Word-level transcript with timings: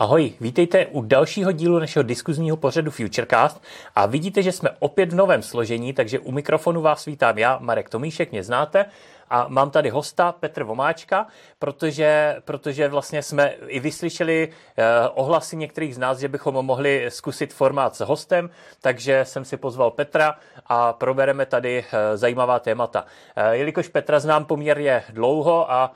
Ahoj, 0.00 0.32
vítejte 0.40 0.86
u 0.86 1.02
dalšího 1.02 1.52
dílu 1.52 1.78
našeho 1.78 2.02
diskuzního 2.02 2.56
pořadu 2.56 2.90
Futurecast 2.90 3.62
a 3.94 4.06
vidíte, 4.06 4.42
že 4.42 4.52
jsme 4.52 4.70
opět 4.78 5.12
v 5.12 5.16
novém 5.16 5.42
složení, 5.42 5.92
takže 5.92 6.18
u 6.18 6.32
mikrofonu 6.32 6.80
vás 6.80 7.04
vítám 7.04 7.38
já, 7.38 7.58
Marek 7.60 7.88
Tomíšek, 7.88 8.32
mě 8.32 8.42
znáte 8.44 8.84
a 9.30 9.46
mám 9.48 9.70
tady 9.70 9.90
hosta 9.90 10.32
Petr 10.32 10.62
Vomáčka, 10.62 11.26
protože, 11.58 12.36
protože 12.44 12.88
vlastně 12.88 13.22
jsme 13.22 13.48
i 13.66 13.80
vyslyšeli 13.80 14.48
eh, 14.76 14.84
ohlasy 15.08 15.56
některých 15.56 15.94
z 15.94 15.98
nás, 15.98 16.18
že 16.18 16.28
bychom 16.28 16.54
mohli 16.54 17.06
zkusit 17.08 17.54
formát 17.54 17.96
s 17.96 18.00
hostem, 18.00 18.50
takže 18.80 19.24
jsem 19.24 19.44
si 19.44 19.56
pozval 19.56 19.90
Petra 19.90 20.34
a 20.66 20.92
probereme 20.92 21.46
tady 21.46 21.84
eh, 21.92 22.16
zajímavá 22.16 22.58
témata. 22.58 23.04
Eh, 23.36 23.56
jelikož 23.56 23.88
Petra 23.88 24.20
znám 24.20 24.44
poměrně 24.44 25.04
dlouho 25.10 25.72
a 25.72 25.92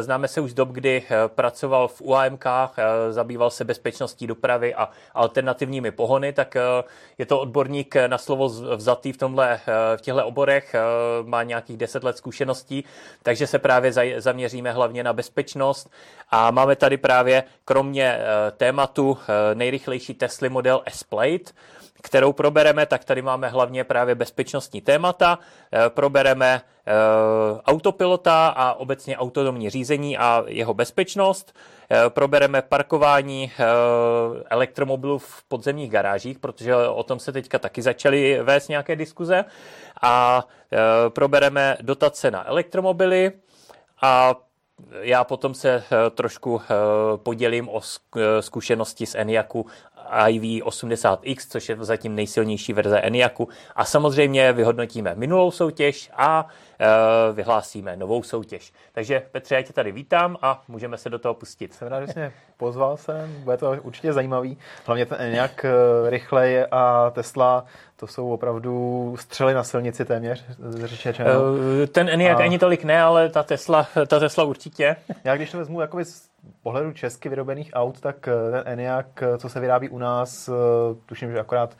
známe 0.00 0.28
se 0.28 0.40
už 0.40 0.50
z 0.50 0.54
dob, 0.54 0.68
kdy 0.68 1.02
pracoval 1.26 1.88
v 1.88 2.00
UAMK, 2.00 2.44
zabýval 3.10 3.50
se 3.50 3.64
bezpečností 3.64 4.26
dopravy 4.26 4.74
a 4.74 4.88
alternativními 5.14 5.90
pohony, 5.90 6.32
tak 6.32 6.56
je 7.18 7.26
to 7.26 7.40
odborník 7.40 7.96
na 8.06 8.18
slovo 8.18 8.48
vzatý 8.76 9.12
v, 9.12 9.16
tomhle, 9.16 9.60
v 9.96 10.00
těchto 10.00 10.26
oborech, 10.26 10.74
má 11.22 11.42
nějakých 11.42 11.76
deset 11.76 12.04
let 12.04 12.16
zkušeností, 12.58 12.84
takže 13.22 13.46
se 13.46 13.58
právě 13.58 13.92
zaměříme 14.20 14.72
hlavně 14.72 15.04
na 15.04 15.12
bezpečnost. 15.12 15.90
A 16.30 16.50
máme 16.50 16.76
tady 16.76 16.96
právě 16.96 17.44
kromě 17.64 18.18
tématu 18.56 19.18
nejrychlejší 19.54 20.14
Tesla 20.14 20.48
model 20.48 20.82
S-Plate, 20.86 21.52
kterou 22.02 22.32
probereme, 22.32 22.86
tak 22.86 23.04
tady 23.04 23.22
máme 23.22 23.48
hlavně 23.48 23.84
právě 23.84 24.14
bezpečnostní 24.14 24.80
témata, 24.80 25.38
eh, 25.72 25.90
probereme 25.90 26.62
eh, 26.86 26.92
autopilota 27.66 28.48
a 28.48 28.74
obecně 28.74 29.16
autonomní 29.16 29.70
řízení 29.70 30.18
a 30.18 30.44
jeho 30.46 30.74
bezpečnost, 30.74 31.56
eh, 31.90 32.10
probereme 32.10 32.62
parkování 32.62 33.52
elektromobilů 34.50 35.18
v 35.18 35.42
podzemních 35.48 35.90
garážích, 35.90 36.38
protože 36.38 36.76
o 36.76 37.02
tom 37.02 37.18
se 37.18 37.32
teďka 37.32 37.58
taky 37.58 37.82
začaly 37.82 38.42
vést 38.42 38.68
nějaké 38.68 38.96
diskuze. 38.96 39.44
A 40.02 40.44
probereme 41.08 41.76
dotace 41.80 42.30
na 42.30 42.48
elektromobily. 42.48 43.32
A 44.02 44.34
já 45.00 45.24
potom 45.24 45.54
se 45.54 45.84
trošku 46.14 46.60
podělím 47.16 47.68
o 47.68 47.80
zkušenosti 48.40 49.06
z 49.06 49.14
Eniaku 49.14 49.66
IV80X, 50.12 51.36
což 51.48 51.68
je 51.68 51.76
zatím 51.80 52.14
nejsilnější 52.14 52.72
verze 52.72 53.00
ENIACu. 53.00 53.48
A 53.76 53.84
samozřejmě 53.84 54.52
vyhodnotíme 54.52 55.14
minulou 55.14 55.50
soutěž 55.50 56.10
a 56.16 56.48
e, 56.80 57.32
vyhlásíme 57.32 57.96
novou 57.96 58.22
soutěž. 58.22 58.72
Takže 58.92 59.22
Petře, 59.32 59.54
já 59.54 59.62
tě 59.62 59.72
tady 59.72 59.92
vítám 59.92 60.36
a 60.42 60.62
můžeme 60.68 60.96
se 60.98 61.10
do 61.10 61.18
toho 61.18 61.34
pustit. 61.34 61.74
Jsem 61.74 61.88
rád, 61.88 62.00
že 62.00 62.12
jsi 62.12 62.18
mě 62.18 62.32
pozval 62.56 62.96
sem, 62.96 63.34
bude 63.44 63.56
to 63.56 63.76
určitě 63.82 64.12
zajímavý. 64.12 64.58
Hlavně 64.86 65.06
ten 65.06 65.20
ENIAC 65.20 65.64
e, 65.64 65.70
rychlej 66.10 66.66
a 66.70 67.10
Tesla 67.10 67.64
to 67.96 68.06
jsou 68.06 68.32
opravdu 68.32 69.14
střely 69.20 69.54
na 69.54 69.64
silnici 69.64 70.04
téměř, 70.04 70.44
řečeno. 70.84 71.30
E, 71.82 71.86
ten 71.86 72.08
ENIAC 72.08 72.40
a... 72.40 72.42
ani 72.42 72.58
tolik 72.58 72.84
ne, 72.84 73.02
ale 73.02 73.28
ta 73.28 73.42
Tesla, 73.42 73.86
ta 74.06 74.18
Tesla 74.18 74.44
určitě. 74.44 74.96
Já 75.24 75.36
když 75.36 75.50
to 75.50 75.58
vezmu 75.58 75.80
jakoby 75.80 76.04
z 76.04 76.28
pohledu 76.62 76.92
česky 76.92 77.28
vyrobených 77.28 77.70
aut, 77.74 78.00
tak 78.00 78.28
eh, 78.28 78.50
ten 78.50 78.62
Enyaq, 78.66 79.22
eh, 79.22 79.38
co 79.38 79.48
se 79.48 79.60
vyrábí 79.60 79.88
u 79.88 79.98
nás, 79.98 80.48
eh, 80.48 80.52
tuším, 81.06 81.32
že 81.32 81.40
akorát 81.40 81.76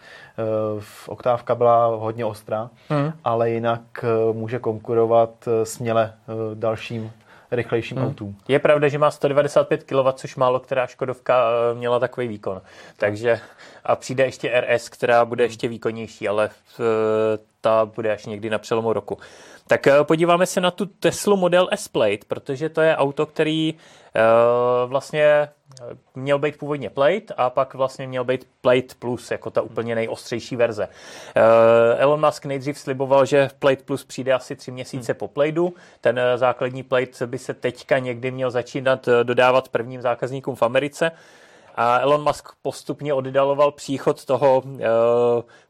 v 0.79 1.09
oktávka 1.09 1.55
byla 1.55 1.87
hodně 1.87 2.25
ostrá, 2.25 2.71
hmm. 2.89 3.13
ale 3.25 3.51
jinak 3.51 4.05
může 4.33 4.59
konkurovat 4.59 5.49
směle 5.65 6.15
dalším 6.55 7.13
rychlejším 7.51 7.97
hmm. 7.97 8.07
autům. 8.07 8.37
Je 8.49 8.59
pravda, 8.59 8.89
že 8.89 8.99
má 8.99 9.11
195 9.11 9.85
kW, 9.85 10.13
což 10.13 10.37
málo 10.37 10.61
která 10.61 10.87
Škodovka 10.87 11.45
měla 11.75 11.99
takový 11.99 12.29
výkon. 12.29 12.63
Takže 12.97 13.41
a 13.85 13.97
přijde 13.97 14.25
ještě 14.25 14.61
RS, 14.61 14.89
která 14.89 15.25
bude 15.25 15.45
ještě 15.45 15.69
výkonnější, 15.69 16.29
ale 16.29 16.51
ta 17.61 17.85
bude 17.85 18.13
až 18.13 18.27
někdy 18.27 18.51
na 18.51 18.59
přelomu 18.59 18.93
roku. 18.93 19.19
Tak 19.69 19.87
eh, 19.87 20.05
podíváme 20.05 20.47
se 20.47 20.61
na 20.61 20.71
tu 20.71 20.87
Tesla 20.87 21.37
Model 21.37 21.69
S 21.73 21.89
Plate, 21.89 22.27
protože 22.29 22.69
to 22.69 22.81
je 22.81 22.97
auto, 22.97 23.27
který 23.27 23.75
uh, 23.75 24.91
vlastně 24.91 25.23
eh, 25.23 25.49
měl 26.15 26.39
být 26.39 26.59
původně 26.59 26.91
Plate 26.91 27.35
a 27.37 27.51
pak 27.51 27.75
vlastně 27.75 28.07
měl 28.07 28.25
být 28.25 28.47
Plate 28.61 28.95
Plus, 28.99 29.31
jako 29.31 29.51
ta 29.51 29.63
úplně 29.63 29.95
nejostřejší 29.95 30.57
verze. 30.57 30.89
Elon 31.97 32.27
Musk 32.27 32.45
nejdřív 32.45 32.79
sliboval, 32.79 33.27
že 33.27 33.51
Plate 33.59 33.83
Plus 33.85 34.05
přijde 34.05 34.33
asi 34.33 34.57
tři 34.57 34.71
měsíce 34.71 35.13
hmm. 35.13 35.19
po 35.19 35.29
Plateu. 35.29 35.73
Ten 36.01 36.21
základní 36.37 36.83
Plate 36.83 37.27
by 37.27 37.39
se 37.39 37.55
teďka 37.55 37.99
někdy 37.99 38.31
měl 38.31 38.51
začínat 38.51 39.09
dodávat 39.23 39.69
prvním 39.69 40.03
zákazníkům 40.03 40.55
v 40.55 40.63
Americe. 40.63 41.11
A 41.75 41.99
Elon 41.99 42.23
Musk 42.25 42.49
postupně 42.63 43.15
oddaloval 43.15 43.73
příchod 43.73 44.25
toho 44.25 44.61
uh, 44.61 44.81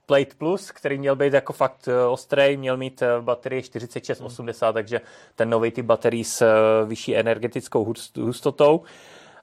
Plate 0.08 0.34
Plus, 0.38 0.70
který 0.70 0.98
měl 0.98 1.16
být 1.16 1.32
jako 1.32 1.52
fakt 1.52 1.88
uh, 1.88 2.12
ostrý, 2.12 2.56
měl 2.56 2.76
mít 2.76 3.02
baterii 3.20 3.62
4680, 3.62 4.66
hmm. 4.66 4.74
takže 4.74 5.00
ten 5.34 5.50
nový 5.50 5.70
typ 5.70 5.86
baterií 5.86 6.24
s 6.24 6.42
uh, 6.42 6.88
vyšší 6.88 7.16
energetickou 7.16 7.94
hustotou. 8.16 8.82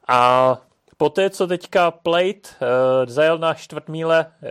A 0.07 0.61
Poté, 0.97 1.29
co 1.29 1.47
teďka 1.47 1.91
Plate 1.91 2.49
uh, 2.61 2.67
zajel 3.05 3.37
na 3.37 3.53
čtvrt 3.53 3.89
míle 3.89 4.25
uh, 4.25 4.49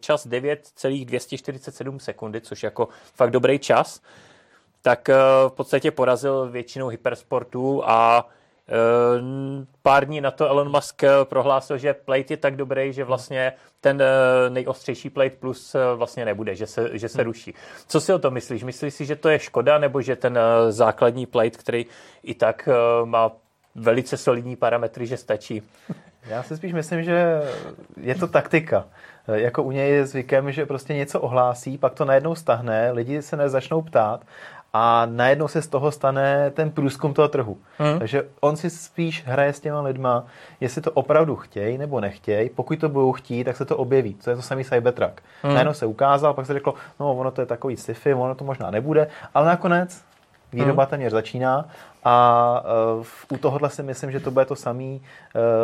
čas 0.00 0.26
9,247 0.26 2.00
sekundy, 2.00 2.40
což 2.40 2.62
jako 2.62 2.88
fakt 3.14 3.30
dobrý 3.30 3.58
čas, 3.58 4.00
tak 4.82 5.08
uh, 5.08 5.50
v 5.50 5.52
podstatě 5.52 5.90
porazil 5.90 6.50
většinu 6.50 6.88
hypersportů 6.88 7.82
a 7.84 8.28
Eh, 8.28 8.43
pár 9.82 10.04
dní 10.04 10.20
na 10.20 10.30
to 10.30 10.48
Elon 10.48 10.70
Musk 10.70 11.04
eh, 11.04 11.10
prohlásil, 11.24 11.78
že 11.78 11.94
plate 11.94 12.32
je 12.32 12.36
tak 12.36 12.56
dobrý, 12.56 12.92
že 12.92 13.04
vlastně 13.04 13.52
ten 13.80 14.02
eh, 14.02 14.50
nejostřejší 14.50 15.10
plate 15.10 15.36
plus 15.36 15.76
vlastně 15.96 16.24
nebude, 16.24 16.54
že 16.54 16.66
se, 16.66 16.98
že 16.98 17.08
se 17.08 17.18
hmm. 17.18 17.26
ruší. 17.26 17.54
Co 17.86 18.00
si 18.00 18.12
o 18.12 18.18
to 18.18 18.30
myslíš? 18.30 18.64
Myslíš 18.64 18.94
si, 18.94 19.06
že 19.06 19.16
to 19.16 19.28
je 19.28 19.38
škoda, 19.38 19.78
nebo 19.78 20.00
že 20.00 20.16
ten 20.16 20.38
základní 20.68 21.26
plate, 21.26 21.50
který 21.50 21.86
i 22.22 22.34
tak 22.34 22.68
má 23.04 23.32
velice 23.74 24.16
solidní 24.16 24.56
parametry, 24.56 25.06
že 25.06 25.16
stačí? 25.16 25.62
Já 26.26 26.42
si 26.42 26.56
spíš 26.56 26.72
myslím, 26.72 27.02
že 27.02 27.42
je 28.00 28.14
to 28.14 28.26
taktika. 28.28 28.84
Jako 29.32 29.62
u 29.62 29.70
něj 29.70 29.90
je 29.90 30.06
zvykem, 30.06 30.52
že 30.52 30.66
prostě 30.66 30.94
něco 30.94 31.20
ohlásí, 31.20 31.78
pak 31.78 31.94
to 31.94 32.04
najednou 32.04 32.34
stahne, 32.34 32.90
lidi 32.90 33.22
se 33.22 33.36
nezačnou 33.36 33.82
ptát 33.82 34.24
a 34.76 35.06
najednou 35.06 35.48
se 35.48 35.62
z 35.62 35.68
toho 35.68 35.92
stane 35.92 36.50
ten 36.50 36.70
průzkum 36.70 37.14
toho 37.14 37.28
trhu. 37.28 37.58
Hmm. 37.78 37.98
Takže 37.98 38.24
on 38.40 38.56
si 38.56 38.70
spíš 38.70 39.24
hraje 39.26 39.52
s 39.52 39.60
těma 39.60 39.80
lidma, 39.80 40.24
jestli 40.60 40.82
to 40.82 40.90
opravdu 40.90 41.36
chtějí 41.36 41.78
nebo 41.78 42.00
nechtějí. 42.00 42.50
Pokud 42.50 42.78
to 42.78 42.88
budou 42.88 43.12
chtít, 43.12 43.44
tak 43.44 43.56
se 43.56 43.64
to 43.64 43.76
objeví. 43.76 44.14
To 44.14 44.30
je 44.30 44.36
to 44.36 44.42
samý 44.42 44.64
Cybertruck. 44.64 45.20
Hmm. 45.42 45.54
Najednou 45.54 45.72
se 45.72 45.86
ukázal, 45.86 46.34
pak 46.34 46.46
se 46.46 46.52
řeklo, 46.52 46.74
no 47.00 47.14
ono 47.14 47.30
to 47.30 47.40
je 47.40 47.46
takový 47.46 47.76
sci-fi, 47.76 48.14
ono 48.14 48.34
to 48.34 48.44
možná 48.44 48.70
nebude, 48.70 49.08
ale 49.34 49.46
nakonec 49.46 50.02
výroba 50.52 50.82
hmm. 50.82 50.90
téměř 50.90 51.12
začíná 51.12 51.68
a 52.04 52.64
uh, 52.98 53.36
u 53.36 53.38
tohohle 53.38 53.70
si 53.70 53.82
myslím, 53.82 54.10
že 54.10 54.20
to 54.20 54.30
bude 54.30 54.44
to 54.44 54.56
samý. 54.56 55.02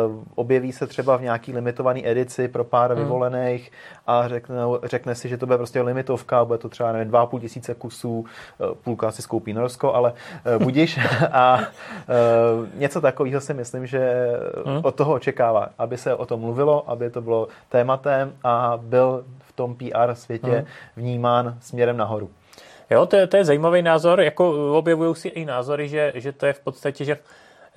Uh, 0.07 0.23
objeví 0.35 0.71
se 0.71 0.87
třeba 0.87 1.17
v 1.17 1.21
nějaký 1.21 1.53
limitovaný 1.53 2.07
edici 2.07 2.47
pro 2.47 2.63
pár 2.63 2.91
hmm. 2.91 3.03
vyvolených 3.03 3.71
a 4.07 4.27
řekne, 4.27 4.55
řekne 4.83 5.15
si, 5.15 5.29
že 5.29 5.37
to 5.37 5.45
bude 5.45 5.57
prostě 5.57 5.81
limitovka, 5.81 6.45
bude 6.45 6.59
to 6.59 6.69
třeba 6.69 6.91
nevím, 6.91 7.13
2,5 7.13 7.39
tisíce 7.39 7.75
kusů, 7.75 8.19
uh, 8.19 8.73
půlka 8.83 9.11
si 9.11 9.21
skoupí 9.21 9.53
Norsko, 9.53 9.93
ale 9.93 10.13
budíš. 10.57 10.99
a 11.31 11.59
něco 12.73 13.01
takového 13.01 13.41
si 13.41 13.53
myslím, 13.53 13.87
že 13.87 14.31
hmm. 14.65 14.79
od 14.83 14.95
toho 14.95 15.13
očekává, 15.13 15.69
aby 15.77 15.97
se 15.97 16.15
o 16.15 16.25
tom 16.25 16.39
mluvilo, 16.39 16.89
aby 16.89 17.09
to 17.09 17.21
bylo 17.21 17.47
tématem 17.69 18.33
a 18.43 18.79
byl 18.81 19.23
v 19.39 19.51
tom 19.51 19.75
PR 19.75 20.13
světě 20.13 20.51
hmm. 20.51 20.65
vnímán 20.95 21.57
směrem 21.59 21.97
nahoru. 21.97 22.29
Jo, 22.91 23.05
to 23.05 23.15
je, 23.15 23.27
to 23.27 23.37
je 23.37 23.45
zajímavý 23.45 23.81
názor, 23.81 24.21
jako 24.21 24.77
objevují 24.77 25.15
si 25.15 25.27
i 25.27 25.45
názory, 25.45 25.89
že, 25.89 26.11
že 26.15 26.31
to 26.31 26.45
je 26.45 26.53
v 26.53 26.59
podstatě, 26.59 27.05
že 27.05 27.17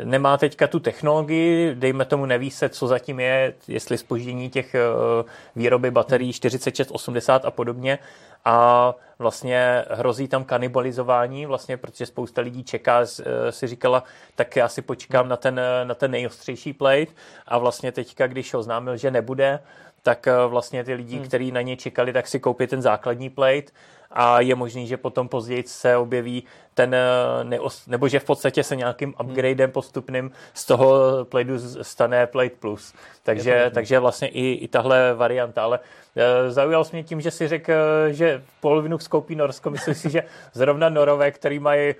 nemá 0.04 0.36
teďka 0.36 0.66
tu 0.66 0.80
technologii, 0.80 1.74
dejme 1.74 2.04
tomu 2.04 2.26
neví 2.26 2.50
se, 2.50 2.68
co 2.68 2.86
zatím 2.86 3.20
je, 3.20 3.54
jestli 3.68 3.98
spoždění 3.98 4.50
těch 4.50 4.74
eh, 4.74 4.80
výroby 5.56 5.90
baterií 5.90 6.32
4680 6.32 7.44
a 7.44 7.50
podobně. 7.50 7.98
A 8.44 8.94
vlastně 9.18 9.84
hrozí 9.90 10.28
tam 10.28 10.44
kanibalizování, 10.44 11.46
vlastně, 11.46 11.76
protože 11.76 12.06
spousta 12.06 12.40
lidí 12.40 12.64
čeká, 12.64 13.00
eh, 13.00 13.52
si 13.52 13.66
říkala, 13.66 14.04
tak 14.34 14.56
já 14.56 14.68
si 14.68 14.82
počkám 14.82 15.28
na 15.28 15.36
ten, 15.36 15.60
na 15.84 15.94
ten 15.94 16.10
nejostřejší 16.10 16.72
plate 16.72 17.12
a 17.46 17.58
vlastně 17.58 17.92
teďka, 17.92 18.26
když 18.26 18.54
oznámil, 18.54 18.96
že 18.96 19.10
nebude, 19.10 19.60
tak 20.02 20.26
eh, 20.26 20.32
vlastně 20.46 20.84
ty 20.84 20.94
lidi, 20.94 21.16
hmm. 21.16 21.24
kteří 21.24 21.52
na 21.52 21.60
ně 21.60 21.76
čekali, 21.76 22.12
tak 22.12 22.28
si 22.28 22.40
koupí 22.40 22.66
ten 22.66 22.82
základní 22.82 23.30
plate 23.30 23.72
a 24.14 24.40
je 24.40 24.54
možný, 24.54 24.86
že 24.86 24.96
potom 24.96 25.28
později 25.28 25.64
se 25.66 25.96
objeví 25.96 26.44
ten, 26.74 26.94
eh, 26.94 27.58
nebo 27.86 28.08
že 28.08 28.20
v 28.20 28.24
podstatě 28.24 28.62
se 28.62 28.76
nějakým 28.76 29.14
hmm. 29.18 29.30
upgradem 29.30 29.70
postupným 29.70 30.30
z 30.54 30.66
toho 30.66 30.98
Playdu 31.24 31.58
stane 31.82 32.26
Plate 32.26 32.56
Plus. 32.60 32.94
Takže, 33.22 33.70
takže 33.74 33.98
vlastně 33.98 34.28
i, 34.28 34.52
i 34.52 34.68
tahle 34.68 35.14
varianta, 35.14 35.62
ale 35.62 35.78
eh, 36.16 36.50
zaujal 36.50 36.84
jsi 36.84 36.96
mě 36.96 37.02
tím, 37.02 37.20
že 37.20 37.30
si 37.30 37.48
řekl, 37.48 37.72
že 38.10 38.42
polovinu 38.60 38.98
skoupí 38.98 39.34
Norsko. 39.34 39.70
Myslím 39.70 39.94
si, 39.94 40.10
že 40.10 40.22
zrovna 40.52 40.88
Norové, 40.88 41.30
který 41.30 41.58
mají 41.58 41.94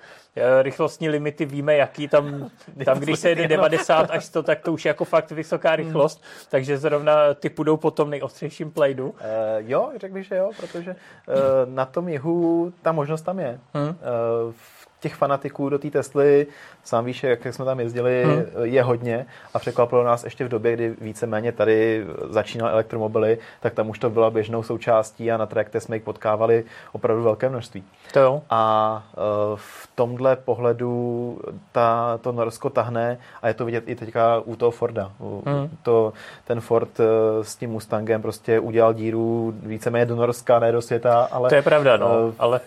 rychlostní 0.63 1.09
limity, 1.09 1.45
víme, 1.45 1.77
jaký 1.77 2.09
tam, 2.09 2.51
tam 2.85 2.99
když 2.99 3.19
se 3.19 3.29
jede 3.29 3.49
90 3.49 4.11
až 4.11 4.25
100, 4.25 4.43
tak 4.43 4.61
to 4.61 4.73
už 4.73 4.85
je 4.85 4.89
jako 4.89 5.05
fakt 5.05 5.31
vysoká 5.31 5.69
hmm. 5.69 5.77
rychlost, 5.77 6.23
hmm. 6.23 6.47
takže 6.51 6.79
zrovna 6.79 7.35
ty 7.35 7.51
půjdou 7.51 7.77
po 7.77 7.91
tom 7.91 8.11
nejostřejším 8.11 8.71
playdu. 8.71 9.09
Uh, 9.09 9.17
jo, 9.59 9.93
řekl 9.97 10.15
bych, 10.15 10.27
že 10.27 10.37
jo, 10.37 10.51
protože 10.57 10.91
uh, 10.91 11.75
na 11.75 11.85
tom 11.85 12.04
jihu 12.09 12.73
ta 12.83 12.93
možnost 12.93 13.23
tam 13.23 13.39
je. 13.39 13.61
Hmm. 13.75 13.95
Těch 15.05 15.15
fanatiků 15.15 15.69
do 15.69 15.79
té 15.79 15.91
Tesly, 15.91 16.47
sám 16.85 17.05
víš, 17.05 17.23
jak 17.23 17.47
jsme 17.47 17.65
tam 17.65 17.81
jezdili, 17.81 18.25
hmm. 18.25 18.45
je 18.63 18.83
hodně 18.83 19.27
a 19.55 19.59
překvapilo 19.59 20.05
nás 20.05 20.25
ještě 20.25 20.45
v 20.45 20.49
době, 20.49 20.73
kdy 20.73 20.95
víceméně 21.01 21.53
tady 21.53 22.05
začínaly 22.31 22.73
elektromobily, 22.73 23.39
tak 23.61 23.75
tam 23.75 23.91
už 23.91 23.99
to 23.99 24.11
byla 24.11 24.31
běžnou 24.31 24.63
součástí 24.63 25.33
a 25.33 25.37
na 25.37 25.47
track 25.47 25.69
jsme 25.79 25.97
jich 25.97 26.03
potkávali 26.03 26.65
opravdu 26.93 27.23
velké 27.23 27.49
množství. 27.49 27.85
To 28.13 28.21
jo. 28.21 28.43
A 28.51 29.05
e, 29.13 29.17
v 29.55 29.89
tomhle 29.95 30.37
pohledu 30.37 31.39
ta, 31.73 32.19
to 32.23 32.33
Norsko 32.33 32.71
tahne 32.71 33.19
a 33.43 33.49
je 33.49 33.55
to 33.55 33.65
vidět 33.65 33.85
i 33.87 33.95
teďka 33.95 34.41
u 34.45 34.57
toho 34.57 34.71
Forda. 34.71 35.13
Hmm. 35.47 35.69
To, 35.83 36.13
ten 36.45 36.61
Ford 36.61 37.01
e, 37.01 37.05
s 37.45 37.57
tím 37.57 37.71
Mustangem 37.71 38.23
prostě 38.23 38.61
udělal 38.61 38.95
díru 38.95 39.55
víceméně 39.63 40.07
do 40.07 40.17
Norska, 40.17 40.59
ne 40.59 40.73
do 40.73 40.83
světa, 40.83 41.29
ale... 41.33 41.49
To 41.49 41.55
je 41.55 41.63
pravda, 41.63 41.97
no, 41.97 42.33
ale 42.39 42.61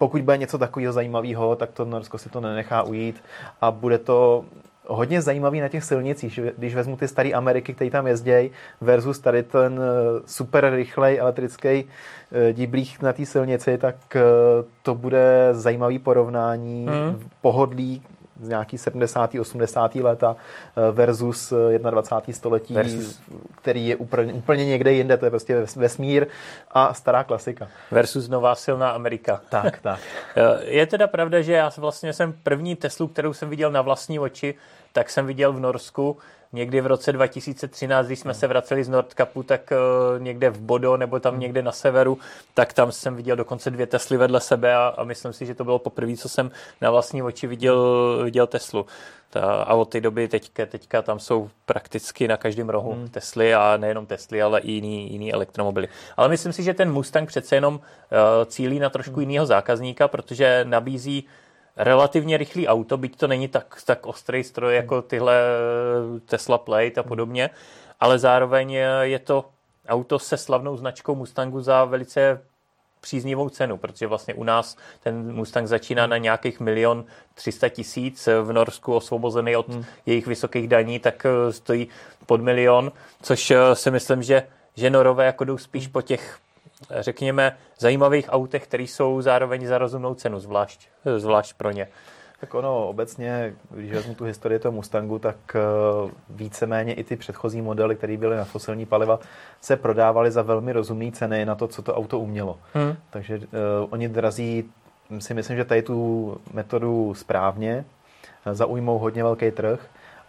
pokud 0.00 0.22
bude 0.22 0.38
něco 0.38 0.58
takového 0.58 0.92
zajímavého, 0.92 1.56
tak 1.56 1.70
to 1.70 1.84
Norsko 1.84 2.18
si 2.18 2.28
to 2.28 2.40
nenechá 2.40 2.82
ujít 2.82 3.22
a 3.60 3.70
bude 3.70 3.98
to 3.98 4.44
hodně 4.86 5.22
zajímavý 5.22 5.60
na 5.60 5.68
těch 5.68 5.84
silnicích, 5.84 6.40
když 6.58 6.74
vezmu 6.74 6.96
ty 6.96 7.08
staré 7.08 7.30
Ameriky, 7.32 7.74
které 7.74 7.90
tam 7.90 8.06
jezdějí, 8.06 8.50
versus 8.80 9.18
tady 9.18 9.42
ten 9.42 9.80
eh, 9.82 10.22
super 10.26 10.70
rychlej 10.74 11.18
elektrický 11.18 11.68
eh, 11.68 12.52
díblík 12.52 13.02
na 13.02 13.12
té 13.12 13.26
silnici, 13.26 13.78
tak 13.78 14.16
eh, 14.16 14.20
to 14.82 14.94
bude 14.94 15.48
zajímavý 15.52 15.98
porovnání, 15.98 16.86
hmm. 16.86 17.28
pohodlí, 17.40 18.02
z 18.40 18.48
nějaký 18.48 18.78
70. 18.78 19.34
80. 19.34 19.94
léta 19.94 20.36
eh, 20.76 20.92
versus 20.92 21.52
21. 21.90 22.20
Eh, 22.28 22.32
století, 22.32 22.74
versus. 22.74 23.20
který 23.62 23.88
je 23.88 23.96
úplně, 23.96 24.32
úplně 24.32 24.64
někde 24.64 24.92
jinde, 24.92 25.16
to 25.16 25.24
je 25.24 25.30
prostě 25.30 25.66
vesmír 25.76 26.26
a 26.70 26.94
stará 26.94 27.24
klasika. 27.24 27.68
Versus 27.90 28.28
nová 28.28 28.54
silná 28.54 28.90
Amerika. 28.90 29.40
Tak, 29.48 29.80
tak. 29.80 30.00
Eh, 30.36 30.64
je 30.64 30.86
teda 30.86 31.06
pravda, 31.06 31.42
že 31.42 31.52
já 31.52 31.70
vlastně 31.78 32.12
jsem 32.12 32.34
první 32.42 32.76
Teslu, 32.76 33.08
kterou 33.08 33.32
jsem 33.32 33.50
viděl 33.50 33.70
na 33.70 33.82
vlastní 33.82 34.18
oči, 34.18 34.54
tak 34.92 35.10
jsem 35.10 35.26
viděl 35.26 35.52
v 35.52 35.60
Norsku, 35.60 36.16
někdy 36.52 36.80
v 36.80 36.86
roce 36.86 37.12
2013, 37.12 38.06
když 38.06 38.18
jsme 38.18 38.34
se 38.34 38.46
vraceli 38.46 38.84
z 38.84 38.88
Nordkapu, 38.88 39.42
tak 39.42 39.72
uh, 39.72 40.22
někde 40.22 40.50
v 40.50 40.60
Bodo 40.60 40.96
nebo 40.96 41.20
tam 41.20 41.32
hmm. 41.32 41.40
někde 41.40 41.62
na 41.62 41.72
severu, 41.72 42.18
tak 42.54 42.72
tam 42.72 42.92
jsem 42.92 43.16
viděl 43.16 43.36
dokonce 43.36 43.70
dvě 43.70 43.86
Tesly 43.86 44.16
vedle 44.16 44.40
sebe 44.40 44.74
a, 44.74 44.94
a 44.96 45.04
myslím 45.04 45.32
si, 45.32 45.46
že 45.46 45.54
to 45.54 45.64
bylo 45.64 45.78
poprvé, 45.78 46.16
co 46.16 46.28
jsem 46.28 46.50
na 46.80 46.90
vlastní 46.90 47.22
oči 47.22 47.46
viděl, 47.46 48.20
viděl 48.24 48.46
Teslu. 48.46 48.86
Ta, 49.32 49.62
a 49.62 49.74
od 49.74 49.84
té 49.84 50.00
doby 50.00 50.28
teďka, 50.28 50.66
teďka 50.66 51.02
tam 51.02 51.18
jsou 51.18 51.50
prakticky 51.66 52.28
na 52.28 52.36
každém 52.36 52.68
rohu 52.68 52.92
hmm. 52.92 53.08
Tesly 53.08 53.54
a 53.54 53.76
nejenom 53.76 54.06
Tesly, 54.06 54.42
ale 54.42 54.60
i 54.60 54.70
jiný, 54.70 55.12
jiný 55.12 55.32
elektromobily. 55.32 55.88
Ale 56.16 56.28
myslím 56.28 56.52
si, 56.52 56.62
že 56.62 56.74
ten 56.74 56.92
Mustang 56.92 57.28
přece 57.28 57.54
jenom 57.54 57.74
uh, 57.74 57.80
cílí 58.46 58.78
na 58.78 58.90
trošku 58.90 59.14
hmm. 59.14 59.20
jiného 59.20 59.46
zákazníka, 59.46 60.08
protože 60.08 60.64
nabízí 60.68 61.24
relativně 61.76 62.36
rychlý 62.36 62.68
auto, 62.68 62.96
byť 62.96 63.16
to 63.16 63.26
není 63.26 63.48
tak, 63.48 63.82
tak 63.84 64.06
ostrý 64.06 64.44
stroj 64.44 64.74
jako 64.74 65.02
tyhle 65.02 65.34
Tesla 66.24 66.58
Plate 66.58 67.00
a 67.00 67.02
podobně, 67.02 67.50
ale 68.00 68.18
zároveň 68.18 68.72
je 69.02 69.18
to 69.18 69.44
auto 69.88 70.18
se 70.18 70.36
slavnou 70.36 70.76
značkou 70.76 71.14
Mustangu 71.14 71.60
za 71.60 71.84
velice 71.84 72.40
příznivou 73.00 73.48
cenu, 73.48 73.76
protože 73.76 74.06
vlastně 74.06 74.34
u 74.34 74.44
nás 74.44 74.76
ten 75.02 75.34
Mustang 75.34 75.68
začíná 75.68 76.06
na 76.06 76.16
nějakých 76.16 76.60
milion 76.60 77.04
300 77.34 77.68
tisíc, 77.68 78.28
v 78.42 78.52
Norsku 78.52 78.94
osvobozený 78.94 79.56
od 79.56 79.68
hmm. 79.68 79.84
jejich 80.06 80.26
vysokých 80.26 80.68
daní, 80.68 80.98
tak 80.98 81.26
eh, 81.26 81.52
stojí 81.52 81.88
pod 82.26 82.40
milion, 82.40 82.92
což 83.22 83.50
eh, 83.50 83.74
si 83.74 83.90
myslím, 83.90 84.22
že, 84.22 84.46
že 84.76 84.90
Norové 84.90 85.26
jako 85.26 85.44
jdou 85.44 85.58
spíš 85.58 85.88
po 85.88 86.02
těch 86.02 86.38
řekněme, 86.90 87.56
zajímavých 87.78 88.26
autech, 88.28 88.66
které 88.66 88.82
jsou 88.82 89.22
zároveň 89.22 89.66
za 89.66 89.78
rozumnou 89.78 90.14
cenu, 90.14 90.40
zvlášť, 90.40 90.88
zvlášť 91.16 91.56
pro 91.56 91.70
ně. 91.70 91.88
Tak 92.40 92.54
ono 92.54 92.88
obecně, 92.88 93.54
když 93.70 93.92
vezmu 93.92 94.14
tu 94.14 94.24
historii 94.24 94.58
toho 94.58 94.72
Mustangu, 94.72 95.18
tak 95.18 95.36
eh, 95.54 95.60
víceméně 96.30 96.94
i 96.94 97.04
ty 97.04 97.16
předchozí 97.16 97.62
modely, 97.62 97.96
které 97.96 98.16
byly 98.16 98.36
na 98.36 98.44
fosilní 98.44 98.86
paliva, 98.86 99.18
se 99.60 99.76
prodávaly 99.76 100.30
za 100.30 100.42
velmi 100.42 100.72
rozumné 100.72 101.12
ceny 101.12 101.44
na 101.44 101.54
to, 101.54 101.68
co 101.68 101.82
to 101.82 101.94
auto 101.94 102.18
umělo. 102.18 102.58
Hmm. 102.74 102.96
Takže 103.10 103.36
uh, 103.38 103.44
oni 103.90 104.08
drazí, 104.08 104.64
si 105.18 105.34
myslím, 105.34 105.56
že 105.56 105.64
tady 105.64 105.82
tu 105.82 106.36
metodu 106.52 107.14
správně, 107.14 107.84
zaujmou 108.52 108.98
hodně 108.98 109.22
velký 109.22 109.50
trh 109.50 109.80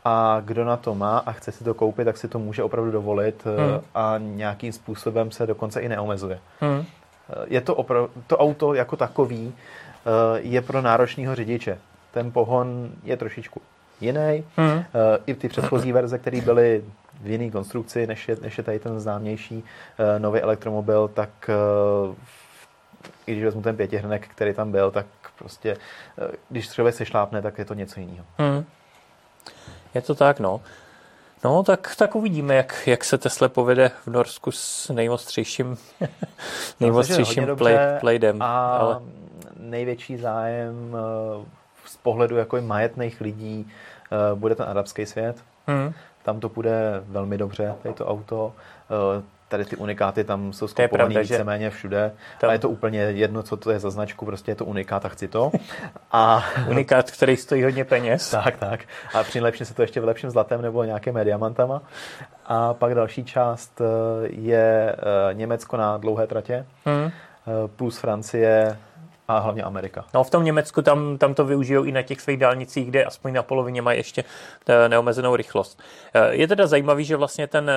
a 0.06 0.42
kdo 0.46 0.66
na 0.66 0.78
to 0.78 0.96
má 0.96 1.18
a 1.18 1.32
chce 1.32 1.52
si 1.52 1.64
to 1.64 1.74
koupit, 1.74 2.06
tak 2.06 2.18
si 2.18 2.28
to 2.28 2.40
může 2.40 2.64
opravdu 2.64 2.92
dovolit 2.92 3.44
eh, 3.46 3.72
hmm. 3.72 3.82
a 3.96 4.16
nějakým 4.18 4.74
způsobem 4.74 5.32
se 5.32 5.48
dokonce 5.48 5.82
i 5.82 5.90
neomezuje. 5.90 6.40
Hmm. 6.60 6.86
Eh, 7.30 7.46
je 7.48 7.62
to, 7.62 7.76
opra- 7.76 8.10
to 8.28 8.38
auto 8.38 8.74
jako 8.74 8.96
takový 8.96 9.54
eh, 9.54 10.40
je 10.42 10.62
pro 10.62 10.82
náročného 10.82 11.36
řidiče. 11.36 11.78
Ten 12.12 12.32
pohon 12.32 12.90
je 13.04 13.18
trošičku 13.18 13.62
jiný. 14.02 14.44
Hmm. 14.58 14.84
I 15.26 15.34
ty 15.34 15.50
předchozí 15.50 15.92
verze, 15.92 16.18
které 16.18 16.42
byly 16.42 16.84
v 17.22 17.28
jiné 17.28 17.52
konstrukci, 17.52 18.08
než 18.08 18.30
je, 18.30 18.38
než 18.42 18.58
je 18.58 18.64
tady 18.64 18.80
ten 18.80 19.00
známější 19.00 19.64
nový 20.18 20.40
elektromobil, 20.40 21.08
tak 21.08 21.30
i 23.28 23.32
když 23.32 23.44
vezmu 23.44 23.62
ten 23.62 23.78
pětihrnek, 23.78 24.28
který 24.28 24.54
tam 24.54 24.72
byl, 24.72 24.92
tak 24.92 25.06
prostě, 25.38 25.78
když 26.50 26.68
třeba 26.68 26.92
se 26.92 27.06
šlápne, 27.06 27.42
tak 27.42 27.58
je 27.58 27.66
to 27.66 27.74
něco 27.74 28.00
jiného. 28.00 28.26
Hmm. 28.38 28.66
Je 29.94 30.02
to 30.02 30.16
tak, 30.16 30.40
no. 30.40 30.62
No, 31.44 31.64
tak, 31.64 31.96
tak 31.96 32.16
uvidíme, 32.16 32.56
jak, 32.56 32.88
jak 32.88 33.04
se 33.04 33.18
Tesla 33.18 33.50
povede 33.50 33.92
v 34.06 34.08
Norsku 34.08 34.52
s 34.52 34.90
nejostřejším, 34.90 35.78
nejostřejším 36.80 37.48
play, 37.58 37.78
playdem. 38.00 38.42
A 38.42 38.78
ale... 38.78 39.02
největší 39.60 40.18
zájem 40.18 40.96
eh, 40.96 41.46
z 41.86 41.98
pohledu 41.98 42.38
jako 42.38 42.62
majetných 42.62 43.22
lidí 43.22 43.68
eh, 44.12 44.36
bude 44.36 44.56
ten 44.56 44.66
arabský 44.70 45.06
svět. 45.06 45.44
Hmm. 45.68 45.94
Tam 46.24 46.40
to 46.40 46.50
bude 46.50 47.04
velmi 47.08 47.38
dobře, 47.38 47.76
tady 47.84 47.96
to 47.96 48.08
auto. 48.08 48.54
Eh, 49.52 49.58
tady 49.62 49.66
ty 49.66 49.76
unikáty 49.76 50.24
tam 50.24 50.54
jsou 50.54 50.68
skopovaný 50.68 51.18
víceméně 51.18 51.70
všude 51.70 52.12
tam... 52.40 52.50
a 52.50 52.54
je 52.54 52.60
to 52.60 52.70
úplně 52.70 53.00
jedno, 53.00 53.44
co 53.44 53.58
to 53.58 53.72
je 53.72 53.80
za 53.80 53.90
značku, 53.90 54.26
prostě 54.26 54.52
je 54.52 54.56
to 54.56 54.66
unikát 54.66 55.06
a 55.06 55.10
chci 55.10 55.28
to. 55.28 55.52
A... 56.12 56.44
Unikát, 56.68 57.12
který 57.12 57.38
stojí 57.38 57.64
hodně 57.64 57.86
peněz. 57.86 58.32
tak, 58.44 58.58
tak. 58.58 58.80
A 59.14 59.24
přilepším 59.24 59.66
se 59.66 59.74
to 59.74 59.82
ještě 59.82 60.02
v 60.02 60.06
lepším 60.06 60.30
zlatem 60.30 60.62
nebo 60.62 60.84
nějakými 60.84 61.26
diamantama. 61.26 61.82
A 62.46 62.74
pak 62.74 62.96
další 62.96 63.24
část 63.24 63.82
eh, 63.82 63.86
je 64.28 64.96
eh, 64.96 65.34
Německo 65.34 65.78
na 65.78 65.98
dlouhé 65.98 66.28
tratě, 66.28 66.66
hmm. 66.86 67.12
plus 67.76 67.98
Francie 67.98 68.78
a 69.28 69.40
hlavně 69.40 69.64
Amerika. 69.64 70.06
No 70.14 70.24
v 70.24 70.30
tom 70.30 70.44
Německu 70.44 70.82
tam, 70.82 71.18
tam 71.18 71.34
to 71.34 71.46
využijou 71.46 71.84
i 71.84 71.92
na 71.92 72.02
těch 72.02 72.22
svých 72.22 72.38
dálnicích, 72.38 72.88
kde 72.88 73.06
aspoň 73.06 73.34
na 73.34 73.44
polovině 73.44 73.82
mají 73.82 74.00
ještě 74.00 74.24
neomezenou 74.88 75.36
rychlost. 75.36 75.82
Je 76.30 76.48
teda 76.48 76.68
zajímavý, 76.68 77.06
že 77.06 77.16
vlastně 77.16 77.48
ten 77.48 77.72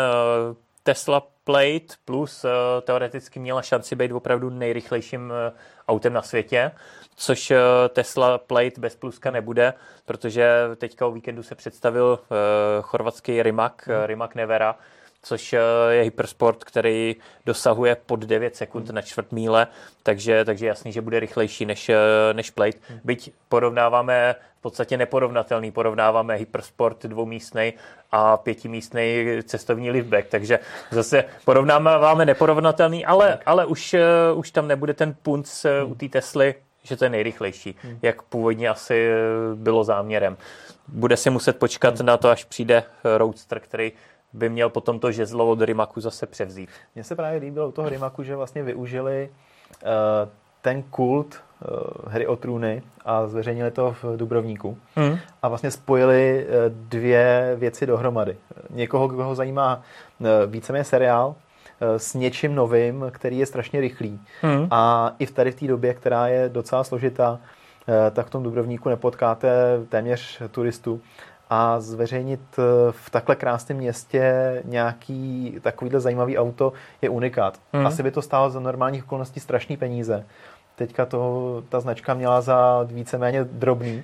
Tesla 0.84 1.22
Plate 1.44 1.94
Plus 2.04 2.44
uh, 2.44 2.50
teoreticky 2.82 3.40
měla 3.40 3.62
šanci 3.62 3.96
být 3.96 4.12
opravdu 4.12 4.50
nejrychlejším 4.50 5.30
uh, 5.30 5.56
autem 5.88 6.12
na 6.12 6.22
světě, 6.22 6.70
což 7.16 7.50
uh, 7.50 7.56
Tesla 7.88 8.38
Plate 8.38 8.80
bez 8.80 8.96
pluska 8.96 9.30
nebude, 9.30 9.74
protože 10.04 10.48
teďka 10.76 11.06
o 11.06 11.10
víkendu 11.10 11.42
se 11.42 11.54
představil 11.54 12.18
chorvatský 12.82 13.42
Rimac, 13.42 13.72
hmm. 13.84 14.04
Rimac 14.04 14.34
Nevera, 14.34 14.76
což 15.24 15.54
je 15.90 16.02
hypersport, 16.02 16.64
který 16.64 17.16
dosahuje 17.46 17.96
pod 18.06 18.20
9 18.20 18.56
sekund 18.56 18.90
na 18.90 19.02
čtvrt 19.02 19.32
míle, 19.32 19.66
takže, 20.02 20.44
takže 20.44 20.66
jasný, 20.66 20.92
že 20.92 21.00
bude 21.00 21.20
rychlejší 21.20 21.66
než, 21.66 21.90
než 22.32 22.50
Plate. 22.50 22.78
Byť 23.04 23.32
porovnáváme 23.48 24.34
podstatě 24.64 24.96
neporovnatelný. 24.96 25.70
Porovnáváme 25.70 26.34
hypersport 26.34 27.06
dvoumístnej 27.06 27.72
a 28.12 28.36
pětimístný 28.36 29.26
cestovní 29.44 29.90
liftback, 29.90 30.28
takže 30.28 30.58
zase 30.90 31.24
porovnáváme 31.44 32.24
neporovnatelný, 32.24 33.04
ale, 33.04 33.38
ale 33.46 33.66
už, 33.66 33.94
uh, 34.32 34.38
už 34.38 34.50
tam 34.50 34.68
nebude 34.68 34.94
ten 34.94 35.14
punc 35.22 35.66
u 35.86 35.94
té 35.94 36.08
Tesly, 36.08 36.54
že 36.82 36.96
to 36.96 37.04
je 37.04 37.10
nejrychlejší, 37.10 37.76
hmm. 37.82 37.98
jak 38.02 38.22
původně 38.22 38.68
asi 38.68 39.08
eh, 39.08 39.16
bylo 39.54 39.84
záměrem. 39.84 40.36
Bude 40.88 41.16
si 41.16 41.30
muset 41.30 41.58
počkat 41.58 41.98
hmm. 41.98 42.06
na 42.06 42.16
to, 42.16 42.30
až 42.30 42.44
přijde 42.44 42.82
Roadster, 43.16 43.60
který 43.60 43.92
by 44.34 44.48
měl 44.48 44.70
potom 44.70 44.98
to 44.98 45.12
žezlo 45.12 45.48
od 45.48 45.60
Rimaku 45.60 46.00
zase 46.00 46.26
převzít. 46.26 46.70
Mně 46.94 47.04
se 47.04 47.16
právě 47.16 47.40
líbilo 47.40 47.68
u 47.68 47.72
toho 47.72 47.88
Rimaku, 47.88 48.22
že 48.22 48.36
vlastně 48.36 48.62
využili 48.62 49.30
ten 50.62 50.82
kult 50.82 51.40
hry 52.06 52.26
o 52.26 52.36
trůny 52.36 52.82
a 53.04 53.26
zveřejnili 53.26 53.70
to 53.70 53.96
v 54.02 54.16
Dubrovníku 54.16 54.78
hmm. 54.96 55.18
a 55.42 55.48
vlastně 55.48 55.70
spojili 55.70 56.46
dvě 56.68 57.56
věci 57.58 57.86
dohromady. 57.86 58.36
Někoho, 58.70 59.08
koho 59.08 59.34
zajímá 59.34 59.82
víceméně 60.46 60.84
seriál, 60.84 61.34
s 61.96 62.14
něčím 62.14 62.54
novým, 62.54 63.04
který 63.10 63.38
je 63.38 63.46
strašně 63.46 63.80
rychlý. 63.80 64.20
Hmm. 64.42 64.68
A 64.70 65.12
i 65.18 65.26
v 65.26 65.30
tady 65.30 65.52
v 65.52 65.60
té 65.60 65.66
době, 65.66 65.94
která 65.94 66.28
je 66.28 66.48
docela 66.48 66.84
složitá, 66.84 67.38
tak 68.10 68.26
v 68.26 68.30
tom 68.30 68.42
Dubrovníku 68.42 68.88
nepotkáte 68.88 69.80
téměř 69.88 70.42
turistů 70.50 71.00
a 71.50 71.80
zveřejnit 71.80 72.40
eh, 72.58 72.62
v 72.92 73.10
takhle 73.10 73.36
krásném 73.36 73.78
městě 73.78 74.62
nějaký 74.64 75.56
takovýhle 75.60 76.00
zajímavý 76.00 76.38
auto 76.38 76.72
je 77.02 77.08
unikát. 77.08 77.60
Hmm. 77.72 77.86
Asi 77.86 78.02
by 78.02 78.10
to 78.10 78.22
stálo 78.22 78.50
za 78.50 78.60
normálních 78.60 79.04
okolností 79.04 79.40
strašný 79.40 79.76
peníze. 79.76 80.26
Teďka 80.76 81.06
to 81.06 81.62
ta 81.68 81.80
značka 81.80 82.14
měla 82.14 82.40
za 82.40 82.82
víceméně 82.82 83.44
drobný 83.44 84.02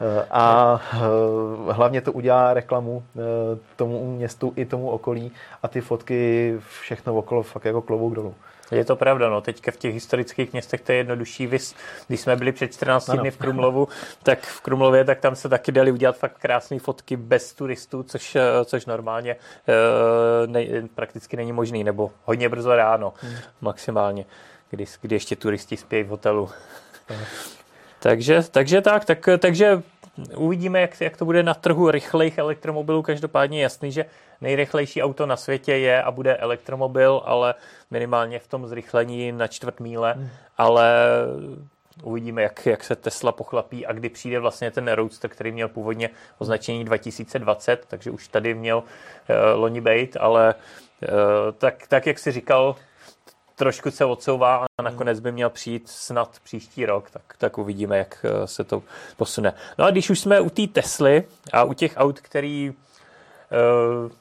eh, 0.00 0.26
a 0.30 0.80
eh, 0.94 0.98
hlavně 1.72 2.00
to 2.00 2.12
udělá 2.12 2.54
reklamu 2.54 3.02
tomu 3.76 4.16
městu 4.16 4.52
i 4.56 4.64
tomu 4.64 4.90
okolí 4.90 5.32
a 5.62 5.68
ty 5.68 5.80
fotky 5.80 6.54
všechno 6.80 7.14
okolo 7.14 7.42
fakt 7.42 7.64
jako 7.64 7.82
klobouk 7.82 8.14
dolů. 8.14 8.34
Je 8.72 8.84
to 8.84 8.96
pravda, 8.96 9.28
no. 9.28 9.40
Teďka 9.40 9.70
v 9.70 9.76
těch 9.76 9.94
historických 9.94 10.52
městech 10.52 10.80
to 10.80 10.92
je 10.92 10.98
jednodušší. 10.98 11.46
Vys, 11.46 11.74
když 12.08 12.20
jsme 12.20 12.36
byli 12.36 12.52
před 12.52 12.72
14 12.72 13.08
ano. 13.08 13.20
dny 13.20 13.30
v 13.30 13.36
Krumlovu, 13.36 13.88
tak 14.22 14.40
v 14.40 14.60
Krumlově, 14.60 15.04
tak 15.04 15.20
tam 15.20 15.36
se 15.36 15.48
taky 15.48 15.72
dali 15.72 15.92
udělat 15.92 16.16
fakt 16.16 16.38
krásné 16.38 16.78
fotky 16.78 17.16
bez 17.16 17.52
turistů, 17.52 18.02
což, 18.02 18.36
eh, 18.36 18.64
což 18.64 18.86
normálně 18.86 19.36
eh, 19.68 20.46
ne, 20.46 20.88
prakticky 20.94 21.36
není 21.36 21.52
možný, 21.52 21.84
nebo 21.84 22.10
hodně 22.24 22.48
brzo 22.48 22.76
ráno, 22.76 23.12
hmm. 23.20 23.36
maximálně, 23.60 24.24
kdy, 24.70 24.84
kdy 25.00 25.16
ještě 25.16 25.36
turisti 25.36 25.76
spějí 25.76 26.04
v 26.04 26.08
hotelu. 26.08 26.50
takže, 27.98 28.42
takže 28.50 28.80
tak, 28.80 29.04
tak, 29.04 29.28
takže 29.38 29.82
uvidíme, 30.36 30.80
jak, 30.80 31.00
jak 31.00 31.16
to 31.16 31.24
bude 31.24 31.42
na 31.42 31.54
trhu 31.54 31.90
rychlejch 31.90 32.38
elektromobilů. 32.38 33.02
Každopádně 33.02 33.58
je 33.58 33.62
jasný, 33.62 33.92
že 33.92 34.04
nejrychlejší 34.40 35.02
auto 35.02 35.26
na 35.26 35.36
světě 35.36 35.72
je 35.72 36.02
a 36.02 36.10
bude 36.10 36.36
elektromobil, 36.36 37.22
ale 37.24 37.54
minimálně 37.90 38.38
v 38.38 38.48
tom 38.48 38.66
zrychlení 38.66 39.32
na 39.32 39.46
čtvrt 39.46 39.80
míle, 39.80 40.12
hmm. 40.12 40.28
ale 40.58 40.94
uvidíme, 42.02 42.42
jak, 42.42 42.66
jak 42.66 42.84
se 42.84 42.96
Tesla 42.96 43.32
pochlapí 43.32 43.86
a 43.86 43.92
kdy 43.92 44.08
přijde 44.08 44.38
vlastně 44.38 44.70
ten 44.70 44.88
Roadster, 44.88 45.30
který 45.30 45.52
měl 45.52 45.68
původně 45.68 46.10
označení 46.38 46.84
2020, 46.84 47.84
takže 47.88 48.10
už 48.10 48.28
tady 48.28 48.54
měl 48.54 48.78
uh, 48.78 48.84
loni 49.54 49.80
být, 49.80 50.16
ale 50.20 50.54
uh, 50.54 51.08
tak, 51.58 51.86
tak, 51.88 52.06
jak 52.06 52.18
si 52.18 52.32
říkal, 52.32 52.76
trošku 53.62 53.90
se 53.90 54.04
odsouvá 54.04 54.66
a 54.78 54.82
nakonec 54.82 55.20
by 55.20 55.32
měl 55.32 55.50
přijít 55.50 55.88
snad 55.88 56.36
příští 56.44 56.86
rok, 56.86 57.10
tak, 57.10 57.22
tak 57.38 57.58
uvidíme, 57.58 57.98
jak 57.98 58.26
eh, 58.28 58.46
se 58.46 58.64
to 58.64 58.82
posune. 59.16 59.52
No 59.78 59.84
a 59.84 59.90
když 59.90 60.10
už 60.10 60.20
jsme 60.20 60.40
u 60.40 60.50
té 60.50 60.66
Tesly 60.66 61.24
a 61.52 61.64
u 61.64 61.72
těch 61.72 61.92
aut, 61.96 62.20
který 62.20 62.70
uh, 62.70 64.12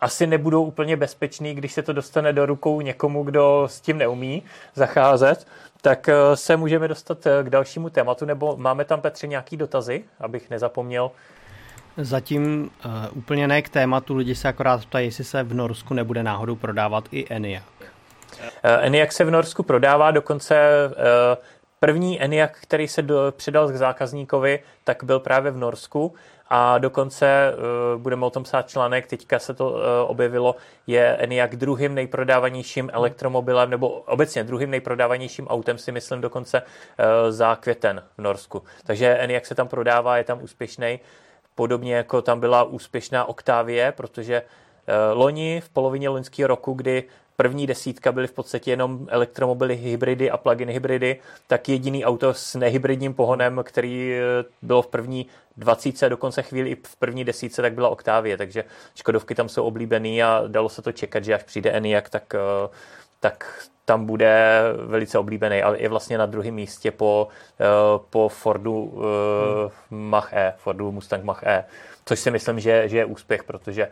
asi 0.00 0.26
nebudou 0.26 0.64
úplně 0.64 0.96
bezpečný, 0.96 1.54
když 1.54 1.72
se 1.72 1.82
to 1.82 1.92
dostane 1.92 2.32
do 2.32 2.46
rukou 2.46 2.80
někomu, 2.80 3.22
kdo 3.22 3.64
s 3.70 3.80
tím 3.80 3.98
neumí 3.98 4.42
zacházet, 4.74 5.46
tak 5.80 6.08
uh, 6.08 6.34
se 6.34 6.56
můžeme 6.56 6.88
dostat 6.88 7.18
k 7.42 7.50
dalšímu 7.50 7.90
tématu, 7.90 8.24
nebo 8.24 8.56
máme 8.56 8.84
tam, 8.84 9.00
Petře, 9.00 9.26
nějaký 9.26 9.56
dotazy, 9.56 10.04
abych 10.20 10.50
nezapomněl? 10.50 11.10
Zatím 11.96 12.70
uh, 12.84 12.92
úplně 13.18 13.48
ne 13.48 13.62
k 13.62 13.68
tématu, 13.68 14.16
lidi 14.16 14.34
se 14.34 14.48
akorát 14.48 14.86
ptají, 14.86 15.06
jestli 15.06 15.24
se 15.24 15.42
v 15.42 15.54
Norsku 15.54 15.94
nebude 15.94 16.22
náhodou 16.22 16.56
prodávat 16.56 17.04
i 17.10 17.26
Enyaq. 17.34 17.77
Eh, 18.62 18.86
ENIAC 18.86 19.12
se 19.12 19.24
v 19.24 19.30
Norsku 19.30 19.62
prodává, 19.62 20.10
dokonce 20.10 20.56
eh, 20.56 21.36
první 21.80 22.22
ENIAC, 22.22 22.50
který 22.62 22.88
se 22.88 23.02
do, 23.02 23.32
předal 23.36 23.68
k 23.68 23.76
zákazníkovi, 23.76 24.60
tak 24.84 25.04
byl 25.04 25.20
právě 25.20 25.50
v 25.50 25.56
Norsku 25.56 26.14
a 26.50 26.78
dokonce 26.78 27.54
uh, 27.94 28.02
budeme 28.02 28.26
o 28.26 28.30
tom 28.30 28.42
psát 28.42 28.68
článek, 28.68 29.06
teďka 29.06 29.38
se 29.38 29.54
to 29.54 29.80
objevilo, 30.06 30.56
je 30.86 31.16
ENIAC 31.16 31.50
druhým 31.50 31.94
nejprodávanějším 31.94 32.90
elektromobilem, 32.92 33.70
nebo 33.70 33.88
obecně 33.88 34.44
druhým 34.44 34.70
nejprodávanějším 34.70 35.48
autem 35.48 35.78
si 35.78 35.92
myslím 35.92 36.20
dokonce 36.20 36.62
za 37.28 37.56
květen 37.56 38.02
v 38.18 38.22
Norsku. 38.22 38.62
Takže 38.84 39.08
ENIAC 39.08 39.46
se 39.46 39.54
tam 39.54 39.68
prodává, 39.68 40.18
je 40.18 40.24
tam 40.24 40.42
úspěšný, 40.42 41.00
podobně 41.54 41.94
jako 41.94 42.22
tam 42.22 42.40
byla 42.40 42.62
úspěšná 42.62 43.24
Octavie, 43.24 43.92
protože 43.92 44.42
loni 45.12 45.60
v 45.60 45.68
polovině 45.68 46.08
loňského 46.08 46.46
roku, 46.46 46.72
kdy 46.72 47.04
první 47.42 47.66
desítka 47.66 48.12
byly 48.12 48.26
v 48.26 48.32
podstatě 48.32 48.70
jenom 48.70 49.06
elektromobily, 49.10 49.76
hybridy 49.76 50.30
a 50.30 50.36
plug-in 50.36 50.68
hybridy, 50.68 51.20
tak 51.46 51.68
jediný 51.68 52.04
auto 52.04 52.34
s 52.34 52.54
nehybridním 52.54 53.14
pohonem, 53.14 53.60
který 53.64 54.12
eh, 54.12 54.44
bylo 54.62 54.82
v 54.82 54.86
první 54.86 55.26
20, 55.56 56.08
dokonce 56.08 56.42
chvíli 56.42 56.70
i 56.70 56.76
v 56.86 56.96
první 56.96 57.24
desítce, 57.24 57.62
tak 57.62 57.72
byla 57.72 57.88
Octavie, 57.88 58.36
takže 58.36 58.64
Škodovky 58.94 59.34
tam 59.34 59.48
jsou 59.48 59.64
oblíbený 59.64 60.22
a 60.22 60.42
dalo 60.46 60.68
se 60.68 60.82
to 60.82 60.92
čekat, 60.92 61.24
že 61.24 61.34
až 61.34 61.42
přijde 61.42 61.70
Enyaq, 61.70 62.08
tak, 62.10 62.34
eh, 62.34 62.68
tak 63.20 63.68
tam 63.84 64.06
bude 64.06 64.62
velice 64.86 65.18
oblíbený, 65.18 65.62
ale 65.62 65.80
je 65.80 65.88
vlastně 65.88 66.18
na 66.18 66.26
druhém 66.26 66.54
místě 66.54 66.90
po, 66.90 67.28
eh, 67.60 67.64
po 68.10 68.28
Fordu 68.28 69.02
hmm. 69.90 70.10
Mach-E, 70.10 70.54
Fordu 70.56 70.92
Mustang 70.92 71.24
Mach-E, 71.24 71.64
což 72.04 72.20
si 72.20 72.30
myslím, 72.30 72.60
že, 72.60 72.88
že 72.88 72.98
je 72.98 73.04
úspěch, 73.04 73.44
protože 73.44 73.88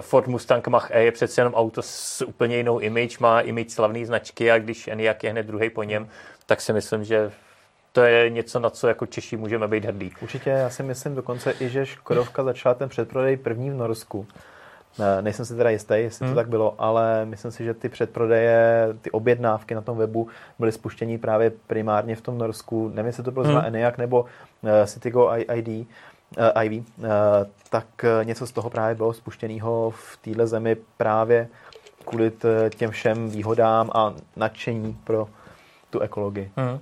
Ford 0.00 0.26
Mustang 0.26 0.68
Mach-E 0.68 0.98
je 1.00 1.12
přece 1.12 1.40
jenom 1.40 1.54
auto 1.54 1.82
s 1.82 2.24
úplně 2.26 2.56
jinou 2.56 2.78
image, 2.78 3.18
má 3.18 3.40
image 3.40 3.70
slavné 3.70 4.06
značky 4.06 4.50
a 4.50 4.58
když 4.58 4.88
Enyaq 4.88 5.24
je 5.24 5.30
hned 5.30 5.46
druhý 5.46 5.70
po 5.70 5.82
něm, 5.82 6.08
tak 6.46 6.60
si 6.60 6.72
myslím, 6.72 7.04
že 7.04 7.32
to 7.92 8.02
je 8.02 8.30
něco, 8.30 8.60
na 8.60 8.70
co 8.70 8.88
jako 8.88 9.06
Češi 9.06 9.36
můžeme 9.36 9.68
být 9.68 9.84
hrdí. 9.84 10.12
Určitě, 10.22 10.50
já 10.50 10.70
si 10.70 10.82
myslím 10.82 11.14
dokonce 11.14 11.54
i, 11.60 11.68
že 11.68 11.86
Škodovka 11.86 12.44
začala 12.44 12.74
ten 12.74 12.88
předprodej 12.88 13.36
první 13.36 13.70
v 13.70 13.74
Norsku. 13.74 14.26
Ne, 14.98 15.22
nejsem 15.22 15.44
si 15.44 15.56
teda 15.56 15.70
jistý, 15.70 15.94
jestli 15.94 16.26
hmm. 16.26 16.34
to 16.34 16.40
tak 16.40 16.48
bylo, 16.48 16.74
ale 16.78 17.24
myslím 17.24 17.50
si, 17.50 17.64
že 17.64 17.74
ty 17.74 17.88
předprodeje, 17.88 18.88
ty 19.02 19.10
objednávky 19.10 19.74
na 19.74 19.80
tom 19.80 19.98
webu 19.98 20.28
byly 20.58 20.72
spuštění 20.72 21.18
právě 21.18 21.52
primárně 21.66 22.16
v 22.16 22.20
tom 22.20 22.38
Norsku. 22.38 22.88
Nevím, 22.88 23.06
jestli 23.06 23.22
to 23.22 23.30
bylo 23.30 23.44
hmm. 23.44 23.62
Enyaq 23.64 23.98
nebo 23.98 24.20
uh, 24.20 24.70
Citigo 24.86 25.30
ID, 25.54 25.88
uh, 26.36 26.62
Ivy, 26.64 26.78
uh, 26.78 27.04
tak 27.70 27.86
uh, 28.04 28.24
něco 28.24 28.46
z 28.46 28.52
toho 28.52 28.70
právě 28.70 28.94
bylo 28.94 29.12
spuštěného 29.12 29.90
v 29.90 30.16
téhle 30.16 30.46
zemi 30.46 30.76
právě 30.96 31.48
kvůli 32.04 32.32
těm 32.76 32.90
všem 32.90 33.30
výhodám 33.30 33.90
a 33.94 34.14
nadšení 34.36 34.98
pro 35.04 35.28
tu 35.90 36.00
ekologii. 36.00 36.50
Hmm. 36.56 36.78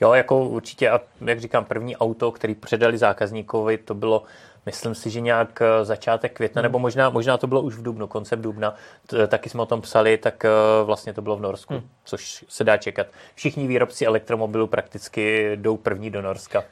Jo, 0.00 0.12
jako 0.12 0.44
určitě, 0.44 0.90
a 0.90 1.00
jak 1.20 1.40
říkám, 1.40 1.64
první 1.64 1.96
auto, 1.96 2.32
který 2.32 2.54
předali 2.54 2.98
zákazníkovi, 2.98 3.78
to 3.78 3.94
bylo, 3.94 4.22
myslím 4.66 4.94
si, 4.94 5.10
že 5.10 5.20
nějak 5.20 5.62
začátek 5.82 6.32
května, 6.32 6.60
hmm. 6.60 6.64
nebo 6.64 6.78
možná, 6.78 7.10
možná 7.10 7.38
to 7.38 7.46
bylo 7.46 7.62
už 7.62 7.74
v 7.74 7.82
Dubnu, 7.82 8.06
koncept 8.06 8.40
Dubna, 8.40 8.74
t- 9.06 9.26
taky 9.26 9.50
jsme 9.50 9.62
o 9.62 9.66
tom 9.66 9.80
psali, 9.80 10.18
tak 10.18 10.44
vlastně 10.84 11.12
to 11.12 11.22
bylo 11.22 11.36
v 11.36 11.40
Norsku, 11.40 11.74
hmm. 11.74 11.88
což 12.04 12.44
se 12.48 12.64
dá 12.64 12.76
čekat. 12.76 13.06
Všichni 13.34 13.66
výrobci 13.66 14.06
elektromobilů 14.06 14.66
prakticky 14.66 15.52
jdou 15.56 15.76
první 15.76 16.10
do 16.10 16.22
Norska 16.22 16.64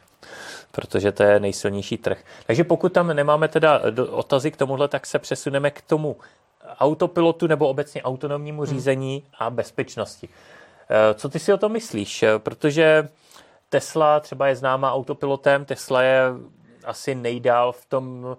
protože 0.72 1.12
to 1.12 1.22
je 1.22 1.40
nejsilnější 1.40 1.96
trh. 1.96 2.18
Takže 2.46 2.64
pokud 2.64 2.92
tam 2.92 3.06
nemáme 3.06 3.48
teda 3.48 3.80
otazy 4.10 4.50
k 4.50 4.56
tomuhle, 4.56 4.88
tak 4.88 5.06
se 5.06 5.18
přesuneme 5.18 5.70
k 5.70 5.82
tomu 5.82 6.16
autopilotu 6.80 7.46
nebo 7.46 7.68
obecně 7.68 8.02
autonomnímu 8.02 8.62
hmm. 8.62 8.70
řízení 8.70 9.22
a 9.38 9.50
bezpečnosti. 9.50 10.28
Eh, 10.90 11.14
co 11.14 11.28
ty 11.28 11.38
si 11.38 11.52
o 11.52 11.58
tom 11.58 11.72
myslíš? 11.72 12.24
Protože 12.38 13.08
Tesla 13.68 14.20
třeba 14.20 14.48
je 14.48 14.56
známá 14.56 14.92
autopilotem, 14.92 15.64
Tesla 15.64 16.02
je 16.02 16.22
asi 16.84 17.14
nejdál 17.14 17.72
v 17.72 17.86
tom 17.86 18.36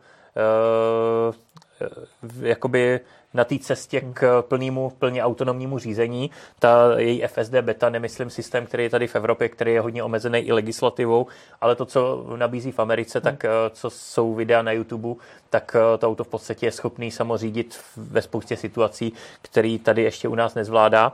jakoby 2.42 3.00
na 3.34 3.44
té 3.44 3.60
cestě 3.60 4.02
k 4.14 4.42
plnému, 4.42 4.90
plně 4.90 5.24
autonomnímu 5.24 5.80
řízení. 5.80 6.32
Ta 6.60 7.00
její 7.00 7.28
FSD 7.28 7.54
beta, 7.62 7.90
nemyslím 7.90 8.30
systém, 8.30 8.66
který 8.66 8.84
je 8.84 8.90
tady 8.90 9.08
v 9.08 9.16
Evropě, 9.16 9.50
který 9.50 9.74
je 9.74 9.82
hodně 9.82 10.04
omezený 10.04 10.40
i 10.40 10.52
legislativou, 10.52 11.28
ale 11.62 11.76
to, 11.76 11.86
co 11.86 12.26
nabízí 12.36 12.72
v 12.72 12.80
Americe, 12.80 13.20
hmm. 13.20 13.24
tak 13.24 13.46
eh, 13.46 13.50
co 13.70 13.90
jsou 13.90 14.34
videa 14.34 14.62
na 14.62 14.72
YouTube, 14.72 15.22
tak 15.50 15.76
eh, 15.76 15.98
to 15.98 16.08
auto 16.08 16.24
v 16.24 16.28
podstatě 16.28 16.66
je 16.66 16.72
schopný 16.72 17.12
samořídit 17.12 17.80
ve 17.98 18.22
spoustě 18.22 18.58
situací, 18.58 19.14
který 19.42 19.80
tady 19.80 20.04
ještě 20.04 20.28
u 20.28 20.36
nás 20.36 20.56
nezvládá. 20.56 21.14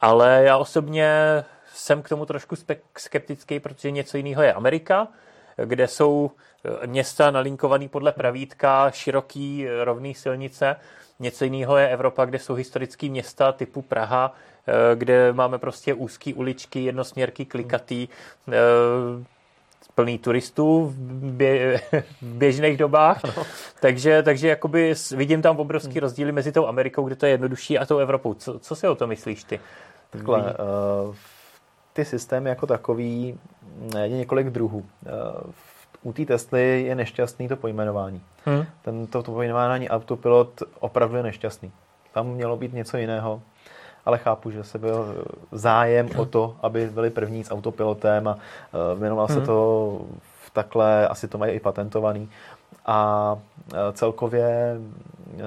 Ale 0.00 0.42
já 0.44 0.56
osobně 0.56 1.14
jsem 1.74 2.02
k 2.02 2.08
tomu 2.08 2.26
trošku 2.26 2.56
skeptický, 2.98 3.60
protože 3.60 3.90
něco 3.90 4.16
jiného 4.16 4.42
je 4.42 4.52
Amerika, 4.52 5.08
kde 5.64 5.88
jsou 5.88 6.30
eh, 6.64 6.86
města 6.86 7.30
nalinkované 7.30 7.88
podle 7.88 8.12
pravítka, 8.12 8.90
široký 8.90 9.66
rovný 9.84 10.14
silnice 10.14 10.76
Něco 11.20 11.44
jiného 11.44 11.76
je 11.76 11.88
Evropa, 11.88 12.24
kde 12.24 12.38
jsou 12.38 12.54
historické 12.54 13.08
města 13.08 13.52
typu 13.52 13.82
Praha, 13.82 14.34
eh, 14.66 14.96
kde 14.96 15.32
máme 15.32 15.58
prostě 15.58 15.94
úzké 15.94 16.34
uličky, 16.34 16.84
jednosměrky 16.84 17.44
klikatý, 17.44 18.08
eh, 18.48 18.52
plný 19.94 20.18
turistů 20.18 20.86
v, 20.86 20.94
bě, 21.32 21.80
v 22.22 22.22
běžných 22.22 22.76
dobách. 22.76 23.36
No. 23.36 23.44
Takže, 23.80 24.22
takže 24.22 24.48
jakoby 24.48 24.94
vidím 25.16 25.42
tam 25.42 25.56
obrovský 25.56 26.00
rozdíly 26.00 26.32
mezi 26.32 26.52
tou 26.52 26.66
Amerikou, 26.66 27.04
kde 27.04 27.16
to 27.16 27.26
je 27.26 27.32
jednodušší, 27.32 27.78
a 27.78 27.86
tou 27.86 27.98
Evropou. 27.98 28.34
Co, 28.34 28.58
co 28.58 28.76
si 28.76 28.88
o 28.88 28.94
to 28.94 29.06
myslíš 29.06 29.44
ty? 29.44 29.60
Takhle, 30.10 30.42
uh, 30.42 31.14
ty 31.92 32.04
systémy 32.04 32.48
jako 32.48 32.66
takový 32.66 33.38
je 33.98 34.08
několik 34.08 34.46
druhů. 34.46 34.78
Uh, 34.78 35.50
u 36.02 36.12
té 36.12 36.24
Tesly 36.26 36.82
je 36.82 36.94
nešťastný 36.94 37.48
to 37.48 37.56
pojmenování. 37.56 38.20
Hmm. 38.44 38.64
Tento 38.82 39.22
to 39.22 39.32
pojmenování 39.32 39.88
autopilot 39.88 40.62
opravdu 40.80 41.16
je 41.16 41.22
nešťastný. 41.22 41.72
Tam 42.12 42.26
mělo 42.26 42.56
být 42.56 42.72
něco 42.72 42.96
jiného, 42.96 43.42
ale 44.04 44.18
chápu, 44.18 44.50
že 44.50 44.64
se 44.64 44.78
byl 44.78 45.24
zájem 45.52 46.08
o 46.16 46.24
to, 46.24 46.56
aby 46.62 46.86
byli 46.86 47.10
první 47.10 47.44
s 47.44 47.50
autopilotem 47.50 48.28
a 48.28 48.34
uh, 48.34 49.00
jmenoval 49.00 49.26
hmm. 49.26 49.40
se 49.40 49.46
to 49.46 50.00
v 50.46 50.50
takhle, 50.50 51.08
asi 51.08 51.28
to 51.28 51.38
mají 51.38 51.52
i 51.52 51.60
patentovaný. 51.60 52.28
A 52.86 53.32
uh, 53.72 53.78
celkově 53.92 54.76
uh, 54.76 55.40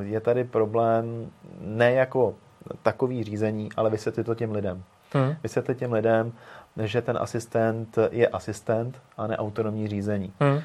je 0.00 0.20
tady 0.20 0.44
problém 0.44 1.30
ne 1.60 1.92
jako 1.92 2.34
takový 2.82 3.24
řízení, 3.24 3.68
ale 3.76 3.90
vysvětlit 3.90 4.24
to 4.24 4.34
těm 4.34 4.52
lidem. 4.52 4.82
Hmm. 5.12 5.34
Vysvětlit 5.42 5.78
těm 5.78 5.92
lidem, 5.92 6.32
že 6.84 7.02
ten 7.02 7.18
asistent 7.20 7.98
je 8.10 8.28
asistent 8.28 8.98
a 9.16 9.26
ne 9.26 9.36
autonomní 9.36 9.88
řízení. 9.88 10.32
Hmm. 10.40 10.60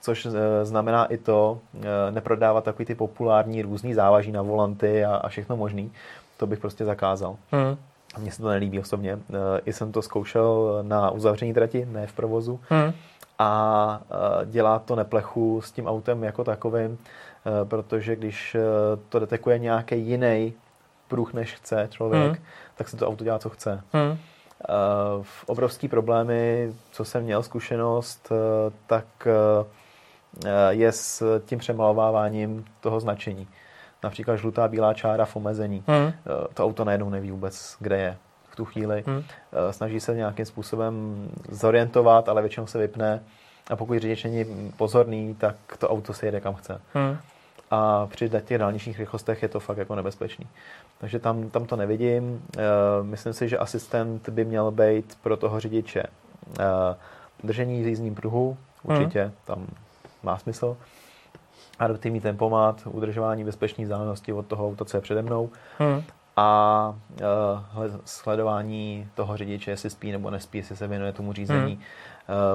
Což 0.00 0.26
eh, 0.26 0.64
znamená 0.64 1.04
i 1.04 1.16
to, 1.16 1.58
eh, 1.74 2.10
neprodávat 2.10 2.64
takový 2.64 2.84
ty 2.84 2.94
populární 2.94 3.62
různý 3.62 3.94
závaží 3.94 4.32
na 4.32 4.42
volanty 4.42 5.04
a, 5.04 5.16
a 5.16 5.28
všechno 5.28 5.56
možný. 5.56 5.92
To 6.36 6.46
bych 6.46 6.58
prostě 6.58 6.84
zakázal. 6.84 7.36
Hmm. 7.50 7.76
Mně 8.18 8.32
se 8.32 8.42
to 8.42 8.48
nelíbí 8.48 8.80
osobně. 8.80 9.18
I 9.64 9.72
jsem 9.72 9.92
to 9.92 10.02
zkoušel 10.02 10.78
na 10.82 11.10
uzavření 11.10 11.54
trati, 11.54 11.86
ne 11.90 12.06
v 12.06 12.12
provozu. 12.12 12.60
Hmm. 12.68 12.92
A 13.38 14.00
dělá 14.44 14.78
to 14.78 14.96
neplechu 14.96 15.60
s 15.60 15.72
tím 15.72 15.86
autem 15.86 16.24
jako 16.24 16.44
takovým, 16.44 16.98
protože 17.64 18.16
když 18.16 18.56
to 19.08 19.18
detekuje 19.18 19.58
nějaký 19.58 20.00
jiný 20.00 20.52
pruh, 21.08 21.34
než 21.34 21.54
chce 21.54 21.88
člověk, 21.90 22.32
hmm. 22.32 22.44
tak 22.74 22.88
se 22.88 22.96
to 22.96 23.08
auto 23.08 23.24
dělá, 23.24 23.38
co 23.38 23.48
chce. 23.50 23.82
Hmm. 23.92 24.10
Uh, 24.10 25.24
obrovský 25.46 25.88
problémy, 25.88 26.72
co 26.90 27.04
jsem 27.04 27.22
měl 27.22 27.42
zkušenost, 27.42 28.28
uh, 28.30 28.36
tak 28.86 29.04
uh, 29.26 30.50
je 30.68 30.92
s 30.92 31.40
tím 31.46 31.58
přemalováváním 31.58 32.64
toho 32.80 33.00
značení. 33.00 33.48
Například 34.02 34.36
žlutá 34.36 34.68
bílá 34.68 34.94
čára 34.94 35.24
v 35.24 35.36
omezení. 35.36 35.84
Hmm. 35.86 36.12
To 36.54 36.64
auto 36.64 36.84
najednou 36.84 37.10
neví 37.10 37.30
vůbec, 37.30 37.76
kde 37.80 37.98
je 37.98 38.16
v 38.50 38.56
tu 38.56 38.64
chvíli. 38.64 39.04
Hmm. 39.06 39.22
Snaží 39.70 40.00
se 40.00 40.14
nějakým 40.14 40.46
způsobem 40.46 41.28
zorientovat, 41.50 42.28
ale 42.28 42.42
většinou 42.42 42.66
se 42.66 42.78
vypne. 42.78 43.22
A 43.70 43.76
pokud 43.76 43.98
řidič 43.98 44.24
není 44.24 44.72
pozorný, 44.76 45.34
tak 45.34 45.56
to 45.78 45.88
auto 45.88 46.12
se 46.12 46.26
jede 46.26 46.40
kam 46.40 46.54
chce. 46.54 46.80
Hmm 46.94 47.18
a 47.70 48.06
při 48.06 48.30
těch 48.44 48.58
dálničních 48.58 48.98
rychlostech 48.98 49.42
je 49.42 49.48
to 49.48 49.60
fakt 49.60 49.78
jako 49.78 49.94
nebezpečný. 49.94 50.46
Takže 50.98 51.18
tam, 51.18 51.50
tam 51.50 51.66
to 51.66 51.76
nevidím. 51.76 52.42
Eh, 52.56 52.60
myslím 53.02 53.32
si, 53.32 53.48
že 53.48 53.58
asistent 53.58 54.28
by 54.28 54.44
měl 54.44 54.70
být 54.70 55.18
pro 55.22 55.36
toho 55.36 55.60
řidiče 55.60 56.02
eh, 56.02 56.96
držení 57.44 57.82
v 57.82 57.86
jízdním 57.86 58.14
pruhu, 58.14 58.56
určitě, 58.82 59.22
hmm. 59.22 59.32
tam 59.44 59.66
má 60.22 60.38
smysl. 60.38 60.76
Adaptivní 61.78 62.20
tempomat, 62.20 62.82
udržování 62.86 63.44
bezpečné 63.44 63.84
vzdálenosti 63.84 64.32
od 64.32 64.46
toho 64.46 64.66
auta, 64.66 64.84
co 64.84 64.96
je 64.96 65.00
přede 65.00 65.22
mnou. 65.22 65.50
Hmm. 65.78 66.02
A 66.36 66.94
uh, 67.78 67.96
sledování 68.04 69.08
toho 69.14 69.36
řidiče, 69.36 69.70
jestli 69.70 69.90
spí 69.90 70.12
nebo 70.12 70.30
nespí, 70.30 70.58
jestli 70.58 70.76
se 70.76 70.86
věnuje 70.86 71.12
tomu 71.12 71.32
řízení, 71.32 71.72
hmm. 71.72 71.82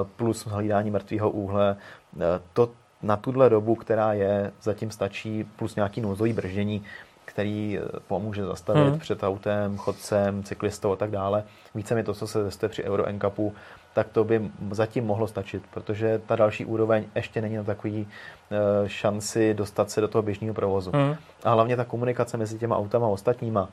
uh, 0.00 0.08
plus 0.16 0.46
hlídání 0.46 0.90
mrtvého 0.90 1.30
úhle. 1.30 1.76
Uh, 2.16 2.22
to, 2.52 2.70
na 3.04 3.16
tuhle 3.16 3.50
dobu, 3.50 3.74
která 3.74 4.12
je, 4.12 4.52
zatím 4.62 4.90
stačí 4.90 5.44
plus 5.56 5.76
nějaký 5.76 6.00
nouzový 6.00 6.32
brždění, 6.32 6.82
který 7.24 7.78
eh, 7.78 8.00
pomůže 8.08 8.44
zastavit 8.44 8.88
hmm. 8.88 8.98
před 8.98 9.22
autem, 9.22 9.76
chodcem, 9.76 10.42
cyklistou 10.42 10.92
a 10.92 10.96
tak 10.96 11.10
dále. 11.10 11.44
Více 11.74 11.94
mi 11.94 12.02
to, 12.02 12.14
co 12.14 12.26
se 12.26 12.44
testuje 12.44 12.68
při 12.68 12.84
Euro 12.84 13.12
NCAPu, 13.12 13.54
tak 13.94 14.08
to 14.08 14.24
by 14.24 14.50
zatím 14.70 15.06
mohlo 15.06 15.26
stačit, 15.26 15.62
protože 15.70 16.20
ta 16.26 16.36
další 16.36 16.64
úroveň 16.64 17.04
ještě 17.14 17.40
není 17.40 17.56
na 17.56 17.64
takový 17.64 18.00
uh, 18.00 18.88
šanci 18.88 19.54
dostat 19.54 19.90
se 19.90 20.00
do 20.00 20.08
toho 20.08 20.22
běžného 20.22 20.54
provozu. 20.54 20.90
Hmm. 20.94 21.16
A 21.44 21.50
hlavně 21.50 21.76
ta 21.76 21.84
komunikace 21.84 22.36
mezi 22.36 22.58
těma 22.58 22.76
autama 22.76 23.06
a 23.06 23.10
ostatníma. 23.10 23.68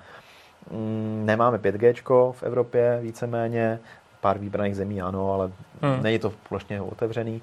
Mm, 0.71 1.23
nemáme 1.25 1.57
5G 1.57 2.31
v 2.31 2.43
Evropě 2.43 2.99
víceméně, 3.01 3.79
pár 4.21 4.37
výbraných 4.37 4.75
zemí 4.75 5.01
ano, 5.01 5.33
ale 5.33 5.51
hmm. 5.81 6.03
není 6.03 6.19
to 6.19 6.33
plošně 6.49 6.81
otevřený 6.81 7.41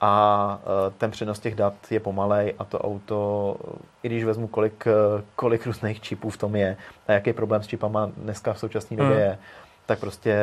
a 0.00 0.58
e, 0.62 0.90
ten 0.90 1.10
přenos 1.10 1.40
těch 1.40 1.54
dat 1.54 1.74
je 1.90 2.00
pomalej 2.00 2.54
a 2.58 2.64
to 2.64 2.78
auto, 2.78 3.56
i 4.02 4.08
když 4.08 4.24
vezmu 4.24 4.46
kolik, 4.46 4.86
e, 4.86 4.92
kolik 5.36 5.66
různých 5.66 6.00
čipů 6.00 6.30
v 6.30 6.36
tom 6.36 6.56
je 6.56 6.76
a 7.08 7.12
jaký 7.12 7.32
problém 7.32 7.62
s 7.62 7.66
čipama 7.66 8.10
dneska 8.16 8.52
v 8.52 8.58
současné 8.58 8.96
době 8.96 9.12
hmm. 9.12 9.22
je, 9.22 9.38
tak 9.86 9.98
prostě 9.98 10.36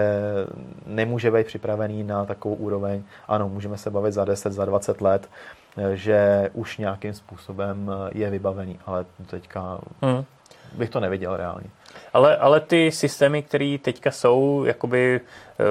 nemůže 0.86 1.32
být 1.32 1.48
připravený 1.48 2.04
na 2.04 2.26
takovou 2.26 2.56
úroveň. 2.56 3.04
Ano, 3.28 3.50
můžeme 3.50 3.78
se 3.78 3.90
bavit 3.90 4.12
za 4.12 4.26
10, 4.26 4.54
za 4.54 4.66
20 4.66 5.02
let, 5.02 5.30
e, 5.78 5.96
že 5.98 6.50
už 6.54 6.78
nějakým 6.78 7.14
způsobem 7.14 7.92
je 8.14 8.30
vybavený, 8.30 8.80
ale 8.86 9.06
teďka 9.28 9.80
hmm. 10.02 10.24
Bych 10.74 10.90
to 10.90 11.00
neviděl 11.00 11.38
reálně. 11.38 11.70
Ale, 12.14 12.38
ale 12.38 12.60
ty 12.60 12.92
systémy, 12.92 13.44
které 13.44 13.78
teďka 13.82 14.12
jsou, 14.12 14.64
jakoby 14.66 15.22
eh, 15.22 15.64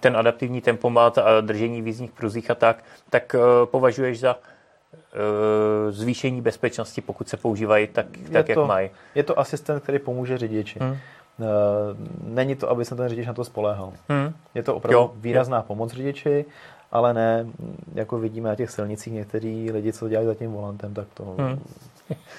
ten 0.00 0.16
adaptivní 0.16 0.60
tempomat 0.60 1.18
a 1.18 1.40
držení 1.40 1.82
v 1.82 1.86
jízdních 1.86 2.10
pruzích 2.10 2.50
a 2.50 2.54
tak, 2.54 2.84
tak 3.10 3.34
eh, 3.34 3.66
považuješ 3.66 4.20
za 4.20 4.36
eh, 4.36 5.92
zvýšení 5.92 6.40
bezpečnosti, 6.42 7.00
pokud 7.00 7.28
se 7.28 7.36
používají 7.36 7.86
tak, 7.86 8.06
tak 8.32 8.46
to, 8.46 8.52
jak 8.52 8.68
mají. 8.68 8.90
Je 9.14 9.22
to 9.22 9.38
asistent, 9.38 9.82
který 9.82 9.98
pomůže 9.98 10.38
řidiči. 10.38 10.78
Hmm. 10.78 10.96
Není 12.24 12.56
to, 12.56 12.70
aby 12.70 12.84
se 12.84 12.96
ten 12.96 13.08
řidič 13.08 13.26
na 13.26 13.32
to 13.32 13.44
spoléhal. 13.44 13.92
Hmm. 14.08 14.32
Je 14.54 14.62
to 14.62 14.74
opravdu 14.76 14.98
jo, 14.98 15.12
výrazná 15.14 15.56
jo. 15.56 15.64
pomoc 15.66 15.92
řidiči, 15.92 16.44
ale 16.92 17.14
ne, 17.14 17.46
jako 17.94 18.18
vidíme 18.18 18.48
na 18.48 18.54
těch 18.54 18.70
silnicích 18.70 19.12
někteří 19.12 19.70
lidi, 19.70 19.92
co 19.92 20.08
dělají 20.08 20.26
za 20.26 20.34
tím 20.34 20.52
volantem, 20.52 20.94
tak 20.94 21.06
to 21.14 21.24
hmm. 21.24 21.60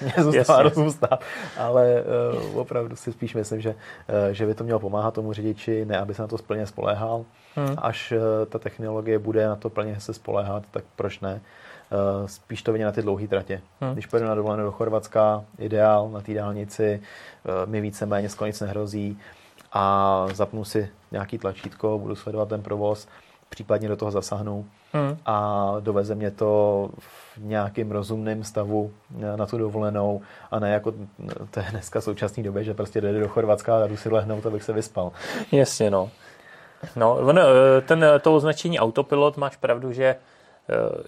mě 0.00 0.14
zůstává 0.18 0.62
rozůstát. 0.62 1.20
Ale 1.58 2.04
uh, 2.52 2.58
opravdu 2.58 2.96
si 2.96 3.12
spíš 3.12 3.34
myslím, 3.34 3.60
že, 3.60 3.70
uh, 3.70 4.32
že 4.32 4.46
by 4.46 4.54
to 4.54 4.64
mělo 4.64 4.80
pomáhat 4.80 5.14
tomu 5.14 5.32
řidiči, 5.32 5.84
ne 5.84 5.98
aby 5.98 6.14
se 6.14 6.22
na 6.22 6.28
to 6.28 6.36
plně 6.36 6.66
spoléhal. 6.66 7.24
Hmm. 7.54 7.74
Až 7.78 8.12
uh, 8.12 8.18
ta 8.48 8.58
technologie 8.58 9.18
bude 9.18 9.48
na 9.48 9.56
to 9.56 9.70
plně 9.70 10.00
se 10.00 10.14
spoléhat, 10.14 10.62
tak 10.70 10.84
proč 10.96 11.20
ne? 11.20 11.40
Uh, 12.20 12.26
spíš 12.26 12.62
to 12.62 12.72
vidět 12.72 12.84
na 12.84 12.92
ty 12.92 13.02
dlouhé 13.02 13.28
tratě. 13.28 13.60
Hmm. 13.80 13.92
Když 13.92 14.06
pojedu 14.06 14.28
na 14.28 14.34
dovolenou 14.34 14.64
do 14.64 14.72
Chorvatska, 14.72 15.44
ideál 15.58 16.10
na 16.10 16.20
té 16.20 16.34
dálnici, 16.34 17.00
uh, 17.44 17.70
mi 17.70 17.80
víceméně 17.80 18.28
skoro 18.28 18.46
nic 18.46 18.60
nehrozí 18.60 19.18
a 19.72 20.26
zapnu 20.34 20.64
si 20.64 20.88
nějaký 21.12 21.38
tlačítko, 21.38 21.98
budu 21.98 22.14
sledovat 22.14 22.48
ten 22.48 22.62
provoz, 22.62 23.08
případně 23.52 23.88
do 23.88 23.96
toho 23.96 24.10
zasáhnu 24.10 24.66
hmm. 24.92 25.16
a 25.26 25.74
doveze 25.80 26.14
mě 26.14 26.30
to 26.30 26.90
v 26.98 27.38
nějakým 27.44 27.90
rozumném 27.90 28.44
stavu 28.44 28.90
na 29.36 29.46
tu 29.46 29.58
dovolenou 29.58 30.20
a 30.50 30.58
ne 30.58 30.70
jako 30.70 30.92
to 31.50 31.60
je 31.60 31.66
dneska 31.70 32.00
v 32.00 32.04
současné 32.04 32.42
době, 32.42 32.64
že 32.64 32.74
prostě 32.74 33.00
jde 33.00 33.20
do 33.20 33.28
Chorvatska 33.28 33.76
a 33.76 33.86
jdu 33.86 33.96
si 33.96 34.08
lehnout, 34.08 34.46
abych 34.46 34.62
se 34.62 34.72
vyspal. 34.72 35.12
Jasně, 35.52 35.90
no. 35.90 36.10
No, 36.96 37.16
on, 37.16 37.38
eh, 37.38 37.42
ten, 37.80 38.04
to 38.20 38.34
označení 38.34 38.80
autopilot, 38.80 39.36
máš 39.36 39.56
pravdu, 39.56 39.92
že 39.92 40.04
eh, 40.04 40.16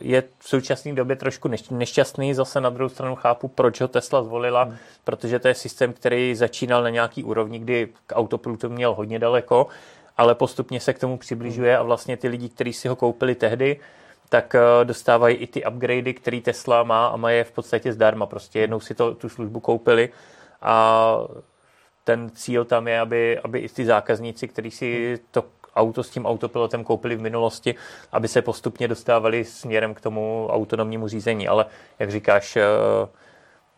je 0.01 0.23
v 0.39 0.49
současné 0.49 0.93
době 0.93 1.17
trošku 1.17 1.51
nešťastný. 1.71 2.35
Zase 2.35 2.61
na 2.61 2.71
druhou 2.71 2.89
stranu 2.89 3.17
chápu, 3.17 3.49
proč 3.49 3.81
ho 3.81 3.89
Tesla 3.89 4.23
zvolila, 4.23 4.63
hmm. 4.63 4.77
protože 5.05 5.39
to 5.39 5.49
je 5.49 5.55
systém, 5.55 5.93
který 5.93 6.35
začínal 6.35 6.83
na 6.83 6.91
nějaký 6.91 7.25
úrovni, 7.25 7.59
kdy 7.59 7.89
k 8.07 8.17
autopilotu 8.17 8.69
měl 8.69 8.95
hodně 8.95 9.19
daleko 9.19 9.67
ale 10.17 10.35
postupně 10.35 10.81
se 10.81 10.93
k 10.93 10.99
tomu 10.99 11.19
přibližuje 11.19 11.79
a 11.79 11.83
vlastně 11.83 12.17
ty 12.17 12.29
lidi, 12.29 12.49
kteří 12.49 12.73
si 12.73 12.89
ho 12.89 12.97
koupili 12.97 13.35
tehdy, 13.35 13.81
tak 14.29 14.55
eh, 14.55 14.85
dostávají 14.85 15.37
i 15.37 15.47
ty 15.47 15.65
upgradey, 15.65 16.15
který 16.15 16.41
Tesla 16.41 16.83
má 16.83 17.07
a 17.07 17.17
mají 17.17 17.37
je 17.37 17.45
v 17.45 17.53
podstatě 17.53 17.93
zdarma. 17.93 18.27
Prostě 18.27 18.61
jednou 18.61 18.81
si 18.81 18.95
to, 18.95 19.15
tu 19.15 19.29
službu 19.29 19.61
koupili 19.61 20.09
a 20.63 21.19
ten 22.05 22.31
cíl 22.31 22.65
tam 22.65 22.89
je, 22.89 23.01
aby, 23.01 23.39
aby 23.39 23.59
i 23.59 23.69
ty 23.69 23.85
zákazníci, 23.85 24.49
kteří 24.49 24.71
si 24.71 25.19
to 25.31 25.45
auto 25.77 26.03
s 26.03 26.11
tím 26.11 26.27
autopilotem 26.27 26.85
koupili 26.85 27.17
v 27.17 27.21
minulosti, 27.21 27.75
aby 28.13 28.29
se 28.29 28.43
postupně 28.43 28.89
dostávali 28.89 29.45
směrem 29.45 29.95
k 29.95 30.01
tomu 30.01 30.49
autonomnímu 30.51 31.09
řízení. 31.09 31.49
Ale 31.49 31.67
jak 31.99 32.11
říkáš, 32.11 32.57
eh, 32.57 32.63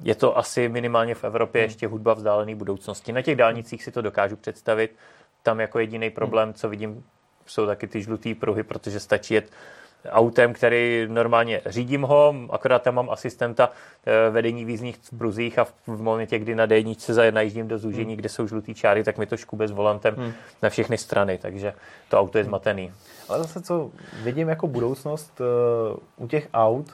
je 0.00 0.14
to 0.14 0.38
asi 0.38 0.68
minimálně 0.68 1.14
v 1.14 1.24
Evropě 1.24 1.62
hmm. 1.62 1.66
ještě 1.66 1.86
hudba 1.86 2.14
vzdálené 2.14 2.54
budoucnosti. 2.54 3.12
Na 3.12 3.22
těch 3.22 3.36
dálnicích 3.36 3.84
si 3.84 3.92
to 3.92 4.02
dokážu 4.02 4.36
představit, 4.36 4.96
tam 5.46 5.60
jako 5.60 5.78
jediný 5.78 6.10
problém, 6.10 6.54
co 6.54 6.68
vidím, 6.68 7.04
jsou 7.46 7.66
taky 7.66 7.86
ty 7.86 8.02
žlutý 8.02 8.34
pruhy, 8.34 8.62
protože 8.62 9.00
stačí 9.00 9.34
jet 9.34 9.50
autem, 10.08 10.52
který 10.52 11.06
normálně 11.08 11.60
řídím 11.66 12.02
ho, 12.02 12.34
akorát 12.50 12.82
tam 12.82 12.94
mám 12.94 13.10
asistenta 13.10 13.70
eh, 13.70 14.30
vedení 14.30 14.64
v 14.64 14.68
jízdních 14.68 14.98
bruzích 15.12 15.58
a 15.58 15.64
v 15.86 16.02
momentě, 16.02 16.38
kdy 16.38 16.54
na 16.54 16.66
d 16.66 16.94
se 16.98 17.32
najíždím 17.32 17.68
do 17.68 17.78
zúžení, 17.78 18.12
hmm. 18.12 18.16
kde 18.16 18.28
jsou 18.28 18.46
žlutý 18.46 18.74
čáry, 18.74 19.04
tak 19.04 19.18
mi 19.18 19.26
to 19.26 19.36
škube 19.36 19.68
s 19.68 19.70
volantem 19.70 20.14
hmm. 20.14 20.32
na 20.62 20.68
všechny 20.68 20.98
strany, 20.98 21.38
takže 21.38 21.74
to 22.08 22.18
auto 22.18 22.38
je 22.38 22.44
hmm. 22.44 22.50
zmatený. 22.50 22.92
Ale 23.28 23.38
zase, 23.38 23.62
co 23.62 23.90
vidím 24.22 24.48
jako 24.48 24.66
budoucnost 24.66 25.40
uh, 25.40 26.24
u 26.24 26.28
těch 26.28 26.48
aut 26.54 26.86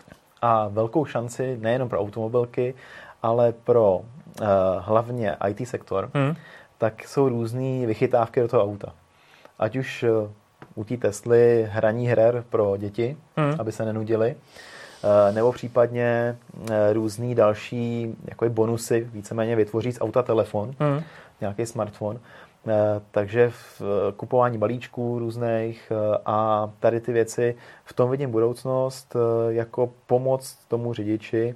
a 0.42 0.68
velkou 0.68 1.04
šanci 1.04 1.56
nejenom 1.60 1.88
pro 1.88 2.00
automobilky, 2.00 2.74
ale 3.22 3.52
pro 3.52 3.96
uh, 3.96 4.46
hlavně 4.80 5.36
IT 5.48 5.68
sektor, 5.68 6.10
hmm 6.14 6.36
tak 6.82 7.08
jsou 7.08 7.28
různé 7.28 7.86
vychytávky 7.86 8.40
do 8.40 8.48
toho 8.48 8.64
auta. 8.64 8.92
Ať 9.58 9.76
už 9.76 10.04
u 10.74 10.84
té 10.84 10.96
Tesly 10.96 11.68
hraní 11.70 12.08
her 12.08 12.44
pro 12.50 12.76
děti, 12.76 13.16
hmm. 13.36 13.54
aby 13.58 13.72
se 13.72 13.84
nenudili, 13.84 14.34
nebo 15.30 15.52
případně 15.52 16.36
různý 16.92 17.34
další 17.34 18.16
jako 18.28 18.48
bonusy, 18.48 19.08
víceméně 19.12 19.56
vytvoří 19.56 19.92
z 19.92 20.00
auta 20.00 20.22
telefon, 20.22 20.74
hmm. 20.78 21.02
nějaký 21.40 21.66
smartphone, 21.66 22.18
Eh, 22.66 23.00
takže 23.10 23.50
v 23.50 23.82
eh, 23.82 24.12
kupování 24.12 24.58
balíčků 24.58 25.18
různých 25.18 25.92
eh, 25.94 26.18
a 26.26 26.70
tady 26.80 27.00
ty 27.00 27.12
věci, 27.12 27.56
v 27.84 27.92
tom 27.92 28.10
vidím 28.10 28.30
budoucnost 28.30 29.16
jako 29.48 29.92
pomoc 30.06 30.54
tomu 30.68 30.94
řidiči 30.94 31.54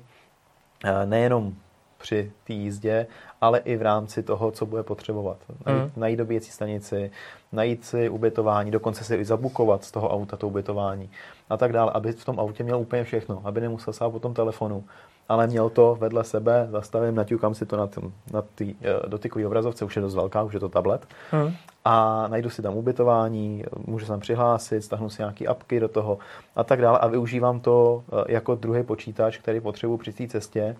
nejenom 1.04 1.54
při 1.98 2.32
té 2.46 2.52
jízdě, 2.52 3.06
ale 3.40 3.58
i 3.58 3.76
v 3.76 3.82
rámci 3.82 4.22
toho, 4.22 4.50
co 4.50 4.66
bude 4.66 4.82
potřebovat. 4.82 5.38
Najít, 5.66 5.82
mm. 5.82 5.90
najít 5.96 6.16
dobíjecí 6.16 6.50
stanici, 6.50 7.10
najít 7.52 7.84
si 7.84 8.08
ubytování, 8.08 8.70
dokonce 8.70 9.04
si 9.04 9.14
i 9.14 9.24
zabukovat 9.24 9.84
z 9.84 9.90
toho 9.90 10.10
auta 10.10 10.36
to 10.36 10.46
ubytování 10.46 11.10
a 11.50 11.56
tak 11.56 11.72
dále, 11.72 11.90
aby 11.94 12.12
v 12.12 12.24
tom 12.24 12.40
autě 12.40 12.64
měl 12.64 12.78
úplně 12.78 13.04
všechno, 13.04 13.42
aby 13.44 13.60
nemusel 13.60 13.92
sát 13.92 14.10
po 14.10 14.18
tom 14.18 14.34
telefonu, 14.34 14.84
ale 15.28 15.46
měl 15.46 15.70
to 15.70 15.96
vedle 16.00 16.24
sebe, 16.24 16.68
zastavím, 16.70 17.14
naťukám 17.14 17.54
si 17.54 17.66
to 17.66 17.76
na, 17.76 17.86
tým, 17.86 18.14
na 18.32 18.42
tý, 18.42 18.74
eh, 18.82 19.08
dotykové 19.08 19.46
obrazovce, 19.46 19.84
už 19.84 19.96
je 19.96 20.02
dost 20.02 20.14
velká, 20.14 20.42
už 20.42 20.54
je 20.54 20.60
to 20.60 20.68
tablet, 20.68 21.06
hmm. 21.30 21.54
a 21.84 22.26
najdu 22.28 22.50
si 22.50 22.62
tam 22.62 22.76
ubytování, 22.76 23.64
můžu 23.86 24.04
se 24.04 24.12
tam 24.12 24.20
přihlásit, 24.20 24.82
stahnu 24.82 25.10
si 25.10 25.22
nějaké 25.22 25.46
apky 25.46 25.80
do 25.80 25.88
toho 25.88 26.18
a 26.56 26.64
tak 26.64 26.80
dále 26.80 26.98
a 26.98 27.06
využívám 27.06 27.60
to 27.60 28.02
eh, 28.08 28.32
jako 28.32 28.54
druhý 28.54 28.82
počítač, 28.82 29.38
který 29.38 29.60
potřebuji 29.60 29.96
při 29.96 30.12
té 30.12 30.28
cestě 30.28 30.76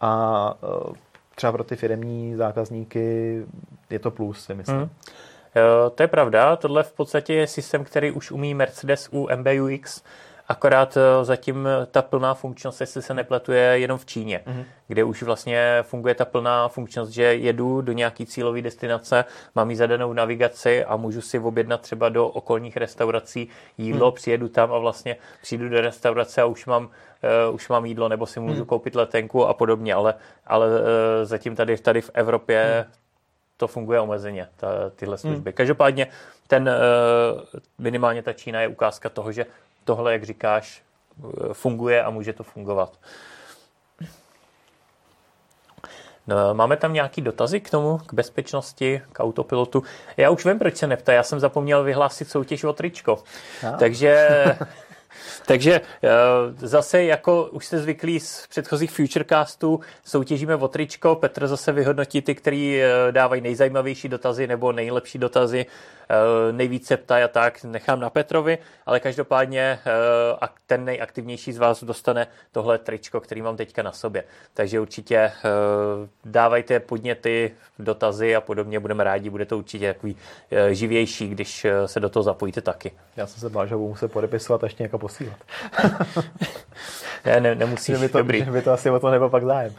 a 0.00 0.54
eh, 0.62 0.92
třeba 1.36 1.52
pro 1.52 1.64
ty 1.64 1.76
firmní 1.76 2.36
zákazníky 2.36 3.42
je 3.90 3.98
to 3.98 4.10
plus, 4.10 4.44
si 4.44 4.54
myslím. 4.54 4.76
Hmm. 4.76 4.88
To 5.94 6.02
je 6.02 6.06
pravda, 6.06 6.56
tohle 6.56 6.82
v 6.82 6.92
podstatě 6.92 7.34
je 7.34 7.46
systém, 7.46 7.84
který 7.84 8.10
už 8.10 8.30
umí 8.30 8.54
Mercedes 8.54 9.08
u 9.12 9.28
MBUX, 9.36 10.02
Akorát 10.48 10.96
eh, 10.96 11.24
zatím 11.24 11.68
ta 11.90 12.02
plná 12.02 12.34
funkčnost, 12.34 12.80
jestli 12.80 13.02
se 13.02 13.14
nepletuje, 13.14 13.62
jenom 13.62 13.98
v 13.98 14.06
Číně, 14.06 14.40
mm-hmm. 14.46 14.64
kde 14.88 15.04
už 15.04 15.22
vlastně 15.22 15.78
funguje 15.82 16.14
ta 16.14 16.24
plná 16.24 16.68
funkčnost, 16.68 17.10
že 17.12 17.22
jedu 17.22 17.80
do 17.80 17.92
nějaký 17.92 18.26
cílové 18.26 18.62
destinace, 18.62 19.24
mám 19.54 19.70
jí 19.70 19.76
zadanou 19.76 20.12
navigaci 20.12 20.84
a 20.84 20.96
můžu 20.96 21.20
si 21.20 21.38
objednat 21.38 21.80
třeba 21.80 22.08
do 22.08 22.28
okolních 22.28 22.76
restaurací 22.76 23.48
jídlo, 23.78 24.10
mm. 24.10 24.14
přijedu 24.14 24.48
tam 24.48 24.72
a 24.72 24.78
vlastně 24.78 25.16
přijdu 25.42 25.68
do 25.68 25.80
restaurace 25.80 26.42
a 26.42 26.44
už 26.44 26.66
mám 26.66 26.90
uh, 27.48 27.54
už 27.54 27.68
mám 27.68 27.86
jídlo, 27.86 28.08
nebo 28.08 28.26
si 28.26 28.40
můžu 28.40 28.60
mm. 28.60 28.66
koupit 28.66 28.94
letenku 28.94 29.46
a 29.46 29.54
podobně, 29.54 29.94
ale, 29.94 30.14
ale 30.46 30.66
uh, 30.68 30.84
zatím 31.22 31.56
tady, 31.56 31.78
tady 31.78 32.00
v 32.00 32.10
Evropě 32.14 32.84
mm. 32.86 32.92
to 33.56 33.66
funguje 33.66 34.00
omezeně, 34.00 34.48
ta, 34.56 34.68
tyhle 34.96 35.18
služby. 35.18 35.50
Mm. 35.50 35.54
Každopádně 35.54 36.06
ten, 36.46 36.68
uh, 36.68 37.40
minimálně 37.78 38.22
ta 38.22 38.32
Čína 38.32 38.60
je 38.60 38.68
ukázka 38.68 39.08
toho, 39.08 39.32
že 39.32 39.46
tohle, 39.86 40.12
jak 40.12 40.24
říkáš, 40.24 40.82
funguje 41.52 42.02
a 42.02 42.10
může 42.10 42.32
to 42.32 42.42
fungovat. 42.42 42.98
No, 46.26 46.54
máme 46.54 46.76
tam 46.76 46.92
nějaký 46.92 47.20
dotazy 47.20 47.60
k 47.60 47.70
tomu, 47.70 47.98
k 47.98 48.14
bezpečnosti, 48.14 49.02
k 49.12 49.20
autopilotu. 49.20 49.82
Já 50.16 50.30
už 50.30 50.44
vím, 50.44 50.58
proč 50.58 50.76
se 50.76 50.86
neptá. 50.86 51.12
Já 51.12 51.22
jsem 51.22 51.40
zapomněl 51.40 51.84
vyhlásit 51.84 52.28
soutěž 52.28 52.64
o 52.64 52.72
tričko. 52.72 53.22
No. 53.62 53.76
Takže 53.78 54.28
Takže 55.46 55.80
eh, 56.02 56.08
zase, 56.56 57.04
jako 57.04 57.44
už 57.44 57.66
jste 57.66 57.78
zvyklí 57.78 58.20
z 58.20 58.46
předchozích 58.46 58.90
Futurecastů, 58.90 59.80
soutěžíme 60.04 60.56
o 60.56 60.68
tričko. 60.68 61.14
Petr 61.14 61.46
zase 61.46 61.72
vyhodnotí 61.72 62.22
ty, 62.22 62.34
který 62.34 62.82
eh, 62.82 62.88
dávají 63.10 63.40
nejzajímavější 63.40 64.08
dotazy 64.08 64.46
nebo 64.46 64.72
nejlepší 64.72 65.18
dotazy, 65.18 65.66
eh, 66.10 66.52
nejvíce 66.52 66.96
ptají 66.96 67.24
a 67.24 67.28
tak, 67.28 67.64
nechám 67.64 68.00
na 68.00 68.10
Petrovi, 68.10 68.58
ale 68.86 69.00
každopádně 69.00 69.78
ten 70.66 70.84
nejaktivnější 70.84 71.52
z 71.52 71.58
vás 71.58 71.84
dostane 71.84 72.26
tohle 72.52 72.78
tričko, 72.78 73.20
který 73.20 73.42
mám 73.42 73.56
teďka 73.56 73.82
na 73.82 73.92
sobě. 73.92 74.24
Takže 74.54 74.80
určitě 74.80 75.32
dávajte 76.24 76.80
podněty, 76.80 77.54
dotazy 77.78 78.36
a 78.36 78.40
podobně, 78.40 78.80
budeme 78.80 79.04
rádi, 79.04 79.30
bude 79.30 79.46
to 79.46 79.58
určitě 79.58 79.94
takový 79.94 80.16
živější, 80.70 81.28
když 81.28 81.66
se 81.86 82.00
do 82.00 82.08
toho 82.08 82.22
zapojíte 82.22 82.60
taky. 82.60 82.92
Já 83.16 83.26
jsem 83.26 83.40
se 83.40 83.50
bál, 83.50 83.66
že 83.66 83.74
budu 83.74 83.88
muset 83.88 84.12
podepisovat 84.12 84.62
ještě 84.62 84.82
někam 84.82 85.00
posílat. 85.06 85.38
ne, 87.24 87.40
ne, 87.40 87.54
nemusíš, 87.54 87.94
že 87.94 88.00
by 88.00 88.08
to, 88.08 88.18
dobrý. 88.18 88.44
Že 88.44 88.50
by 88.50 88.62
to 88.62 88.72
asi 88.72 88.90
o 88.90 89.00
to 89.00 89.10
nebyl 89.10 89.28
pak 89.28 89.44
zájem. 89.44 89.74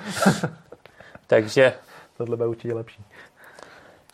Takže... 1.27 1.73
Tohle 2.17 2.37
bude 2.37 2.49
určitě 2.49 2.73
lepší. 2.73 3.03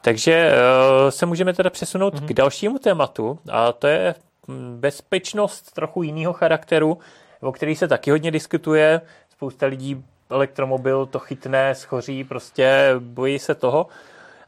Takže 0.01 0.51
uh, 0.51 1.09
se 1.09 1.25
můžeme 1.25 1.53
teda 1.53 1.69
přesunout 1.69 2.15
mm-hmm. 2.15 2.25
k 2.25 2.33
dalšímu 2.33 2.79
tématu 2.79 3.39
a 3.51 3.71
to 3.71 3.87
je 3.87 4.15
hm, 4.47 4.77
bezpečnost 4.79 5.71
trochu 5.71 6.03
jiného 6.03 6.33
charakteru, 6.33 6.97
o 7.41 7.51
který 7.51 7.75
se 7.75 7.87
taky 7.87 8.11
hodně 8.11 8.31
diskutuje. 8.31 9.01
Spousta 9.29 9.65
lidí 9.65 10.03
elektromobil 10.29 11.05
to 11.05 11.19
chytne, 11.19 11.75
schoří, 11.75 12.23
prostě 12.23 12.95
bojí 12.99 13.39
se 13.39 13.55
toho. 13.55 13.87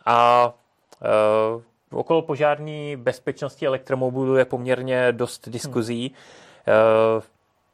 A 0.05 0.49
uh, 1.55 1.99
okolo 1.99 2.21
požární 2.21 2.95
bezpečnosti 2.95 3.65
elektromobilu 3.65 4.35
je 4.35 4.45
poměrně 4.45 5.11
dost 5.11 5.49
diskuzí. 5.49 6.07
Hmm. 6.07 6.44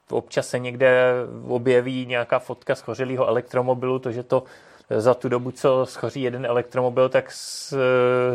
Občas 0.10 0.47
se 0.47 0.60
někde 0.60 1.13
objeví 1.47 2.06
nějaká 2.06 2.39
fotka 2.39 2.75
schořelého 2.75 3.27
elektromobilu, 3.27 3.99
to, 3.99 4.12
že 4.12 4.23
to 4.23 4.43
za 4.89 5.13
tu 5.13 5.30
dobu, 5.30 5.51
co 5.51 5.86
schoří 5.86 6.21
jeden 6.21 6.45
elektromobil, 6.45 7.10
tak 7.10 7.32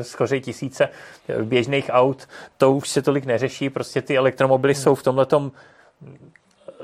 schoří 0.02 0.40
tisíce 0.40 0.88
běžných 1.42 1.90
aut. 1.92 2.28
To 2.56 2.72
už 2.72 2.88
se 2.88 3.02
tolik 3.02 3.24
neřeší, 3.24 3.70
prostě 3.70 4.02
ty 4.02 4.16
elektromobily 4.16 4.74
hmm. 4.74 4.82
jsou 4.82 4.94
v 4.94 5.02
tomhletom 5.02 5.52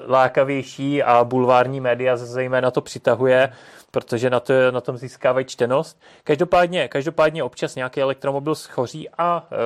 lákavější 0.09 1.03
a 1.03 1.25
bulvární 1.25 1.81
média 1.81 2.17
zejména 2.17 2.71
to 2.71 2.81
přitahuje, 2.81 3.53
protože 3.91 4.31
na, 4.31 4.41
to, 4.41 4.53
na 4.71 4.81
tom 4.81 4.97
získávají 4.97 5.47
čtenost. 5.47 6.01
Každopádně, 6.25 6.89
každopádně 6.89 7.45
občas 7.45 7.75
nějaký 7.75 8.01
elektromobil 8.01 8.55
schoří 8.55 9.09
a 9.19 9.47
e, 9.51 9.57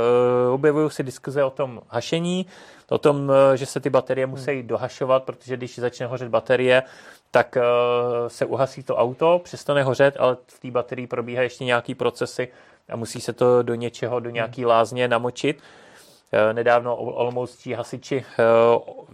objevují 0.57 0.91
se 0.91 1.03
diskuze 1.03 1.45
o 1.45 1.51
tom 1.51 1.81
hašení, 1.89 2.47
o 2.89 2.99
tom, 2.99 3.33
e, 3.53 3.57
že 3.57 3.67
se 3.67 3.81
ty 3.81 3.91
baterie 3.91 4.27
musí 4.27 4.63
dohašovat, 4.63 5.25
protože 5.25 5.57
když 5.57 5.79
začne 5.79 6.07
hořet 6.07 6.29
baterie, 6.29 6.83
tak 7.31 7.57
e, 7.57 7.61
se 8.29 8.47
uhasí 8.47 8.83
to 8.83 8.97
auto, 8.97 9.41
přestane 9.45 9.83
hořet, 9.83 10.17
ale 10.19 10.37
v 10.47 10.61
té 10.61 10.71
baterii 10.71 11.07
probíhají 11.07 11.47
ještě 11.47 11.65
nějaký 11.65 11.95
procesy 11.95 12.49
a 12.89 12.97
musí 12.97 13.21
se 13.21 13.33
to 13.33 13.63
do 13.63 13.75
něčeho, 13.75 14.21
do 14.21 14.31
nějaký 14.31 14.67
lázně 14.67 15.09
namočit. 15.09 15.63
Eh, 16.33 16.53
nedávno 16.53 16.97
olomouctí 16.97 17.73
hasiči 17.73 18.17
eh, 18.17 18.43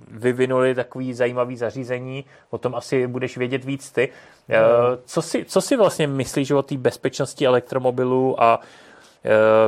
vyvinuli 0.08 0.74
takový 0.74 1.14
zajímavý 1.14 1.56
zařízení, 1.56 2.24
o 2.50 2.58
tom 2.58 2.74
asi 2.74 3.06
budeš 3.06 3.36
vědět 3.36 3.64
víc 3.64 3.90
ty. 3.92 4.08
Eh, 4.50 4.60
co 5.04 5.22
si, 5.22 5.44
co 5.44 5.60
si 5.60 5.76
vlastně 5.76 6.06
myslíš 6.06 6.50
o 6.50 6.62
té 6.62 6.76
bezpečnosti 6.76 7.46
elektromobilů 7.46 8.42
a 8.42 8.60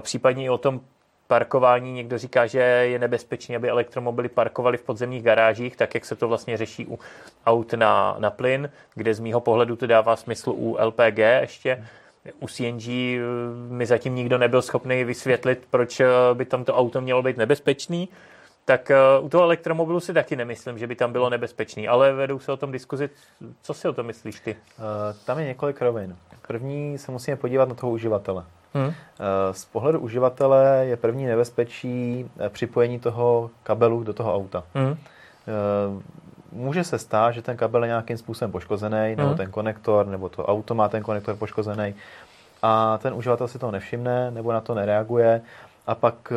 případně 0.00 0.44
i 0.44 0.48
o 0.48 0.58
tom 0.58 0.80
parkování. 1.35 1.92
Někdo 1.92 2.18
říká, 2.18 2.47
že 2.47 2.59
je 2.59 2.99
nebezpečné, 2.99 3.57
aby 3.57 3.70
elektromobily 3.70 4.29
parkovali 4.29 4.79
v 4.79 4.83
podzemních 4.83 5.23
garážích, 5.23 5.77
tak 5.77 5.94
jak 5.94 6.05
se 6.05 6.16
to 6.16 6.29
vlastně 6.29 6.57
řeší 6.57 6.87
u 6.87 6.99
aut 7.47 7.73
na, 7.73 8.16
na 8.18 8.31
plyn, 8.31 8.70
kde 8.94 9.14
z 9.14 9.20
mýho 9.20 9.40
pohledu 9.40 9.77
to 9.77 9.87
dává 9.87 10.16
smysl 10.16 10.51
u 10.51 10.77
LPG 10.81 11.18
ještě 11.18 11.85
u 12.40 12.49
CNG 12.49 12.88
eh, 12.88 13.20
mi 13.68 13.87
zatím 13.87 14.14
nikdo 14.14 14.38
nebyl 14.38 14.62
schopný 14.62 15.05
vysvětlit, 15.05 15.66
proč 15.70 16.01
eh, 16.01 16.07
by 16.35 16.44
tam 16.44 16.64
to 16.64 16.75
auto 16.75 17.01
mělo 17.01 17.23
být 17.23 17.37
nebezpečný. 17.37 18.09
Tak 18.64 18.90
eh, 18.90 18.97
u 19.20 19.29
toho 19.29 19.44
elektromobilu 19.44 20.01
si 20.01 20.12
taky 20.12 20.37
nemyslím, 20.37 20.79
že 20.79 20.87
by 20.87 20.94
tam 20.94 21.12
bylo 21.12 21.31
nebezpečný, 21.31 21.88
ale 21.88 22.12
vedou 22.12 22.38
se 22.38 22.53
o 22.53 22.57
tom 22.57 22.73
diskuzi. 22.73 23.11
Co 23.62 23.75
si 23.75 23.88
o 23.88 23.92
tom 23.92 24.07
myslíš 24.07 24.40
ty? 24.40 24.57
Tam 25.27 25.38
je 25.38 25.47
několik 25.47 25.83
rovin. 25.83 26.16
První 26.48 26.98
se 26.98 27.12
musíme 27.12 27.37
podívat 27.37 27.68
na 27.68 27.74
toho 27.74 27.92
uživatele. 27.92 28.44
Hmm. 28.74 28.92
Z 29.52 29.64
pohledu 29.64 30.00
uživatele 30.00 30.87
je 30.87 30.96
první 30.96 31.26
nebezpečí 31.26 32.30
připojení 32.48 32.98
toho 32.98 33.50
kabelu 33.62 34.02
do 34.02 34.12
toho 34.12 34.35
auta. 34.35 34.64
Hmm 34.74 34.96
může 36.54 36.85
se 36.85 36.98
stát, 36.98 37.30
že 37.30 37.42
ten 37.42 37.57
kabel 37.57 37.85
je 37.85 37.88
nějakým 37.88 38.18
způsobem 38.18 38.52
poškozený, 38.52 39.16
nebo 39.16 39.28
mm. 39.28 39.37
ten 39.37 39.50
konektor, 39.50 40.07
nebo 40.07 40.28
to 40.28 40.46
auto 40.46 40.74
má 40.74 40.88
ten 40.88 41.02
konektor 41.02 41.37
poškozený 41.37 41.94
a 42.62 42.98
ten 42.98 43.14
uživatel 43.14 43.48
si 43.48 43.59
toho 43.59 43.72
nevšimne, 43.72 44.30
nebo 44.30 44.52
na 44.52 44.61
to 44.61 44.74
nereaguje 44.74 45.40
a 45.87 45.94
pak 45.94 46.33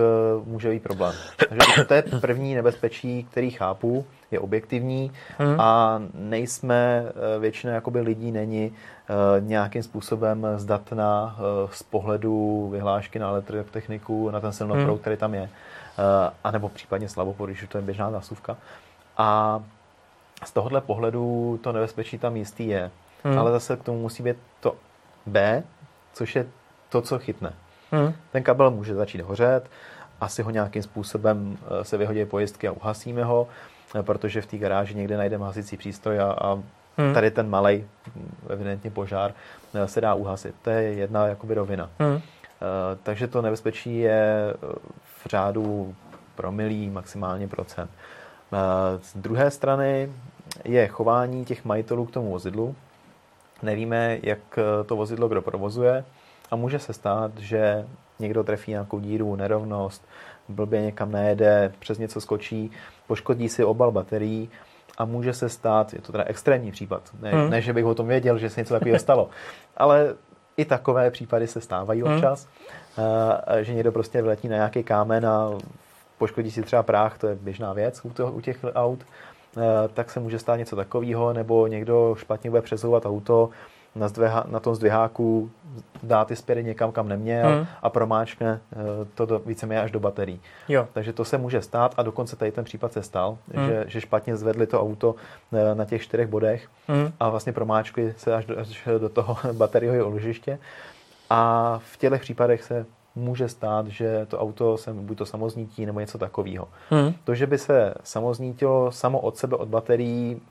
může 0.46 0.70
být 0.70 0.84
problém. 0.84 1.14
Takže 1.50 1.86
to 1.86 1.94
je 1.94 2.02
první 2.02 2.56
nebezpečí, 2.56 3.28
který 3.32 3.52
chápu, 3.52 4.06
je 4.32 4.40
objektivní 4.40 5.12
mm. 5.40 5.60
a 5.60 6.02
nejsme, 6.14 7.04
uh, 7.06 7.42
většina 7.42 7.74
jakoby 7.74 8.02
lidí 8.02 8.32
není 8.32 8.70
uh, 8.72 9.48
nějakým 9.48 9.84
způsobem 9.84 10.48
zdatná 10.56 11.36
uh, 11.40 11.70
z 11.72 11.84
pohledu 11.84 12.70
vyhlášky 12.72 13.20
na 13.20 13.30
elektrotechniku, 13.30 14.30
na 14.30 14.40
ten 14.40 14.52
silnoproud, 14.52 14.98
mm. 14.98 15.02
který 15.02 15.18
tam 15.18 15.34
je, 15.34 15.42
uh, 15.42 15.50
anebo 16.44 16.70
případně 16.70 17.10
slabopod, 17.10 17.50
když 17.50 17.66
to 17.70 17.78
je 17.78 17.82
běžná 17.82 18.12
zásuvka. 18.12 18.58
A 19.18 19.62
z 20.46 20.52
tohohle 20.52 20.82
pohledu 20.82 21.60
to 21.64 21.72
nebezpečí 21.72 22.18
tam 22.18 22.36
jistý 22.36 22.68
je. 22.68 22.92
Hmm. 23.24 23.40
Ale 23.40 23.52
zase 23.52 23.78
k 23.78 23.84
tomu 23.84 24.02
musí 24.02 24.24
být 24.24 24.38
to 24.60 24.76
B, 25.26 25.64
což 26.14 26.36
je 26.36 26.46
to, 26.90 27.02
co 27.02 27.20
chytne. 27.20 27.54
Hmm. 27.92 28.14
Ten 28.32 28.44
kabel 28.44 28.72
může 28.72 28.96
začít 28.96 29.22
hořet, 29.22 29.70
asi 30.22 30.42
ho 30.42 30.50
nějakým 30.50 30.84
způsobem 30.84 31.58
eh, 31.62 31.84
se 31.84 31.98
vyhodí 31.98 32.26
pojistky 32.26 32.68
a 32.68 32.72
uhasíme 32.72 33.24
ho, 33.24 33.48
eh, 33.48 33.77
protože 34.02 34.42
v 34.42 34.46
té 34.46 34.58
garáži 34.58 34.96
někde 34.96 35.18
najdeme 35.18 35.46
hasicí 35.46 35.78
přístroj 35.78 36.20
a, 36.20 36.32
a 36.32 36.54
hmm. 36.98 37.14
tady 37.14 37.32
ten 37.32 37.50
malý, 37.50 37.86
evidentně 38.50 38.92
požár, 38.92 39.34
eh, 39.74 39.88
se 39.88 40.02
dá 40.02 40.14
uhasit. 40.14 40.56
To 40.62 40.70
je 40.70 40.82
jedna 40.82 41.28
jakoby 41.28 41.54
rovina. 41.54 41.90
Hmm. 42.00 42.22
Takže 43.04 43.28
to 43.28 43.42
nebezpečí 43.42 44.00
je 44.00 44.54
v 45.04 45.28
řádu 45.30 45.96
promilí, 46.36 46.90
maximálně 46.90 47.48
procent. 47.48 47.90
Z 49.02 49.18
druhé 49.18 49.52
strany 49.52 50.12
je 50.66 50.88
chování 50.88 51.46
těch 51.46 51.66
majitelů 51.66 52.06
k 52.06 52.12
tomu 52.12 52.32
vozidlu. 52.32 52.76
Nevíme, 53.64 54.18
jak 54.24 54.40
to 54.86 54.96
vozidlo 54.96 55.28
kdo 55.28 55.42
provozuje 55.42 56.04
a 56.52 56.56
může 56.56 56.80
se 56.80 56.94
stát, 56.94 57.32
že 57.38 57.86
někdo 58.20 58.44
trefí 58.44 58.72
nějakou 58.72 59.00
díru, 59.00 59.36
nerovnost, 59.36 60.08
blbě 60.50 60.82
někam 60.82 61.12
nejede, 61.12 61.74
přes 61.80 61.98
něco 61.98 62.22
skočí, 62.22 62.72
poškodí 63.08 63.50
si 63.50 63.64
obal 63.64 63.92
baterií 63.92 64.50
a 64.98 65.06
může 65.06 65.34
se 65.34 65.50
stát, 65.50 65.94
je 65.94 66.02
to 66.02 66.12
teda 66.12 66.24
extrémní 66.24 66.72
případ, 66.72 67.02
ne, 67.22 67.32
hmm. 67.32 67.50
ne 67.50 67.62
že 67.62 67.74
bych 67.74 67.86
o 67.86 67.96
tom 67.96 68.08
věděl, 68.08 68.38
že 68.38 68.50
se 68.50 68.62
něco 68.62 68.74
takového 68.74 69.00
stalo, 69.00 69.30
ale 69.78 70.16
i 70.58 70.66
takové 70.66 71.12
případy 71.12 71.48
se 71.48 71.62
stávají 71.62 72.02
hmm. 72.02 72.14
občas, 72.14 72.48
hmm. 72.96 73.64
že 73.64 73.74
někdo 73.74 73.92
prostě 73.92 74.22
vletí 74.22 74.48
na 74.48 74.56
nějaký 74.56 74.84
kámen 74.84 75.26
a 75.26 75.52
poškodí 76.18 76.52
si 76.52 76.62
třeba 76.62 76.84
práh, 76.84 77.18
to 77.18 77.28
je 77.28 77.36
běžná 77.36 77.74
věc 77.74 78.06
u, 78.06 78.10
toho, 78.10 78.32
u 78.32 78.42
těch 78.42 78.66
aut, 78.76 79.06
tak 79.94 80.12
se 80.12 80.20
může 80.20 80.40
stát 80.40 80.56
něco 80.56 80.76
takového, 80.76 81.34
nebo 81.34 81.68
někdo 81.68 82.16
špatně 82.20 82.50
bude 82.50 82.62
přesouvat 82.62 83.06
auto, 83.06 83.50
na, 83.98 84.08
zdveha, 84.08 84.46
na 84.48 84.60
tom 84.60 84.76
zdviháku 84.76 85.52
dá 86.04 86.26
ty 86.26 86.36
spěry 86.36 86.64
někam, 86.64 86.92
kam 86.92 87.10
neměl 87.10 87.50
hmm. 87.50 87.68
a 87.82 87.90
promáčkne 87.90 88.62
eh, 88.74 88.78
to 89.16 89.26
do, 89.26 89.40
víceméně 89.40 89.82
až 89.82 89.92
do 89.92 90.00
baterií. 90.00 90.42
Jo. 90.70 90.88
Takže 90.94 91.14
to 91.14 91.26
se 91.26 91.38
může 91.38 91.62
stát 91.62 91.94
a 91.98 92.04
dokonce 92.04 92.36
tady 92.36 92.52
ten 92.52 92.64
případ 92.64 92.94
se 92.94 93.04
stal, 93.04 93.38
hmm. 93.54 93.68
že, 93.68 93.84
že 93.88 94.02
špatně 94.02 94.38
zvedli 94.38 94.68
to 94.68 94.82
auto 94.82 95.16
eh, 95.54 95.76
na 95.76 95.86
těch 95.86 96.02
čtyřech 96.02 96.28
bodech 96.28 96.68
hmm. 96.88 97.12
a 97.20 97.30
vlastně 97.30 97.54
promáčkli 97.54 98.14
se 98.18 98.36
až 98.36 98.46
do, 98.46 98.60
až 98.60 98.88
do 99.00 99.10
toho 99.10 99.38
bateriového 99.54 100.10
ložiště. 100.10 100.60
A 101.30 101.80
v 101.84 101.98
těchto 101.98 102.20
případech 102.20 102.64
se 102.64 102.86
může 103.16 103.50
stát, 103.50 103.88
že 103.88 104.26
to 104.26 104.40
auto 104.40 104.78
se 104.78 104.94
buď 104.94 105.18
to 105.18 105.26
samoznítí 105.26 105.86
nebo 105.86 106.00
něco 106.00 106.18
takového. 106.18 106.68
Hmm. 106.90 107.14
To, 107.24 107.36
že 107.36 107.48
by 107.48 107.58
se 107.58 107.94
samoznítilo 108.04 108.92
samo 108.92 109.20
od 109.20 109.38
sebe 109.38 109.56
od 109.56 109.68
baterií, 109.68 110.42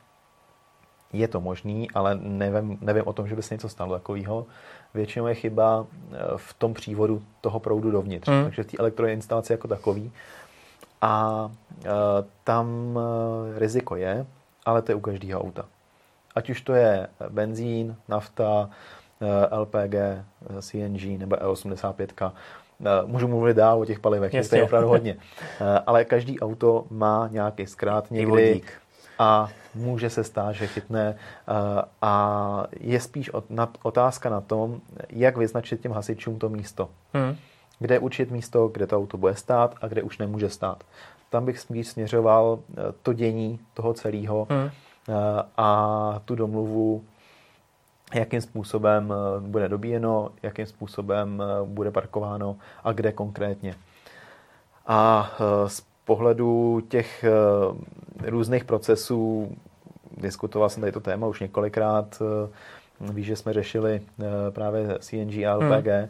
je 1.19 1.29
to 1.29 1.41
možný, 1.41 1.91
ale 1.91 2.19
nevím, 2.23 2.79
nevím 2.81 3.03
o 3.07 3.13
tom, 3.13 3.29
že 3.29 3.37
by 3.37 3.43
se 3.43 3.55
něco 3.55 3.69
stalo 3.69 3.95
takového. 3.95 4.47
Většinou 4.95 5.27
je 5.27 5.35
chyba 5.35 5.87
eh, 5.87 6.17
v 6.37 6.55
tom 6.55 6.75
přívodu 6.75 7.23
toho 7.41 7.61
proudu 7.61 7.91
dovnitř, 7.91 8.29
mm. 8.29 8.45
takže 8.45 8.63
v 8.63 8.67
té 8.67 8.77
elektroinstalaci 8.77 9.53
jako 9.53 9.69
takový. 9.69 10.13
A 11.03 11.51
e, 11.85 11.89
tam 12.45 12.99
e, 12.99 13.59
riziko 13.59 13.97
je, 13.97 14.27
ale 14.65 14.83
to 14.83 14.93
je 14.93 14.97
u 14.97 15.01
každého 15.01 15.41
auta. 15.41 15.65
Ať 16.35 16.51
už 16.51 16.61
to 16.61 16.75
je 16.75 17.07
benzín, 17.29 17.97
nafta, 18.09 18.71
e, 19.21 19.57
LPG, 19.57 19.95
CNG 20.61 21.19
nebo 21.19 21.37
E85, 21.37 22.33
Můžu 23.07 23.29
mluvit 23.29 23.57
dál 23.57 23.81
o 23.81 23.85
těch 23.85 24.01
palivech, 24.01 24.35
je 24.35 24.63
opravdu 24.63 24.89
hodně. 24.89 25.17
Ale 25.87 26.05
každý 26.05 26.41
auto 26.41 26.85
má 26.91 27.29
nějaký 27.33 27.67
zkrát 27.67 28.11
někdy 28.11 28.63
a 29.19 29.49
může 29.75 30.11
se 30.11 30.25
stát, 30.25 30.53
že 30.53 30.67
chytne 30.67 31.15
eh, 31.17 31.83
a 32.03 32.67
je 32.81 33.01
spíš 33.01 33.31
otázka 33.83 34.31
na 34.31 34.41
tom, 34.41 34.81
jak 35.09 35.37
vyznačit 35.37 35.81
těm 35.81 35.93
hasičům 35.93 36.39
to 36.39 36.49
místo. 36.49 36.89
Hmm. 37.13 37.37
Kde 37.79 37.99
učit 37.99 38.31
místo, 38.31 38.69
kde 38.69 38.87
to 38.87 38.97
auto 38.97 39.17
bude 39.17 39.35
stát 39.35 39.75
a 39.81 39.89
kde 39.89 40.03
už 40.03 40.19
nemůže 40.19 40.51
stát. 40.51 40.85
Tam 41.31 41.45
bych 41.45 41.59
spíš 41.59 41.89
směřoval 41.89 42.59
eh, 42.71 42.75
to 43.03 43.13
dění 43.13 43.61
toho 43.75 43.95
celého 43.95 44.47
hmm. 44.51 44.71
Eh, 45.09 45.43
a 45.57 46.21
tu 46.25 46.35
domluvu, 46.35 47.05
jakým 48.15 48.41
způsobem 48.41 49.15
bude 49.41 49.69
dobíjeno, 49.69 50.31
jakým 50.43 50.67
způsobem 50.67 51.43
bude 51.65 51.91
parkováno 51.91 52.57
a 52.85 52.93
kde 52.93 53.13
konkrétně. 53.13 53.75
A 54.87 55.31
z 55.67 55.83
pohledu 56.07 56.81
těch 56.89 57.25
různých 58.27 58.65
procesů 58.65 59.51
diskutoval 60.17 60.69
jsem 60.69 60.81
tady 60.81 60.93
to 60.93 61.01
téma 61.01 61.27
už 61.27 61.41
několikrát. 61.41 62.23
Eh, 62.23 63.13
víš, 63.13 63.27
že 63.27 63.37
jsme 63.37 63.53
řešili 63.53 64.01
eh, 64.21 64.25
právě 64.51 64.99
CNG 64.99 65.35
a 65.35 65.55
LPG 65.55 65.87
hmm. 65.87 66.09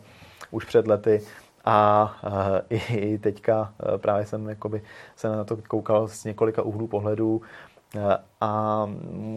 už 0.51 0.65
před 0.65 0.87
lety 0.87 1.23
a 1.65 2.17
eh, 2.71 2.77
i 2.77 3.19
teďka 3.19 3.73
právě 3.97 4.27
jsem 4.27 4.49
jakoby 4.49 4.83
se 5.17 5.29
na 5.29 5.45
to 5.45 5.57
koukal 5.69 6.09
z 6.09 6.25
několika 6.25 6.63
úhlů 6.63 6.87
pohledů 6.87 7.43
a 8.41 8.83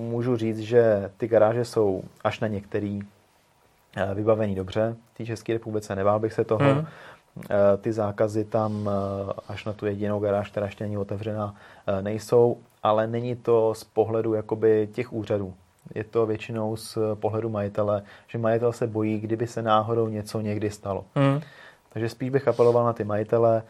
můžu 0.09 0.37
říct, 0.37 0.59
že 0.59 1.11
ty 1.17 1.27
garáže 1.27 1.65
jsou 1.65 2.03
až 2.23 2.39
na 2.39 2.47
některý 2.47 2.99
vybavený 4.13 4.55
dobře. 4.55 4.95
V 5.13 5.17
té 5.17 5.25
České 5.25 5.53
republice 5.53 5.95
nebál 5.95 6.19
bych 6.19 6.33
se 6.33 6.43
toho. 6.43 6.73
Hmm. 6.73 6.85
Ty 7.81 7.93
zákazy 7.93 8.45
tam 8.45 8.89
až 9.47 9.65
na 9.65 9.73
tu 9.73 9.85
jedinou 9.85 10.19
garáž, 10.19 10.49
která 10.49 10.65
ještě 10.65 10.83
není 10.83 10.97
otevřená, 10.97 11.55
nejsou 12.01 12.57
ale 12.83 13.07
není 13.07 13.35
to 13.35 13.73
z 13.73 13.83
pohledu 13.83 14.33
jakoby 14.33 14.89
těch 14.91 15.13
úřadů. 15.13 15.53
Je 15.95 16.03
to 16.03 16.25
většinou 16.25 16.75
z 16.75 16.97
pohledu 17.15 17.49
majitele, 17.49 18.03
že 18.27 18.37
majitel 18.37 18.73
se 18.73 18.87
bojí, 18.87 19.19
kdyby 19.19 19.47
se 19.47 19.61
náhodou 19.61 20.07
něco 20.07 20.41
někdy 20.41 20.69
stalo. 20.69 21.05
Hmm. 21.15 21.41
Takže 21.89 22.09
spíš 22.09 22.29
bych 22.29 22.47
apeloval 22.47 22.85
na 22.85 22.93
ty 22.93 23.03
majitele, 23.03 23.63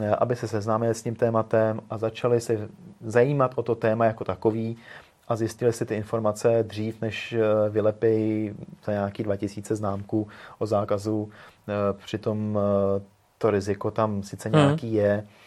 eh, 0.00 0.10
aby 0.10 0.36
se 0.36 0.48
seznámili 0.48 0.94
s 0.94 1.02
tím 1.02 1.14
tématem 1.14 1.80
a 1.90 1.98
začali 1.98 2.40
se 2.40 2.68
zajímat 3.00 3.52
o 3.54 3.62
to 3.62 3.74
téma 3.74 4.04
jako 4.04 4.24
takový 4.24 4.76
a 5.28 5.36
zjistili 5.36 5.72
si 5.72 5.86
ty 5.86 5.94
informace 5.94 6.62
dřív, 6.62 7.00
než 7.00 7.32
eh, 7.32 7.70
vylepí 7.70 8.50
za 8.84 8.92
nějaký 8.92 9.22
2000 9.22 9.76
známků 9.76 10.28
o 10.58 10.66
zákazu. 10.66 11.30
Eh, 11.68 11.72
přitom 12.04 12.58
to 13.38 13.50
riziko 13.50 13.90
tam 13.90 14.22
sice 14.22 14.48
hmm. 14.48 14.58
nějaký 14.58 14.92
je, 14.92 15.24
Eh, 15.24 15.43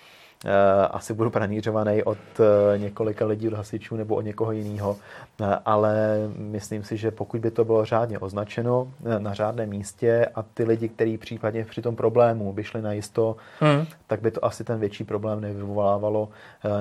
asi 0.92 1.14
budu 1.14 1.30
pranířovaný 1.30 2.04
od 2.04 2.18
eh, 2.40 2.78
několika 2.78 3.26
lidí, 3.26 3.48
od 3.48 3.54
hasičů 3.54 3.96
nebo 3.96 4.16
od 4.16 4.22
někoho 4.22 4.52
jiného, 4.52 4.98
eh, 5.42 5.46
ale 5.66 6.18
myslím 6.38 6.84
si, 6.84 6.98
že 6.98 7.12
pokud 7.12 7.42
by 7.42 7.52
to 7.52 7.66
bylo 7.66 7.86
řádně 7.86 8.20
označeno 8.20 8.92
na 9.18 9.34
řádném 9.34 9.70
místě 9.70 10.28
a 10.36 10.44
ty 10.44 10.64
lidi, 10.64 10.90
kteří 10.90 11.18
případně 11.18 11.66
při 11.66 11.82
tom 11.82 11.96
problému 11.96 12.54
by 12.54 12.64
šli 12.64 12.82
na 12.82 12.94
jisto, 12.94 13.36
hmm. 13.60 13.86
tak 14.08 14.22
by 14.22 14.32
to 14.32 14.46
asi 14.46 14.64
ten 14.64 14.80
větší 14.80 15.04
problém 15.04 15.42
nevyvolávalo, 15.42 16.30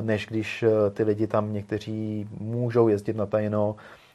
než 0.01 0.27
když 0.27 0.64
ty 0.95 1.03
lidi 1.03 1.27
tam 1.27 1.53
někteří 1.53 2.29
můžou 2.40 2.88
jezdit 2.88 3.16
na 3.16 3.27
tajno, 3.27 3.77
Eh, 3.77 4.06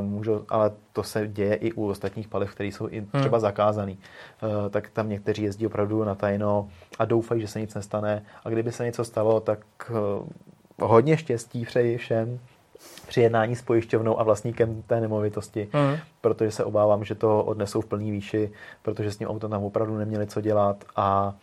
můžou, 0.00 0.44
ale 0.48 0.72
to 0.92 1.02
se 1.02 1.28
děje 1.28 1.54
i 1.54 1.72
u 1.72 1.88
ostatních 1.88 2.28
paliv, 2.28 2.54
které 2.54 2.68
jsou 2.68 2.88
i 2.88 2.98
hmm. 2.98 3.08
třeba 3.08 3.38
hmm. 3.38 3.40
zakázaný. 3.40 3.98
Eh, 4.42 4.70
tak 4.70 4.90
tam 4.90 5.08
někteří 5.08 5.42
jezdí 5.42 5.66
opravdu 5.66 6.04
na 6.04 6.14
tajno 6.14 6.68
a 6.98 7.04
doufají, 7.04 7.40
že 7.40 7.48
se 7.48 7.60
nic 7.60 7.74
nestane. 7.74 8.22
A 8.44 8.48
kdyby 8.48 8.72
se 8.72 8.84
něco 8.84 9.04
stalo, 9.04 9.40
tak 9.40 9.60
eh, 9.90 10.84
hodně 10.84 11.16
štěstí 11.16 11.64
přeji 11.64 11.98
všem 11.98 12.38
při 13.08 13.20
jednání 13.20 13.56
s 13.56 13.62
pojišťovnou 13.62 14.20
a 14.20 14.22
vlastníkem 14.22 14.82
té 14.82 15.00
nemovitosti, 15.00 15.68
hmm. 15.72 15.96
protože 16.20 16.50
se 16.50 16.64
obávám, 16.64 17.04
že 17.04 17.14
to 17.14 17.44
odnesou 17.44 17.80
v 17.80 17.86
plný 17.86 18.10
výši, 18.10 18.50
protože 18.82 19.10
s 19.10 19.16
tím 19.16 19.28
autem 19.28 19.50
tam 19.50 19.64
opravdu 19.64 19.98
neměli 19.98 20.26
co 20.26 20.40
dělat 20.40 20.84
a 20.96 21.34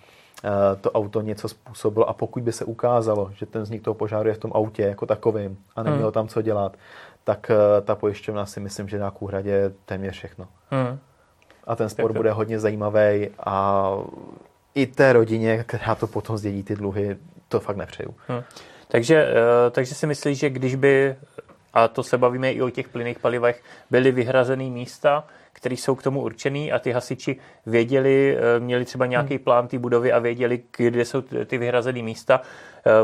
to 0.82 0.92
auto 0.92 1.22
něco 1.22 1.48
způsobilo 1.50 2.10
a 2.10 2.14
pokud 2.14 2.44
by 2.44 2.52
se 2.52 2.66
ukázalo, 2.66 3.32
že 3.34 3.46
ten 3.46 3.62
vznik 3.62 3.84
toho 3.84 3.96
požáru 3.96 4.30
je 4.30 4.34
v 4.34 4.38
tom 4.38 4.52
autě 4.54 4.84
jako 4.84 5.06
takovým 5.06 5.58
a 5.76 5.84
nemělo 5.84 6.08
hmm. 6.08 6.14
tam 6.14 6.28
co 6.28 6.42
dělat, 6.42 6.78
tak 7.24 7.52
eh, 7.52 7.82
ta 7.82 7.96
pojišťovna 7.96 8.46
si 8.46 8.60
myslím, 8.60 8.90
že 8.90 8.98
dá 8.98 9.12
k 9.12 9.22
úhradě 9.22 9.72
téměř 9.86 10.16
všechno. 10.16 10.48
Hmm. 10.72 11.00
A 11.68 11.76
ten 11.76 11.90
sport 11.90 12.14
bude 12.14 12.32
hodně 12.32 12.60
zajímavý 12.60 13.30
a 13.46 13.92
i 14.76 14.88
té 14.88 15.14
rodině, 15.14 15.64
která 15.68 15.96
to 15.96 16.08
potom 16.08 16.38
zdědí 16.38 16.64
ty 16.64 16.76
dluhy, 16.76 17.18
to 17.48 17.60
fakt 17.60 17.78
nepřeju. 17.78 18.16
Hmm. 18.28 18.42
Takže, 18.88 19.16
eh, 19.16 19.70
takže 19.72 19.96
si 19.96 20.08
myslíš, 20.08 20.40
že 20.40 20.50
když 20.50 20.76
by, 20.76 21.16
a 21.74 21.88
to 21.88 22.04
se 22.04 22.18
bavíme 22.18 22.52
i 22.52 22.62
o 22.62 22.70
těch 22.70 22.90
plynných 22.90 23.20
palivech, 23.20 23.64
byly 23.92 24.12
vyhrazený 24.12 24.72
místa, 24.72 25.24
které 25.60 25.76
jsou 25.76 25.96
k 25.96 26.04
tomu 26.04 26.22
určený 26.22 26.72
a 26.72 26.80
ty 26.80 26.92
hasiči 26.92 27.36
věděli, 27.66 28.38
eh, 28.38 28.60
měli 28.60 28.86
třeba 28.86 29.06
nějaký 29.06 29.36
hmm. 29.36 29.44
plán 29.44 29.68
té 29.68 29.80
budovy 29.80 30.12
a 30.12 30.20
věděli, 30.20 30.64
kde 30.78 31.06
jsou 31.06 31.22
ty 31.22 31.58
vyhrazené 31.58 32.02
místa, 32.02 32.42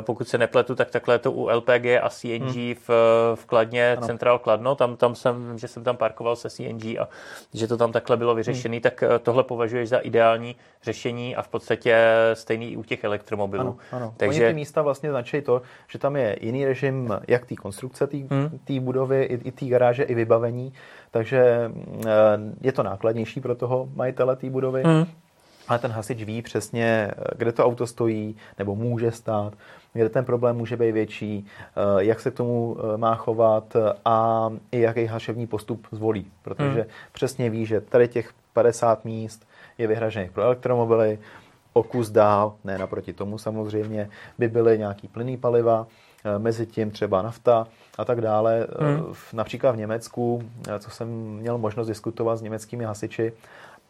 pokud 0.02 0.28
se 0.28 0.38
nepletu, 0.38 0.76
tak 0.76 0.92
takhle 0.92 1.16
je 1.16 1.20
to 1.20 1.32
u 1.32 1.50
LPG 1.50 1.86
a 2.02 2.10
CNG 2.10 2.56
hmm. 2.56 2.76
v, 2.76 2.90
v 3.36 3.46
Kladně, 3.46 3.96
ano. 3.98 4.08
Central 4.08 4.40
Kladno, 4.40 4.76
tam, 4.76 4.98
tam 4.98 5.16
jsem, 5.16 5.58
že 5.58 5.68
jsem 5.68 5.84
tam 5.84 5.98
parkoval 5.98 6.36
se 6.36 6.50
CNG 6.50 6.86
a 6.86 7.10
že 7.54 7.68
to 7.68 7.78
tam 7.78 7.92
takhle 7.92 8.18
bylo 8.18 8.36
vyřešené, 8.36 8.76
hmm. 8.76 8.82
tak 8.82 9.04
tohle 9.24 9.44
považuješ 9.44 9.90
za 9.90 9.98
ideální 9.98 10.56
řešení 10.84 11.36
a 11.36 11.42
v 11.42 11.48
podstatě 11.48 11.98
stejný 12.34 12.72
i 12.72 12.78
u 12.78 12.84
těch 12.84 13.04
elektromobilů. 13.04 13.62
Ano, 13.62 13.78
ano. 13.92 14.14
Takže 14.18 14.42
Oni 14.42 14.50
ty 14.50 14.56
místa 14.56 14.82
vlastně 14.82 15.10
značí 15.10 15.42
to, 15.42 15.62
že 15.88 16.00
tam 16.00 16.16
je 16.16 16.38
jiný 16.42 16.66
režim 16.66 17.20
jak 17.28 17.46
té 17.46 17.56
konstrukce 17.56 18.08
té 18.08 18.18
hmm. 18.18 18.60
budovy, 18.80 19.24
i, 19.24 19.34
i 19.34 19.52
té 19.52 19.66
garáže, 19.66 20.04
i 20.04 20.16
vybavení, 20.16 20.74
takže 21.12 21.72
je 22.62 22.72
to 22.72 22.84
nákladnější 22.84 23.42
pro 23.42 23.56
toho 23.56 23.90
majitele 23.96 24.36
té 24.36 24.50
budovy. 24.50 24.84
Hmm 24.84 25.06
ale 25.68 25.80
ten 25.80 25.92
hasič 25.92 26.24
ví 26.24 26.42
přesně, 26.42 27.12
kde 27.38 27.52
to 27.52 27.66
auto 27.66 27.88
stojí 27.88 28.36
nebo 28.58 28.76
může 28.76 29.12
stát, 29.12 29.54
kde 29.94 30.10
ten 30.10 30.26
problém 30.26 30.56
může 30.56 30.78
být 30.78 30.92
větší, 30.92 31.48
eh, 31.76 32.04
jak 32.04 32.20
se 32.20 32.32
k 32.32 32.34
tomu 32.34 32.78
eh, 32.80 32.98
má 32.98 33.16
chovat 33.16 33.76
a 34.06 34.50
i 34.72 34.80
jaký 34.80 35.06
haševní 35.06 35.48
postup 35.48 35.88
zvolí. 35.92 36.32
Protože 36.42 36.82
hmm. 36.82 36.90
přesně 37.12 37.50
ví, 37.50 37.66
že 37.66 37.82
tady 37.82 38.08
těch 38.08 38.34
50 38.54 39.06
míst 39.06 39.48
je 39.78 39.88
vyhražených 39.88 40.32
pro 40.32 40.44
elektromobily, 40.44 41.20
o 41.74 41.84
kus 41.84 42.10
dál, 42.10 42.54
ne 42.64 42.78
naproti 42.78 43.14
tomu 43.14 43.38
samozřejmě, 43.38 44.10
by 44.38 44.48
byly 44.48 44.78
nějaký 44.78 45.08
plný 45.08 45.38
paliva, 45.38 45.88
eh, 46.26 46.40
mezi 46.40 46.66
tím 46.66 46.92
třeba 46.92 47.22
nafta 47.22 47.68
a 47.98 48.06
tak 48.06 48.22
dále. 48.22 48.68
Hmm. 48.80 49.14
Například 49.34 49.72
v 49.72 49.78
Německu, 49.78 50.44
co 50.80 50.90
jsem 50.90 51.08
měl 51.40 51.58
možnost 51.58 51.88
diskutovat 51.88 52.36
s 52.36 52.42
německými 52.42 52.84
hasiči, 52.84 53.34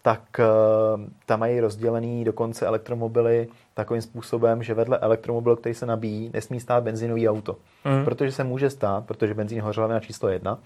tak 0.06 0.22
uh, 0.40 1.02
tam 1.26 1.40
mají 1.40 1.60
rozdělený 1.60 2.24
dokonce 2.24 2.66
elektromobily 2.66 3.48
takovým 3.74 4.02
způsobem, 4.02 4.64
že 4.64 4.74
vedle 4.74 4.98
elektromobilu, 4.98 5.56
který 5.56 5.76
se 5.76 5.86
nabíjí, 5.86 6.32
nesmí 6.34 6.60
stát 6.60 6.84
benzinový 6.84 7.30
auto. 7.30 7.56
Mm. 7.86 8.06
Protože 8.06 8.32
se 8.32 8.44
může 8.44 8.70
stát, 8.70 9.06
protože 9.06 9.34
benzín 9.34 9.58
je 9.58 9.88
na 9.88 10.00
číslo 10.00 10.30
jedna, 10.30 10.60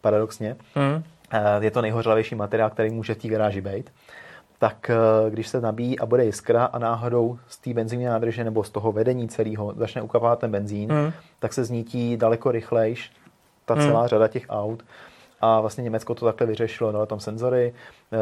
paradoxně. 0.00 0.56
Mm. 0.76 1.02
Je 1.60 1.70
to 1.70 1.82
nejhořlavější 1.82 2.34
materiál, 2.34 2.70
který 2.70 2.90
může 2.90 3.14
v 3.14 3.18
té 3.18 3.28
garáži 3.28 3.60
být. 3.60 3.92
Tak 4.58 4.90
uh, 4.90 5.30
když 5.30 5.48
se 5.48 5.60
nabíjí 5.60 5.98
a 5.98 6.06
bude 6.06 6.24
jiskra 6.24 6.64
a 6.64 6.78
náhodou 6.78 7.38
z 7.48 7.58
té 7.58 7.74
benzínní 7.74 8.04
nádrže 8.04 8.44
nebo 8.44 8.64
z 8.64 8.70
toho 8.70 8.92
vedení 8.92 9.28
celého 9.28 9.74
začne 9.76 10.02
ukapávat 10.02 10.38
ten 10.38 10.50
benzín, 10.50 10.92
mm. 10.92 11.12
tak 11.38 11.52
se 11.52 11.64
znítí 11.64 12.16
daleko 12.16 12.50
rychlejš 12.50 13.12
ta 13.64 13.74
mm. 13.74 13.80
celá 13.80 14.06
řada 14.06 14.28
těch 14.28 14.46
aut 14.48 14.84
a 15.40 15.60
vlastně 15.60 15.84
Německo 15.84 16.14
to 16.14 16.26
takhle 16.26 16.46
vyřešilo, 16.46 16.92
dalo 16.92 17.06
tam 17.06 17.20
senzory, 17.20 17.74
e, 18.12 18.18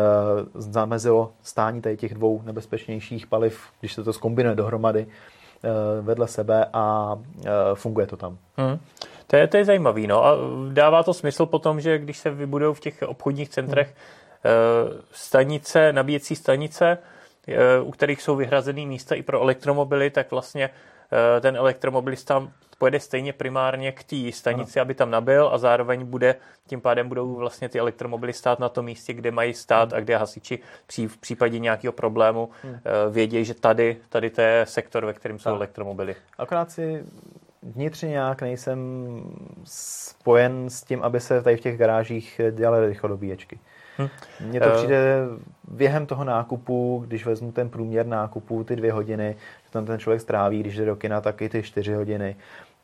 zamezilo 0.55 1.33
stání 1.42 1.83
tady 1.83 1.96
těch 1.96 2.14
dvou 2.14 2.42
nebezpečnějších 2.42 3.26
paliv, 3.26 3.61
když 3.81 3.92
se 3.92 4.05
to 4.05 4.12
skombinuje 4.12 4.57
dohromady 4.57 5.00
e, 5.00 6.02
vedle 6.02 6.29
sebe 6.29 6.66
a 6.72 7.16
e, 7.44 7.50
funguje 7.74 8.07
to 8.07 8.16
tam. 8.16 8.38
Hmm. 8.57 8.79
To 9.26 9.37
je, 9.37 9.46
to 9.46 9.57
je 9.57 9.64
zajímavý, 9.64 10.07
no 10.07 10.24
a 10.24 10.37
dává 10.72 11.02
to 11.02 11.14
smysl 11.14 11.46
potom, 11.46 11.81
že 11.81 11.98
když 11.98 12.18
se 12.18 12.31
vybudují 12.31 12.74
v 12.74 12.81
těch 12.81 13.02
obchodních 13.02 13.48
centrech 13.48 13.94
hmm. 14.44 15.00
stanice, 15.12 15.92
nabíjecí 15.92 16.37
stanice, 16.37 16.98
u 17.83 17.90
kterých 17.90 18.22
jsou 18.22 18.37
vyhrazené 18.37 18.87
místa 18.87 19.14
i 19.14 19.22
pro 19.22 19.42
elektromobily, 19.42 20.11
tak 20.11 20.31
vlastně 20.31 20.70
ten 21.40 21.56
elektromobilista 21.56 22.48
pojede 22.78 23.00
stejně 23.00 23.32
primárně 23.32 23.92
k 23.92 24.04
té 24.04 24.32
stanici, 24.32 24.80
ano. 24.80 24.82
aby 24.82 24.94
tam 24.94 25.10
nabil 25.10 25.48
a 25.52 25.58
zároveň 25.58 26.04
bude, 26.04 26.36
tím 26.66 26.80
pádem 26.80 27.08
budou 27.08 27.34
vlastně 27.34 27.68
ty 27.68 27.78
elektromobily 27.78 28.32
stát 28.32 28.58
na 28.58 28.68
tom 28.68 28.84
místě, 28.84 29.12
kde 29.12 29.30
mají 29.30 29.54
stát 29.54 29.92
a 29.92 30.00
kde 30.00 30.16
hasiči 30.16 30.58
při, 30.86 31.08
v 31.08 31.16
případě 31.16 31.58
nějakého 31.58 31.92
problému 31.92 32.48
hmm. 32.62 32.78
vědějí, 33.10 33.44
že 33.44 33.54
tady, 33.54 33.96
tady 34.08 34.30
to 34.30 34.40
je 34.40 34.66
sektor, 34.68 35.06
ve 35.06 35.12
kterém 35.12 35.38
jsou 35.38 35.50
tak. 35.50 35.56
elektromobily. 35.56 36.16
Akorát 36.38 36.70
si 36.70 37.04
vnitřně 37.62 38.08
nějak 38.08 38.42
nejsem 38.42 38.80
spojen 39.64 40.70
s 40.70 40.82
tím, 40.82 41.02
aby 41.02 41.20
se 41.20 41.42
tady 41.42 41.56
v 41.56 41.60
těch 41.60 41.78
garážích 41.78 42.40
dělaly 42.52 42.86
rychlodobíječky. 42.86 43.58
Hmm. 43.98 44.08
Mně 44.40 44.60
to 44.60 44.66
uh, 44.66 44.76
přijde 44.76 45.16
během 45.70 46.06
toho 46.06 46.24
nákupu, 46.24 47.04
když 47.06 47.26
vezmu 47.26 47.52
ten 47.52 47.68
průměr 47.68 48.06
nákupu, 48.06 48.64
ty 48.64 48.76
dvě 48.76 48.92
hodiny, 48.92 49.36
tam 49.76 49.86
ten 49.86 49.98
člověk 49.98 50.20
stráví, 50.20 50.60
když 50.60 50.76
jde 50.76 50.84
do 50.84 50.96
kina, 50.96 51.20
tak 51.20 51.42
i 51.42 51.48
ty 51.48 51.62
čtyři 51.62 51.94
hodiny, 51.94 52.36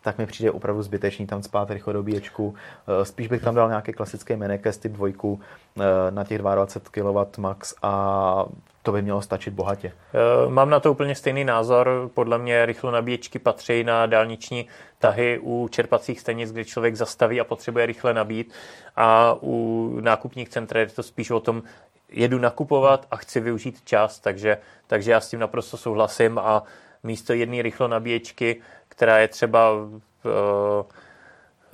tak 0.02 0.18
mi 0.18 0.26
přijde 0.26 0.50
opravdu 0.50 0.83
zbytečný 0.83 1.26
tam 1.26 1.42
spát 1.42 1.70
rychlodobíječku. 1.70 2.55
Eh, 2.55 3.05
spíš 3.05 3.28
bych 3.28 3.42
tam 3.42 3.55
dal 3.55 3.68
nějaký 3.68 3.92
klasický 3.92 4.37
Menekes 4.37 4.78
typ 4.78 4.92
2 4.92 5.09
eh, 5.09 5.83
na 6.11 6.24
těch 6.24 6.38
22 6.38 6.90
kW 6.90 7.40
max 7.40 7.74
a 7.83 8.44
to 8.83 8.92
by 8.92 9.02
mělo 9.02 9.22
stačit 9.22 9.55
bohatě. 9.55 9.92
Eh, 10.14 10.50
mám 10.50 10.70
na 10.70 10.81
to 10.81 10.92
úplně 10.92 11.14
stejný 11.14 11.44
názor. 11.44 12.11
Podle 12.14 12.38
mě 12.38 12.66
rychlonabíječky 12.66 13.38
patří 13.38 13.85
na 13.85 14.07
dálniční 14.07 14.66
tahy 14.98 15.38
u 15.42 15.68
čerpacích 15.68 16.20
stanic, 16.20 16.52
kde 16.52 16.64
člověk 16.64 16.96
zastaví 16.96 17.40
a 17.40 17.44
potřebuje 17.44 17.87
rychle 17.87 18.14
nabít. 18.14 18.52
A 18.96 19.37
u 19.42 19.90
nákupních 20.00 20.48
center 20.48 20.76
je 20.76 20.87
to 20.87 21.02
spíš 21.02 21.31
o 21.31 21.40
tom, 21.40 21.62
jedu 22.12 22.38
nakupovat 22.38 23.07
a 23.11 23.16
chci 23.16 23.40
využít 23.40 23.83
čas, 23.85 24.18
takže, 24.18 24.59
takže 24.87 25.11
já 25.11 25.20
s 25.20 25.29
tím 25.29 25.40
naprosto 25.40 25.77
souhlasím 25.77 26.38
a 26.38 26.62
místo 27.03 27.33
jedné 27.33 27.62
rychlonabíječky 27.62 28.61
která 28.92 29.18
je 29.18 29.29
třeba 29.29 29.72
uh, 29.72 29.90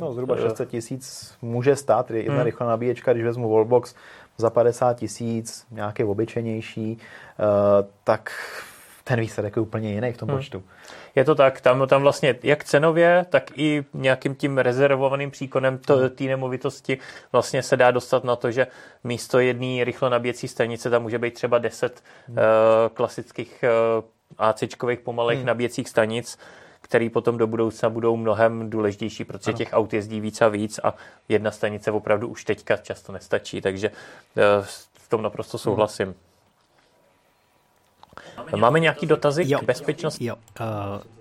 No, 0.00 0.12
zhruba 0.12 0.36
600 0.36 0.60
eh, 0.60 0.70
tisíc 0.70 1.34
může 1.42 1.76
stát 1.76 2.10
jedna 2.10 2.34
hmm. 2.34 2.44
rychlá 2.44 2.66
nabíječka, 2.66 3.12
když 3.12 3.24
vezmu 3.24 3.52
Wallbox 3.52 3.94
za 4.36 4.50
50 4.50 4.94
tisíc, 4.94 5.66
nějaký 5.70 6.04
obyčejnější, 6.04 6.92
uh, 6.92 7.88
tak 8.04 8.32
ten 9.08 9.20
výsledek 9.20 9.56
je 9.56 9.62
úplně 9.62 9.92
jiný 9.92 10.12
v 10.12 10.16
tom 10.16 10.28
hmm. 10.28 10.38
počtu. 10.38 10.62
Je 11.14 11.24
to 11.24 11.34
tak, 11.34 11.60
tam, 11.60 11.88
tam 11.88 12.02
vlastně 12.02 12.34
jak 12.42 12.64
cenově, 12.64 13.26
tak 13.30 13.58
i 13.58 13.84
nějakým 13.94 14.34
tím 14.34 14.58
rezervovaným 14.58 15.30
příkonem 15.30 15.80
hmm. 15.90 16.10
té 16.10 16.24
nemovitosti 16.24 16.98
vlastně 17.32 17.62
se 17.62 17.76
dá 17.76 17.90
dostat 17.90 18.24
na 18.24 18.36
to, 18.36 18.50
že 18.50 18.66
místo 19.04 19.38
jedné 19.38 19.84
rychlo 19.84 20.08
nabíjecí 20.08 20.48
stanice 20.48 20.90
tam 20.90 21.02
může 21.02 21.18
být 21.18 21.34
třeba 21.34 21.58
10 21.58 22.02
hmm. 22.28 22.36
uh, 22.36 22.42
klasických 22.94 23.64
uh, 23.98 24.04
ACčkových 24.38 25.00
pomalých 25.00 25.38
hmm. 25.38 25.46
nabíjecích 25.46 25.88
stanic, 25.88 26.38
který 26.80 27.10
potom 27.10 27.38
do 27.38 27.46
budoucna 27.46 27.90
budou 27.90 28.16
mnohem 28.16 28.70
důležitější, 28.70 29.24
protože 29.24 29.50
ano. 29.50 29.58
těch 29.58 29.68
aut 29.72 29.94
jezdí 29.94 30.20
víc 30.20 30.42
a 30.42 30.48
víc 30.48 30.80
a 30.82 30.94
jedna 31.28 31.50
stanice 31.50 31.90
opravdu 31.90 32.28
už 32.28 32.44
teďka 32.44 32.76
často 32.76 33.12
nestačí, 33.12 33.60
takže 33.60 33.90
eh, 34.36 34.42
v 34.92 35.08
tom 35.08 35.22
naprosto 35.22 35.58
souhlasím. 35.58 36.06
Máme, 36.06 36.27
Máme 38.56 38.80
nějaký 38.80 39.06
dotazy 39.06 39.42
jo, 39.46 39.58
k 39.58 39.64
bezpečnosti? 39.64 40.24
Jo, 40.24 40.36
uh, 40.60 40.66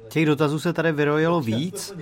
těch 0.10 0.26
dotazů 0.26 0.60
se 0.60 0.74
tady 0.74 0.92
vyrojilo 0.92 1.42
víc, 1.42 1.94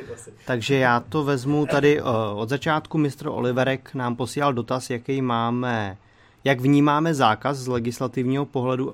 takže 0.45 0.75
já 0.75 0.99
to 0.99 1.23
vezmu 1.23 1.65
tady 1.65 2.01
uh, 2.01 2.07
od 2.35 2.49
začátku. 2.49 2.97
Mistr 2.97 3.27
Oliverek 3.27 3.93
nám 3.93 4.15
posílal 4.15 4.53
dotaz, 4.53 4.89
jaký 4.89 5.21
máme 5.21 5.97
jak 6.43 6.61
vnímáme 6.61 7.13
zákaz 7.13 7.57
z 7.57 7.67
legislativního 7.67 8.45
pohledu 8.45 8.87
uh, 8.87 8.93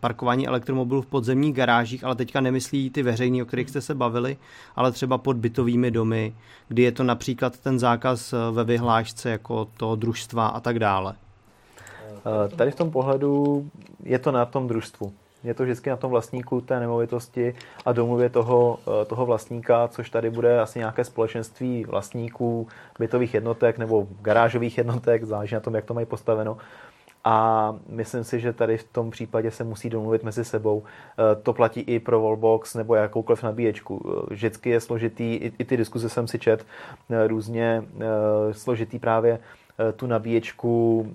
parkování 0.00 0.48
elektromobilů 0.48 1.02
v 1.02 1.06
podzemních 1.06 1.54
garážích, 1.54 2.04
ale 2.04 2.14
teďka 2.14 2.40
nemyslí 2.40 2.90
ty 2.90 3.02
veřejný, 3.02 3.42
o 3.42 3.46
kterých 3.46 3.70
jste 3.70 3.80
se 3.80 3.94
bavili, 3.94 4.36
ale 4.76 4.92
třeba 4.92 5.18
pod 5.18 5.36
bytovými 5.36 5.90
domy, 5.90 6.34
kdy 6.68 6.82
je 6.82 6.92
to 6.92 7.02
například 7.02 7.58
ten 7.58 7.78
zákaz 7.78 8.34
ve 8.52 8.64
vyhlášce 8.64 9.30
jako 9.30 9.68
to 9.76 9.96
družstva 9.96 10.46
a 10.46 10.60
tak 10.60 10.78
dále? 10.78 11.14
Eh, 12.26 12.56
tady 12.56 12.70
v 12.70 12.74
tom 12.74 12.90
pohledu 12.90 13.64
je 14.02 14.18
to 14.18 14.32
na 14.32 14.44
tom 14.44 14.68
družstvu 14.68 15.12
je 15.46 15.54
to 15.54 15.62
vždycky 15.62 15.90
na 15.90 15.96
tom 15.96 16.10
vlastníku 16.10 16.60
té 16.60 16.80
nemovitosti 16.80 17.54
a 17.84 17.92
domluvě 17.92 18.28
toho, 18.28 18.78
eh, 19.02 19.04
toho 19.04 19.26
vlastníka, 19.26 19.88
což 19.88 20.10
tady 20.10 20.30
bude 20.30 20.60
asi 20.60 20.78
nějaké 20.78 21.04
společenství 21.04 21.84
vlastníků 21.84 22.68
bytových 22.98 23.34
jednotek 23.34 23.78
nebo 23.78 24.06
garážových 24.22 24.78
jednotek, 24.78 25.24
záleží 25.24 25.54
na 25.54 25.60
tom, 25.60 25.74
jak 25.74 25.84
to 25.84 25.94
mají 25.94 26.06
postaveno. 26.06 26.56
A 27.24 27.74
myslím 27.88 28.24
si, 28.24 28.40
že 28.40 28.52
tady 28.52 28.78
v 28.78 28.84
tom 28.84 29.10
případě 29.10 29.50
se 29.50 29.64
musí 29.64 29.90
domluvit 29.90 30.22
mezi 30.22 30.44
sebou. 30.44 30.82
Eh, 30.82 31.42
to 31.42 31.52
platí 31.52 31.80
i 31.80 32.00
pro 32.00 32.22
Wallbox 32.22 32.74
nebo 32.74 32.94
jakoukoliv 32.94 33.42
nabíječku. 33.42 34.02
Eh, 34.04 34.34
vždycky 34.34 34.70
je 34.70 34.80
složitý, 34.80 35.34
i 35.58 35.64
ty 35.64 35.76
diskuze 35.76 36.08
jsem 36.08 36.26
si 36.26 36.38
čet, 36.38 36.66
různě 37.26 37.84
složitý 38.52 38.98
právě 38.98 39.38
tu 39.96 40.06
nabíječku 40.06 41.06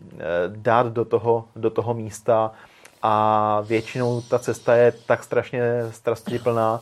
dát 0.47 0.87
do 0.87 1.05
toho, 1.05 1.45
do 1.55 1.69
toho 1.69 1.93
místa, 1.93 2.51
a 3.01 3.63
většinou 3.67 4.21
ta 4.21 4.39
cesta 4.39 4.75
je 4.75 4.93
tak 5.05 5.23
strašně 5.23 5.61
strastiplná, 5.91 6.81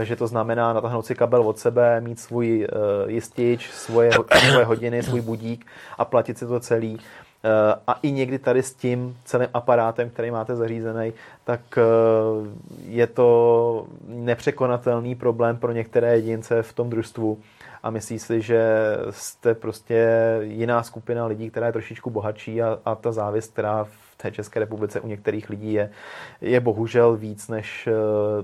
eh, 0.00 0.04
že 0.04 0.16
to 0.16 0.26
znamená 0.26 0.72
natáhnout 0.72 1.06
si 1.06 1.14
kabel 1.14 1.42
od 1.42 1.58
sebe, 1.58 2.00
mít 2.00 2.20
svůj 2.20 2.66
eh, 2.70 3.10
jistič, 3.10 3.70
svoje, 3.70 4.10
svoje 4.50 4.64
hodiny, 4.64 5.02
svůj 5.02 5.20
budík 5.20 5.66
a 5.98 6.04
platit 6.04 6.38
si 6.38 6.46
to 6.46 6.60
celý. 6.60 6.98
Eh, 7.44 7.74
a 7.86 7.98
i 8.02 8.12
někdy 8.12 8.38
tady 8.38 8.62
s 8.62 8.74
tím 8.74 9.16
celým 9.24 9.48
aparátem, 9.54 10.10
který 10.10 10.30
máte 10.30 10.56
zařízený, 10.56 11.12
tak 11.44 11.60
je 12.86 13.06
to 13.06 13.86
nepřekonatelný 14.06 15.14
problém 15.14 15.56
pro 15.56 15.72
některé 15.72 16.16
jedince 16.16 16.62
v 16.62 16.72
tom 16.72 16.90
družstvu 16.90 17.38
a 17.82 17.90
myslí 17.90 18.18
si, 18.18 18.42
že 18.42 18.62
jste 19.10 19.54
prostě 19.54 20.08
jiná 20.40 20.82
skupina 20.82 21.26
lidí, 21.26 21.50
která 21.50 21.66
je 21.66 21.72
trošičku 21.72 22.10
bohatší 22.10 22.62
a, 22.62 22.78
a 22.84 22.94
ta 22.94 23.12
závist, 23.12 23.52
která 23.52 23.84
v 23.84 24.09
té 24.22 24.30
České 24.30 24.60
republice 24.60 25.00
u 25.00 25.06
některých 25.06 25.50
lidí 25.50 25.72
je, 25.72 25.90
je 26.40 26.60
bohužel 26.60 27.16
víc 27.16 27.48
než 27.48 27.88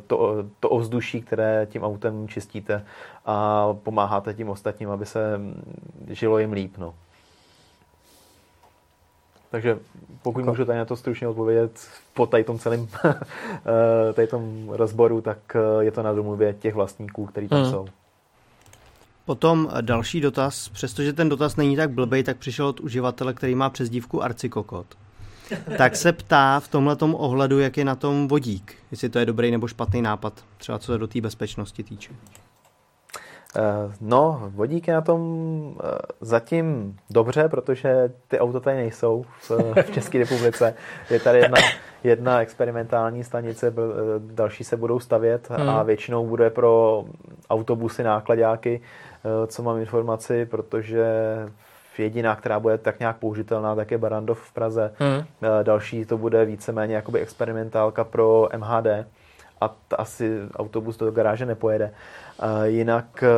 to, 0.07 0.45
to 0.61 0.69
ovzduší, 0.69 1.23
které 1.23 1.67
tím 1.71 1.83
autem 1.83 2.29
čistíte 2.29 2.85
a 3.27 3.67
pomáháte 3.83 4.35
tím 4.35 4.49
ostatním, 4.49 4.91
aby 4.91 5.07
se 5.07 5.41
žilo 6.11 6.39
jim 6.39 6.53
líp. 6.53 6.79
No. 6.79 6.95
Takže 9.51 9.79
pokud 10.23 10.41
jako. 10.41 10.51
můžu 10.51 10.65
tady 10.65 10.79
na 10.79 10.85
to 10.85 10.97
stručně 10.97 11.29
odpovědět 11.29 11.89
po 12.15 12.27
tady 12.27 12.45
tom 12.45 12.59
celém 12.59 12.89
tady 14.15 14.29
tom 14.29 14.69
rozboru, 14.69 15.21
tak 15.21 15.39
je 15.81 15.91
to 15.91 16.03
na 16.03 16.13
domluvě 16.13 16.55
těch 16.55 16.75
vlastníků, 16.75 17.27
kteří 17.27 17.49
tam 17.49 17.63
hmm. 17.63 17.71
jsou. 17.71 17.87
Potom 19.27 19.69
další 19.81 20.21
dotaz, 20.21 20.69
přestože 20.69 21.13
ten 21.13 21.29
dotaz 21.29 21.57
není 21.57 21.77
tak 21.77 21.91
blbej, 21.91 22.23
tak 22.23 22.37
přišel 22.37 22.67
od 22.67 22.81
uživatele, 22.81 23.35
který 23.35 23.55
má 23.55 23.71
přezdívku 23.71 24.23
Arcikokot. 24.23 24.87
Tak 25.79 25.97
se 25.97 26.13
ptá 26.13 26.61
v 26.61 26.69
tomhle 26.69 26.97
ohledu, 27.01 27.59
jak 27.59 27.77
je 27.77 27.85
na 27.85 27.95
tom 27.95 28.29
vodík, 28.29 28.75
jestli 28.91 29.09
to 29.09 29.19
je 29.19 29.27
dobrý 29.27 29.51
nebo 29.51 29.69
špatný 29.69 30.03
nápad, 30.03 30.45
třeba 30.57 30.79
co 30.79 30.93
se 30.93 30.99
do 30.99 31.07
té 31.07 31.21
bezpečnosti 31.21 31.83
týče. 31.83 32.13
Eh, 33.57 33.93
no, 34.01 34.53
vodík 34.55 34.89
je 34.89 34.95
na 34.95 35.01
tom 35.01 35.21
eh, 35.85 35.99
zatím 36.21 36.97
dobře, 37.11 37.49
protože 37.49 38.13
ty 38.29 38.39
auta 38.39 38.61
tady 38.61 38.77
nejsou 38.77 39.25
v, 39.41 39.51
v 39.83 39.91
České 39.91 40.19
republice. 40.19 40.75
Je 41.11 41.21
tady 41.21 41.39
jedna, 41.39 41.59
jedna 42.05 42.41
experimentální 42.41 43.25
stanice, 43.25 43.67
eh, 43.67 43.73
další 44.19 44.65
se 44.65 44.77
budou 44.77 45.01
stavět 45.01 45.51
hmm. 45.51 45.69
a 45.69 45.83
většinou 45.83 46.27
bude 46.27 46.51
pro 46.51 47.05
autobusy, 47.51 48.03
nákladáky, 48.03 48.81
co 49.47 49.63
mám 49.63 49.79
informaci, 49.79 50.47
protože 50.47 51.07
jediná, 51.99 52.37
která 52.37 52.61
bude 52.61 52.79
tak 52.79 53.01
nějak 53.01 53.17
použitelná, 53.17 53.75
tak 53.75 53.91
je 53.91 53.99
Barandov 53.99 54.41
v 54.41 54.53
Praze. 54.53 54.93
Hmm. 54.99 55.25
Další 55.63 56.05
to 56.05 56.19
bude 56.19 56.45
víceméně 56.45 56.95
jakoby 56.95 57.21
experimentálka 57.21 58.05
pro 58.05 58.49
MHD 58.57 58.87
a 59.61 59.77
asi 59.97 60.41
autobus 60.57 60.97
do 60.97 61.11
garáže 61.11 61.47
nepojede. 61.47 61.95
Jinak 62.65 63.23
e, 63.23 63.29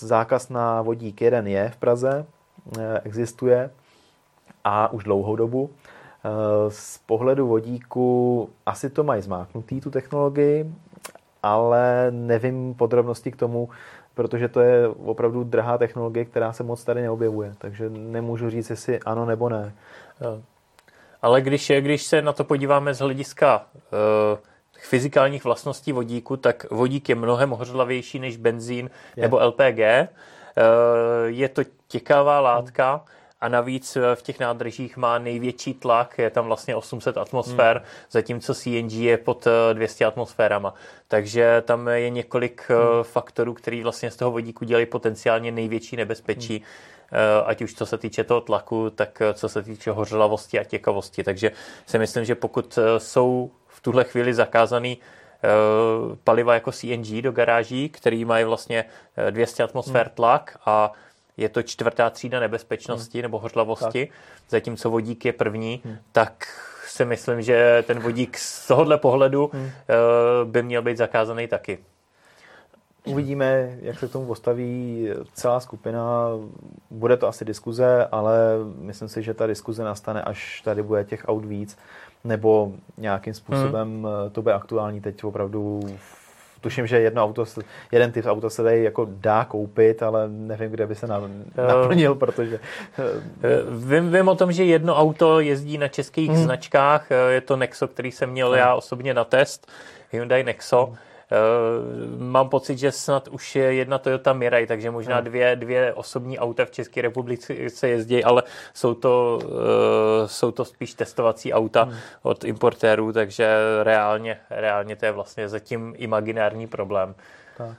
zákaz 0.00 0.48
na 0.48 0.82
vodík 0.82 1.20
jeden 1.20 1.46
je 1.46 1.70
v 1.70 1.76
Praze, 1.76 2.26
existuje 3.04 3.70
a 4.64 4.92
už 4.92 5.04
dlouhou 5.04 5.36
dobu. 5.36 5.70
Z 6.68 6.98
pohledu 6.98 7.46
vodíku 7.46 8.48
asi 8.66 8.90
to 8.90 9.04
mají 9.04 9.22
zmáknutý, 9.22 9.80
tu 9.80 9.90
technologii, 9.90 10.74
ale 11.42 12.06
nevím 12.10 12.74
podrobnosti 12.74 13.30
k 13.30 13.36
tomu, 13.36 13.68
protože 14.14 14.48
to 14.48 14.60
je 14.60 14.88
opravdu 14.88 15.44
drahá 15.44 15.78
technologie, 15.78 16.24
která 16.24 16.52
se 16.52 16.62
moc 16.62 16.84
tady 16.84 17.02
neobjevuje. 17.02 17.54
Takže 17.58 17.90
nemůžu 17.90 18.50
říct, 18.50 18.70
jestli 18.70 19.00
ano 19.00 19.26
nebo 19.26 19.48
ne. 19.48 19.72
Ale 21.22 21.40
když, 21.40 21.72
když 21.80 22.02
se 22.02 22.22
na 22.22 22.32
to 22.32 22.44
podíváme 22.44 22.94
z 22.94 22.98
hlediska 22.98 23.66
uh 23.74 24.38
fyzikálních 24.82 25.44
vlastností 25.44 25.92
vodíku, 25.92 26.36
tak 26.36 26.70
vodík 26.70 27.08
je 27.08 27.14
mnohem 27.14 27.50
hořlavější 27.50 28.18
než 28.18 28.36
benzín 28.36 28.90
je. 29.16 29.22
nebo 29.22 29.38
LPG. 29.46 29.78
Eh, 29.78 30.08
je 31.26 31.48
to 31.48 31.62
těkavá 31.88 32.40
látka 32.40 33.04
a 33.42 33.48
navíc 33.48 33.96
eh, 33.96 34.16
v 34.16 34.22
těch 34.22 34.40
nádržích 34.40 34.96
má 34.96 35.18
největší 35.18 35.74
tlak, 35.74 36.18
je 36.18 36.30
tam 36.30 36.46
vlastně 36.46 36.76
800 36.76 37.16
atmosfér, 37.16 37.76
hmm. 37.76 37.86
zatímco 38.10 38.54
CNG 38.54 38.92
je 38.92 39.16
pod 39.16 39.46
200 39.72 40.04
eh, 40.04 40.06
atmosférama. 40.06 40.74
Takže 41.08 41.62
tam 41.66 41.88
je 41.88 42.10
několik 42.10 42.62
hmm. 42.68 42.78
faktorů, 43.02 43.54
který 43.54 43.82
vlastně 43.82 44.10
z 44.10 44.16
toho 44.16 44.30
vodíku 44.30 44.64
dělají 44.64 44.86
potenciálně 44.86 45.52
největší 45.52 45.96
nebezpečí. 45.96 46.56
Hmm 46.56 46.66
ať 47.46 47.62
už 47.62 47.74
co 47.74 47.86
se 47.86 47.98
týče 47.98 48.24
toho 48.24 48.40
tlaku, 48.40 48.90
tak 48.90 49.22
co 49.34 49.48
se 49.48 49.62
týče 49.62 49.90
hořlavosti 49.90 50.58
a 50.58 50.64
těkavosti. 50.64 51.24
Takže 51.24 51.52
si 51.86 51.98
myslím, 51.98 52.24
že 52.24 52.34
pokud 52.34 52.78
jsou 52.98 53.50
tuhle 53.82 54.04
chvíli 54.04 54.34
zakázaný 54.34 54.98
eh, 54.98 55.48
paliva 56.24 56.54
jako 56.54 56.72
CNG 56.72 57.22
do 57.22 57.32
garáží, 57.32 57.88
který 57.88 58.24
mají 58.24 58.44
vlastně 58.44 58.84
200 59.30 59.62
eh, 59.62 59.64
atmosfér 59.64 60.06
hmm. 60.06 60.14
tlak 60.14 60.58
a 60.66 60.92
je 61.36 61.48
to 61.48 61.62
čtvrtá 61.62 62.10
třída 62.10 62.40
nebezpečnosti 62.40 63.18
hmm. 63.18 63.22
nebo 63.22 63.38
hořlavosti, 63.38 64.06
tak. 64.06 64.16
zatímco 64.48 64.90
vodík 64.90 65.24
je 65.24 65.32
první, 65.32 65.80
hmm. 65.84 65.96
tak 66.12 66.46
si 66.86 67.04
myslím, 67.04 67.42
že 67.42 67.84
ten 67.86 68.00
vodík 68.00 68.38
z 68.38 68.66
tohohle 68.66 68.98
pohledu 68.98 69.50
hmm. 69.52 69.66
Eh, 69.66 70.44
by 70.44 70.62
měl 70.62 70.82
být 70.82 70.96
zakázaný 70.96 71.48
taky. 71.48 71.78
Uvidíme, 73.04 73.78
jak 73.82 73.98
se 73.98 74.08
k 74.08 74.12
tomu 74.12 74.26
postaví 74.26 75.08
celá 75.34 75.60
skupina. 75.60 76.28
Bude 76.90 77.16
to 77.16 77.28
asi 77.28 77.44
diskuze, 77.44 78.06
ale 78.12 78.36
myslím 78.78 79.08
si, 79.08 79.22
že 79.22 79.34
ta 79.34 79.46
diskuze 79.46 79.84
nastane, 79.84 80.22
až 80.22 80.60
tady 80.60 80.82
bude 80.82 81.04
těch 81.04 81.24
aut 81.28 81.44
víc 81.44 81.78
nebo 82.24 82.72
nějakým 82.96 83.34
způsobem 83.34 83.88
hmm. 83.88 84.30
to 84.32 84.42
bude 84.42 84.54
aktuální 84.54 85.00
teď 85.00 85.24
opravdu 85.24 85.80
tuším, 86.62 86.86
že 86.86 87.00
jedno 87.00 87.24
auto, 87.24 87.44
jeden 87.92 88.12
typ 88.12 88.26
auta 88.26 88.50
se 88.50 88.62
tady 88.62 88.84
jako 88.84 89.08
dá 89.10 89.44
koupit, 89.44 90.02
ale 90.02 90.28
nevím, 90.28 90.70
kde 90.70 90.86
by 90.86 90.94
se 90.94 91.06
eh, 91.06 91.66
naplnil, 91.66 92.14
protože... 92.14 92.60
Eh, 92.98 93.08
vím, 93.86 94.12
vím 94.12 94.28
o 94.28 94.34
tom, 94.34 94.52
že 94.52 94.64
jedno 94.64 94.96
auto 94.96 95.40
jezdí 95.40 95.78
na 95.78 95.88
českých 95.88 96.30
hmm. 96.30 96.42
značkách, 96.42 97.06
je 97.28 97.40
to 97.40 97.56
Nexo, 97.56 97.88
který 97.88 98.12
jsem 98.12 98.30
měl 98.30 98.48
hmm. 98.48 98.58
já 98.58 98.74
osobně 98.74 99.14
na 99.14 99.24
test, 99.24 99.70
Hyundai 100.12 100.44
Nexo. 100.44 100.86
Hmm 100.86 100.96
Eh, 100.96 101.11
mám 102.18 102.48
pocit, 102.48 102.78
že 102.78 102.92
snad 102.92 103.28
už 103.28 103.56
je 103.56 103.74
jedna 103.74 103.98
Toyota 103.98 104.32
Mirai, 104.32 104.66
takže 104.66 104.90
možná 104.90 105.16
hmm. 105.16 105.24
dvě, 105.24 105.56
dvě 105.56 105.94
osobní 105.94 106.38
auta 106.38 106.64
v 106.64 106.70
České 106.70 107.02
republice 107.02 107.54
se 107.68 107.88
jezdí, 107.88 108.24
ale 108.24 108.42
jsou 108.74 108.94
to, 108.94 109.38
uh, 109.44 109.50
jsou 110.26 110.50
to 110.50 110.64
spíš 110.64 110.94
testovací 110.94 111.52
auta 111.52 111.82
hmm. 111.82 111.96
od 112.22 112.44
importérů, 112.44 113.12
takže 113.12 113.56
reálně, 113.82 114.38
reálně 114.50 114.96
to 114.96 115.06
je 115.06 115.12
vlastně 115.12 115.48
zatím 115.48 115.94
imaginární 115.96 116.66
problém. 116.66 117.14
Tak. 117.56 117.76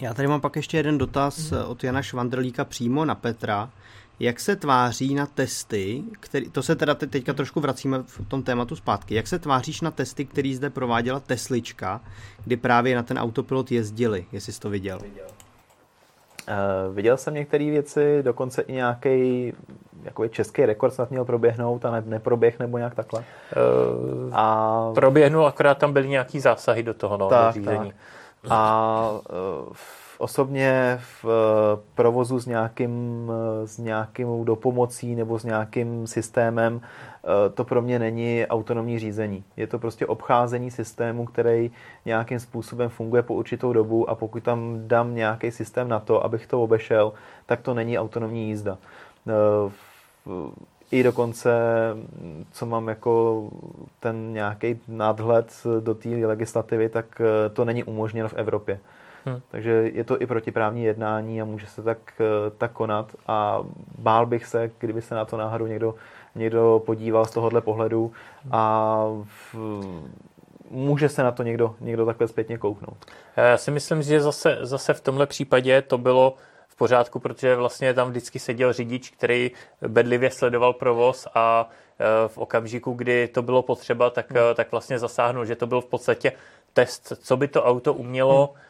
Já 0.00 0.14
tady 0.14 0.28
mám 0.28 0.40
pak 0.40 0.56
ještě 0.56 0.76
jeden 0.76 0.98
dotaz 0.98 1.50
hmm. 1.50 1.64
od 1.64 1.84
Jana 1.84 2.02
Švandrlíka 2.02 2.64
přímo 2.64 3.04
na 3.04 3.14
Petra 3.14 3.70
jak 4.20 4.40
se 4.40 4.56
tváří 4.56 5.14
na 5.14 5.26
testy, 5.26 6.02
který, 6.20 6.50
to 6.50 6.62
se 6.62 6.76
teda 6.76 6.94
teďka 6.94 7.32
trošku 7.32 7.60
vracíme 7.60 8.02
v 8.02 8.28
tom 8.28 8.42
tématu 8.42 8.76
zpátky, 8.76 9.14
jak 9.14 9.26
se 9.26 9.38
tváříš 9.38 9.80
na 9.80 9.90
testy, 9.90 10.24
který 10.24 10.54
zde 10.54 10.70
prováděla 10.70 11.20
Teslička, 11.20 12.00
kdy 12.44 12.56
právě 12.56 12.96
na 12.96 13.02
ten 13.02 13.18
autopilot 13.18 13.72
jezdili, 13.72 14.26
jestli 14.32 14.52
jsi 14.52 14.60
to 14.60 14.70
viděl? 14.70 14.98
Uh, 14.98 16.94
viděl 16.94 17.16
jsem 17.16 17.34
některé 17.34 17.64
věci, 17.64 18.22
dokonce 18.22 18.62
i 18.62 18.72
nějaký 18.72 19.52
jako 20.02 20.28
český 20.28 20.66
rekord 20.66 20.94
snad 20.94 21.10
měl 21.10 21.24
proběhnout 21.24 21.84
a 21.84 21.90
ne, 21.90 22.02
neproběh 22.06 22.58
nebo 22.58 22.78
nějak 22.78 22.94
takhle. 22.94 23.20
Uh, 23.20 24.30
a... 24.32 24.92
Proběhnul, 24.94 25.46
akorát 25.46 25.78
tam 25.78 25.92
byly 25.92 26.08
nějaký 26.08 26.40
zásahy 26.40 26.82
do 26.82 26.94
toho, 26.94 27.16
no, 27.16 27.28
tak, 27.28 27.46
do 27.46 27.60
řízení. 27.60 27.92
Tak. 28.42 28.50
A 28.50 29.10
uh, 29.68 29.72
osobně 30.20 30.98
v 31.00 31.24
eh, 31.24 31.80
provozu 31.94 32.40
s 32.40 32.46
nějakým, 32.46 32.92
eh, 33.32 33.66
s 33.66 33.78
nějakým 33.78 34.44
dopomocí 34.44 35.14
nebo 35.14 35.38
s 35.38 35.44
nějakým 35.44 36.06
systémem 36.06 36.80
eh, 36.80 37.50
to 37.50 37.64
pro 37.64 37.82
mě 37.82 37.98
není 37.98 38.46
autonomní 38.46 38.98
řízení. 38.98 39.44
Je 39.56 39.66
to 39.66 39.78
prostě 39.78 40.06
obcházení 40.06 40.70
systému, 40.70 41.24
který 41.24 41.70
nějakým 42.04 42.40
způsobem 42.40 42.88
funguje 42.88 43.22
po 43.22 43.34
určitou 43.34 43.72
dobu 43.72 44.10
a 44.10 44.14
pokud 44.14 44.42
tam 44.42 44.88
dám 44.88 45.14
nějaký 45.14 45.50
systém 45.50 45.88
na 45.88 46.00
to, 46.00 46.24
abych 46.24 46.46
to 46.46 46.62
obešel, 46.62 47.12
tak 47.46 47.60
to 47.60 47.74
není 47.74 47.98
autonomní 47.98 48.48
jízda. 48.48 48.78
I 50.90 51.02
dokonce, 51.02 51.50
co 52.52 52.66
mám 52.66 52.88
jako 52.88 53.44
ten 54.00 54.32
nějaký 54.32 54.80
nadhled 54.88 55.52
do 55.80 55.94
té 55.94 56.08
legislativy, 56.08 56.88
tak 56.88 57.22
to 57.52 57.64
není 57.64 57.84
umožněno 57.84 58.28
v 58.28 58.34
Evropě. 58.34 58.80
Hmm. 59.24 59.40
Takže 59.50 59.70
je 59.70 60.04
to 60.04 60.22
i 60.22 60.26
protiprávní 60.26 60.84
jednání 60.84 61.42
a 61.42 61.44
může 61.44 61.66
se 61.66 61.82
tak, 61.82 61.98
eh, 62.20 62.50
tak 62.58 62.72
konat 62.72 63.16
a 63.26 63.60
bál 63.98 64.26
bych 64.26 64.46
se, 64.46 64.70
kdyby 64.78 65.02
se 65.02 65.14
na 65.14 65.24
to 65.24 65.36
náhodou 65.36 65.66
někdo, 65.66 65.94
někdo 66.34 66.82
podíval 66.86 67.24
z 67.24 67.30
tohohle 67.30 67.60
pohledu 67.60 68.12
a 68.50 69.04
v, 69.24 69.56
může 70.70 71.08
se 71.08 71.22
na 71.22 71.32
to 71.32 71.42
někdo, 71.42 71.74
někdo 71.80 72.06
takhle 72.06 72.28
zpětně 72.28 72.58
kouknout. 72.58 73.06
Já 73.36 73.56
si 73.56 73.70
myslím, 73.70 74.02
že 74.02 74.20
zase, 74.20 74.58
zase 74.60 74.94
v 74.94 75.00
tomhle 75.00 75.26
případě 75.26 75.82
to 75.82 75.98
bylo 75.98 76.34
v 76.68 76.76
pořádku, 76.76 77.18
protože 77.18 77.56
vlastně 77.56 77.94
tam 77.94 78.10
vždycky 78.10 78.38
seděl 78.38 78.72
řidič, 78.72 79.10
který 79.10 79.50
bedlivě 79.88 80.30
sledoval 80.30 80.72
provoz 80.72 81.28
a 81.34 81.68
eh, 81.98 82.28
v 82.28 82.38
okamžiku, 82.38 82.92
kdy 82.92 83.28
to 83.28 83.42
bylo 83.42 83.62
potřeba, 83.62 84.10
tak, 84.10 84.30
hmm. 84.30 84.54
tak 84.54 84.70
vlastně 84.70 84.98
zasáhnul, 84.98 85.44
že 85.44 85.56
to 85.56 85.66
byl 85.66 85.80
v 85.80 85.86
podstatě 85.86 86.32
test, 86.72 87.12
co 87.22 87.36
by 87.36 87.48
to 87.48 87.64
auto 87.64 87.94
umělo 87.94 88.46
hmm 88.46 88.69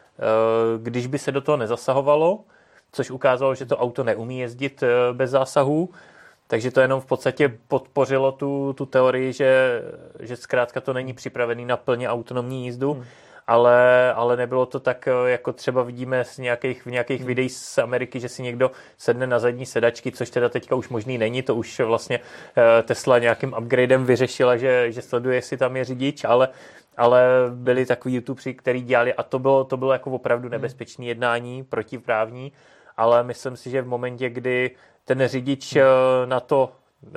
když 0.77 1.07
by 1.07 1.19
se 1.19 1.31
do 1.31 1.41
toho 1.41 1.57
nezasahovalo, 1.57 2.39
což 2.91 3.11
ukázalo, 3.11 3.55
že 3.55 3.65
to 3.65 3.77
auto 3.77 4.03
neumí 4.03 4.39
jezdit 4.39 4.83
eh, 4.83 5.13
bez 5.13 5.31
zásahů, 5.31 5.89
takže 6.47 6.71
to 6.71 6.81
jenom 6.81 7.01
v 7.01 7.05
podstatě 7.05 7.57
podpořilo 7.67 8.31
tu, 8.31 8.73
tu 8.73 8.85
teorii, 8.85 9.33
že, 9.33 9.81
že 10.19 10.35
zkrátka 10.35 10.81
to 10.81 10.93
není 10.93 11.13
připravený 11.13 11.65
na 11.65 11.77
plně 11.77 12.09
autonomní 12.09 12.65
jízdu. 12.65 12.93
Hmm. 12.93 13.03
ale, 13.47 14.13
ale 14.13 14.37
nebylo 14.37 14.65
to 14.65 14.79
tak, 14.79 15.07
jako 15.25 15.53
třeba 15.53 15.83
vidíme 15.83 16.25
z 16.25 16.37
nějakých, 16.37 16.85
v 16.85 16.91
nějakých 16.91 17.19
hmm. 17.19 17.27
videích 17.27 17.51
z 17.51 17.77
Ameriky, 17.77 18.19
že 18.19 18.29
si 18.29 18.43
někdo 18.43 18.71
sedne 18.97 19.27
na 19.27 19.39
zadní 19.39 19.65
sedačky, 19.65 20.11
což 20.11 20.29
teda 20.29 20.49
teďka 20.49 20.75
už 20.75 20.89
možný 20.89 21.17
není, 21.17 21.41
to 21.41 21.55
už 21.55 21.79
vlastně 21.79 22.19
Tesla 22.83 23.19
nějakým 23.19 23.53
upgradem 23.59 24.05
vyřešila, 24.05 24.57
že, 24.57 24.91
že 24.91 25.01
sleduje, 25.01 25.35
jestli 25.35 25.57
tam 25.57 25.75
je 25.75 25.83
řidič, 25.85 26.23
ale 26.23 26.49
ale 26.97 27.23
byli 27.49 27.85
takový 27.85 28.15
YouTubři, 28.15 28.53
kteří 28.53 28.81
dělali 28.81 29.13
a 29.13 29.23
to 29.23 29.39
bylo, 29.39 29.63
to 29.63 29.77
bylo 29.77 29.93
jako 29.93 30.11
opravdu 30.11 30.45
hmm. 30.45 30.51
nebezpečné 30.51 31.05
jednání, 31.05 31.63
protiprávní, 31.63 32.51
ale 32.97 33.23
myslím 33.23 33.57
si, 33.57 33.69
že 33.69 33.81
v 33.81 33.87
momentě, 33.87 34.29
kdy 34.29 34.71
ten 35.05 35.27
řidič 35.27 35.75
hmm. 35.75 35.83
na 36.25 36.39
to 36.39 36.71
uh, 37.03 37.11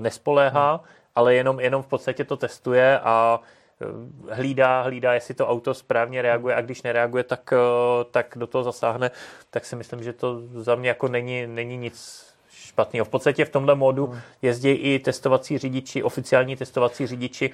nespoléhá, 0.00 0.72
hmm. 0.72 0.84
ale 1.14 1.34
jenom, 1.34 1.60
jenom 1.60 1.82
v 1.82 1.86
podstatě 1.86 2.24
to 2.24 2.36
testuje 2.36 3.00
a 3.00 3.40
eh, 3.80 4.34
hlídá, 4.34 4.82
hlídá, 4.82 5.14
jestli 5.14 5.34
to 5.34 5.48
auto 5.48 5.74
správně 5.74 6.22
reaguje 6.22 6.54
a 6.54 6.60
když 6.60 6.82
nereaguje, 6.82 7.24
tak, 7.24 7.54
tak 8.10 8.34
do 8.36 8.46
toho 8.46 8.64
zasáhne, 8.64 9.10
tak 9.50 9.64
si 9.64 9.76
myslím, 9.76 10.02
že 10.02 10.12
to 10.12 10.40
za 10.54 10.74
mě 10.74 10.88
jako 10.88 11.08
není, 11.08 11.46
není 11.46 11.76
nic 11.76 12.26
špatného. 12.50 13.04
V 13.04 13.08
podstatě 13.08 13.44
v 13.44 13.50
tomhle 13.50 13.74
módu 13.74 14.14
jezdí 14.42 14.70
i 14.70 14.98
testovací 14.98 15.58
řidiči, 15.58 16.02
oficiální 16.02 16.56
testovací 16.56 17.06
řidiči 17.06 17.50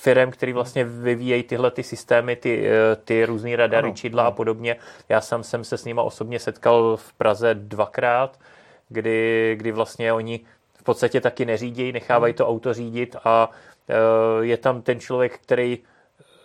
firm, 0.00 0.30
který 0.30 0.52
vlastně 0.52 0.84
vyvíjejí 0.84 1.42
tyhle 1.42 1.70
ty 1.70 1.82
systémy, 1.82 2.36
ty, 2.36 2.68
eh, 2.68 2.96
ty 2.96 3.24
různý 3.24 3.56
radary, 3.56 3.88
ano, 3.88 3.96
čidla 3.96 4.26
a 4.26 4.30
podobně. 4.30 4.76
Já 5.08 5.20
sám 5.20 5.42
jsem 5.42 5.64
se 5.64 5.78
s 5.78 5.84
nima 5.84 6.02
osobně 6.02 6.38
setkal 6.38 6.96
v 6.96 7.12
Praze 7.12 7.54
dvakrát, 7.54 8.38
kdy, 8.88 9.54
kdy 9.58 9.72
vlastně 9.72 10.12
oni 10.12 10.40
v 10.74 10.82
podstatě 10.82 11.20
taky 11.20 11.44
neřídí, 11.44 11.92
nechávají 11.92 12.34
to 12.34 12.48
auto 12.48 12.74
řídit 12.74 13.16
a 13.24 13.50
eh, 13.88 13.94
je 14.44 14.56
tam 14.56 14.82
ten 14.82 15.00
člověk, 15.00 15.38
který 15.38 15.78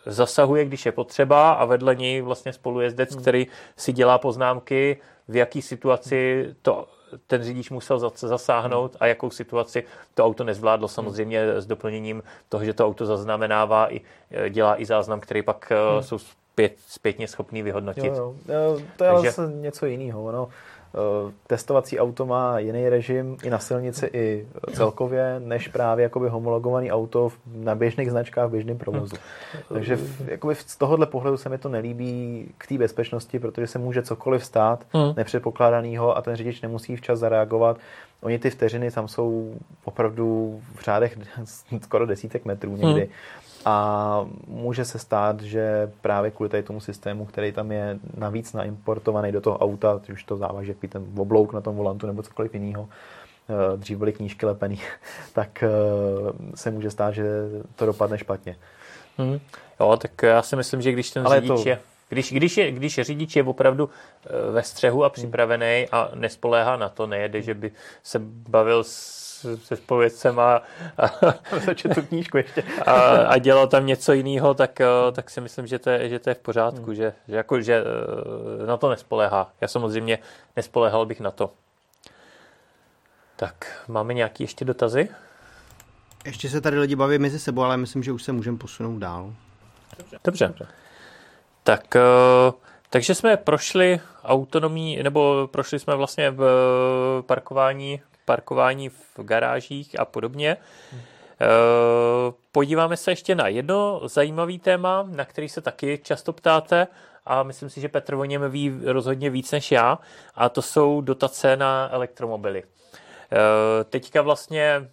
zasahuje, 0.05 0.65
když 0.65 0.85
je 0.85 0.91
potřeba 0.91 1.51
a 1.51 1.65
vedle 1.65 1.95
něj 1.95 2.21
vlastně 2.21 2.53
spolujezdec, 2.53 3.13
hmm. 3.13 3.21
který 3.21 3.47
si 3.77 3.93
dělá 3.93 4.17
poznámky, 4.17 4.97
v 5.27 5.35
jaký 5.35 5.61
situaci 5.61 6.49
to 6.61 6.87
ten 7.27 7.43
řidič 7.43 7.69
musel 7.69 8.11
zasáhnout 8.15 8.97
a 8.99 9.05
jakou 9.05 9.29
situaci 9.29 9.83
to 10.13 10.25
auto 10.25 10.43
nezvládlo. 10.43 10.87
Samozřejmě 10.87 11.61
s 11.61 11.65
doplněním 11.65 12.23
toho, 12.49 12.65
že 12.65 12.73
to 12.73 12.85
auto 12.85 13.05
zaznamenává 13.05 13.93
i 13.93 14.01
e, 14.31 14.49
dělá 14.49 14.81
i 14.81 14.85
záznam, 14.85 15.19
který 15.19 15.41
pak 15.41 15.71
e, 15.71 15.75
hmm. 15.93 16.03
jsou 16.03 16.17
zpět, 16.17 16.73
zpětně 16.87 17.27
schopný 17.27 17.61
vyhodnotit. 17.61 18.05
Jo, 18.05 18.35
jo. 18.47 18.79
To 18.97 19.03
je 19.03 19.11
Takže... 19.11 19.31
něco 19.47 19.85
jiného. 19.85 20.31
No. 20.31 20.49
Eh, 20.95 21.31
testovací 21.47 21.99
auto 21.99 22.25
má 22.25 22.59
jiný 22.59 22.89
režim 22.89 23.37
i 23.43 23.49
na 23.49 23.59
silnici, 23.59 24.09
i 24.13 24.47
celkově, 24.73 25.39
než 25.39 25.67
právě 25.67 26.03
jakoby 26.03 26.29
homologovaný 26.29 26.91
auto 26.91 27.29
na 27.55 27.75
běžných 27.75 28.11
značkách 28.11 28.47
v 28.47 28.51
běžném 28.51 28.77
provozu. 28.77 29.15
Takže 29.73 29.95
v, 29.95 30.29
jakoby 30.29 30.55
z 30.55 30.77
tohohle 30.77 31.05
pohledu 31.05 31.37
se 31.37 31.49
mi 31.49 31.57
to 31.57 31.69
nelíbí 31.69 32.47
k 32.57 32.67
té 32.67 32.77
bezpečnosti, 32.77 33.39
protože 33.39 33.67
se 33.67 33.79
může 33.79 34.01
cokoliv 34.01 34.45
stát 34.45 34.85
hmm. 34.93 35.13
nepředpokládaného 35.17 36.17
a 36.17 36.21
ten 36.21 36.35
řidič 36.35 36.61
nemusí 36.61 36.95
včas 36.95 37.19
zareagovat. 37.19 37.77
Oni 38.21 38.39
ty 38.39 38.49
vteřiny 38.49 38.91
tam 38.91 39.07
jsou 39.07 39.55
opravdu 39.83 40.59
v 40.75 40.81
řádech 40.81 41.17
skoro 41.81 42.05
desítek 42.05 42.45
metrů 42.45 42.71
někdy. 42.71 43.01
Hmm. 43.01 43.11
A 43.65 44.25
může 44.47 44.85
se 44.85 44.99
stát, 44.99 45.41
že 45.41 45.91
právě 46.01 46.31
kvůli 46.31 46.49
tady 46.49 46.63
tomu 46.63 46.79
systému, 46.79 47.25
který 47.25 47.51
tam 47.51 47.71
je 47.71 47.99
navíc 48.17 48.53
naimportovaný 48.53 49.31
do 49.31 49.41
toho 49.41 49.57
auta, 49.57 50.01
už 50.11 50.23
to 50.23 50.37
závaží, 50.37 50.69
jaký 50.69 50.87
ten 50.87 51.05
oblouk 51.17 51.53
na 51.53 51.61
tom 51.61 51.75
volantu 51.75 52.07
nebo 52.07 52.23
cokoliv 52.23 52.53
jiného, 52.53 52.89
eh, 53.49 53.77
dřív 53.77 53.97
byly 53.97 54.13
knížky 54.13 54.45
lepený, 54.45 54.79
tak 55.33 55.63
eh, 55.63 55.69
se 56.55 56.71
může 56.71 56.91
stát, 56.91 57.11
že 57.11 57.23
to 57.75 57.85
dopadne 57.85 58.17
špatně. 58.17 58.55
Hmm. 59.17 59.39
Jo, 59.79 59.97
tak 59.97 60.23
já 60.23 60.41
si 60.41 60.55
myslím, 60.55 60.81
že 60.81 60.91
když 60.91 61.11
ten 61.11 61.25
Ale 61.25 61.41
řidič 61.41 61.63
to... 61.63 61.69
je, 61.69 61.79
když, 62.09 62.33
když, 62.33 62.57
je, 62.57 62.71
když 62.71 62.99
řidič 63.01 63.35
je 63.35 63.43
opravdu 63.43 63.89
eh, 64.25 64.51
ve 64.51 64.63
střehu 64.63 65.03
a 65.03 65.09
připravený 65.09 65.87
a 65.91 66.09
nespoléhá 66.15 66.77
na 66.77 66.89
to, 66.89 67.07
nejede, 67.07 67.41
že 67.41 67.53
by 67.53 67.71
se 68.03 68.19
bavil 68.49 68.83
s 68.83 69.22
se 69.57 69.75
spovědcem 69.75 70.39
a, 70.39 70.61
a, 70.97 71.07
tu 71.95 72.01
knížku 72.01 72.37
ještě. 72.37 72.63
a, 72.85 72.93
a 73.25 73.37
dělal 73.37 73.67
tam 73.67 73.85
něco 73.85 74.13
jiného, 74.13 74.53
tak, 74.53 74.81
eh, 74.81 74.87
tak 75.11 75.29
si 75.29 75.41
myslím, 75.41 75.67
že 75.67 75.79
to 75.79 75.89
je, 75.89 76.09
že 76.09 76.19
to 76.19 76.29
je 76.29 76.33
v 76.33 76.39
pořádku, 76.39 76.85
hmm. 76.85 76.95
že, 76.95 77.13
že, 77.27 77.35
jako, 77.35 77.61
že 77.61 77.83
eh, 78.63 78.65
na 78.65 78.77
to 78.77 78.89
nespolehá. 78.89 79.51
Já 79.61 79.67
samozřejmě 79.67 80.19
nespolehal 80.55 81.05
bych 81.05 81.19
na 81.19 81.31
to. 81.31 81.51
Tak, 83.35 83.83
máme 83.87 84.13
nějaký 84.13 84.43
ještě 84.43 84.65
dotazy? 84.65 85.09
Ještě 86.25 86.49
se 86.49 86.61
tady 86.61 86.79
lidi 86.79 86.95
baví 86.95 87.19
mezi 87.19 87.39
sebou, 87.39 87.61
ale 87.61 87.77
myslím, 87.77 88.03
že 88.03 88.11
už 88.11 88.23
se 88.23 88.31
můžeme 88.31 88.57
posunout 88.57 88.99
dál. 88.99 89.33
Dobře. 89.97 90.19
Dobře. 90.23 90.47
Dobře. 90.47 90.67
Tak, 91.63 91.95
uh, 91.95 92.53
takže 92.89 93.15
jsme 93.15 93.37
prošli 93.37 93.99
autonomí, 94.23 95.03
nebo 95.03 95.49
prošli 95.51 95.79
jsme 95.79 95.95
vlastně 95.95 96.31
v 96.31 96.43
parkování 97.25 98.01
parkování 98.25 98.89
v 98.89 99.19
garážích 99.19 99.99
a 99.99 100.05
podobně. 100.05 100.57
Hmm. 100.91 101.01
Podíváme 102.51 102.97
se 102.97 103.11
ještě 103.11 103.35
na 103.35 103.47
jedno 103.47 104.01
zajímavý 104.03 104.59
téma, 104.59 105.05
na 105.09 105.25
který 105.25 105.49
se 105.49 105.61
taky 105.61 105.99
často 106.03 106.33
ptáte 106.33 106.87
a 107.25 107.43
myslím 107.43 107.69
si, 107.69 107.81
že 107.81 107.89
Petr 107.89 108.13
o 108.13 108.25
něm 108.25 108.51
ví 108.51 108.79
rozhodně 108.85 109.29
víc 109.29 109.51
než 109.51 109.71
já 109.71 109.99
a 110.35 110.49
to 110.49 110.61
jsou 110.61 111.01
dotace 111.01 111.57
na 111.57 111.89
elektromobily. 111.91 112.63
Eh, 112.63 113.83
teďka 113.83 114.21
vlastně 114.21 114.89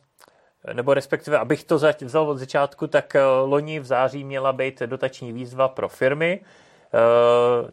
nebo 0.72 0.94
respektive, 0.94 1.38
abych 1.38 1.64
to 1.64 1.78
vzal 2.00 2.30
od 2.30 2.38
začátku, 2.38 2.86
tak 2.86 3.16
eh, 3.16 3.24
loni 3.24 3.80
v 3.80 3.84
září 3.84 4.24
měla 4.24 4.52
být 4.52 4.80
dotační 4.80 5.32
výzva 5.32 5.68
pro 5.68 5.88
firmy, 5.88 6.40
Eh, 6.40 6.69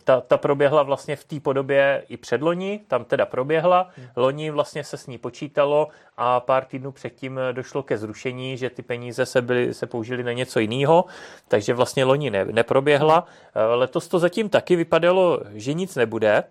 ta, 0.04 0.22
ta 0.22 0.38
proběhla 0.38 0.84
vlastně 0.84 1.16
v 1.16 1.24
té 1.24 1.40
podobě 1.40 2.04
i 2.10 2.18
předloni, 2.18 2.80
tam 2.88 3.06
teda 3.06 3.26
proběhla. 3.26 3.90
Loni 4.16 4.52
vlastně 4.52 4.84
se 4.84 4.98
s 4.98 5.08
ní 5.08 5.18
počítalo 5.18 5.88
a 6.18 6.40
pár 6.40 6.66
týdnů 6.66 6.92
předtím 6.92 7.40
došlo 7.52 7.84
ke 7.84 7.98
zrušení, 7.98 8.58
že 8.58 8.70
ty 8.70 8.82
peníze 8.82 9.26
se, 9.26 9.42
byly, 9.42 9.74
se 9.74 9.86
použily 9.86 10.24
na 10.24 10.32
něco 10.32 10.60
jiného, 10.60 11.06
takže 11.48 11.74
vlastně 11.74 12.04
loni 12.04 12.30
ne, 12.30 12.46
neproběhla. 12.46 13.26
Eh, 13.56 13.64
letos 13.64 14.08
to 14.08 14.20
zatím 14.20 14.50
taky 14.50 14.76
vypadalo, 14.76 15.40
že 15.54 15.74
nic 15.74 15.96
nebude. 15.96 16.44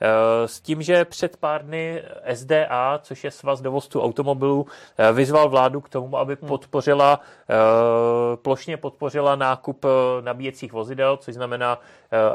Eh, 0.00 0.48
s 0.48 0.60
tím, 0.60 0.82
že 0.82 1.04
před 1.04 1.36
pár 1.36 1.64
dny 1.64 2.02
SDA, 2.24 2.98
což 3.02 3.24
je 3.24 3.30
svaz 3.30 3.60
dovozců 3.60 4.02
automobilů, 4.02 4.66
eh, 4.98 5.12
vyzval 5.12 5.48
vládu 5.48 5.80
k 5.80 5.88
tomu, 5.88 6.18
aby 6.18 6.36
hmm. 6.40 6.48
podpořila, 6.48 7.20
eh, 7.50 8.36
plošně 8.36 8.76
podpořila 8.76 9.36
nákup 9.36 9.86
nabíjecích 10.20 10.72
vozidel, 10.72 11.16
což 11.16 11.34
znamená 11.34 11.80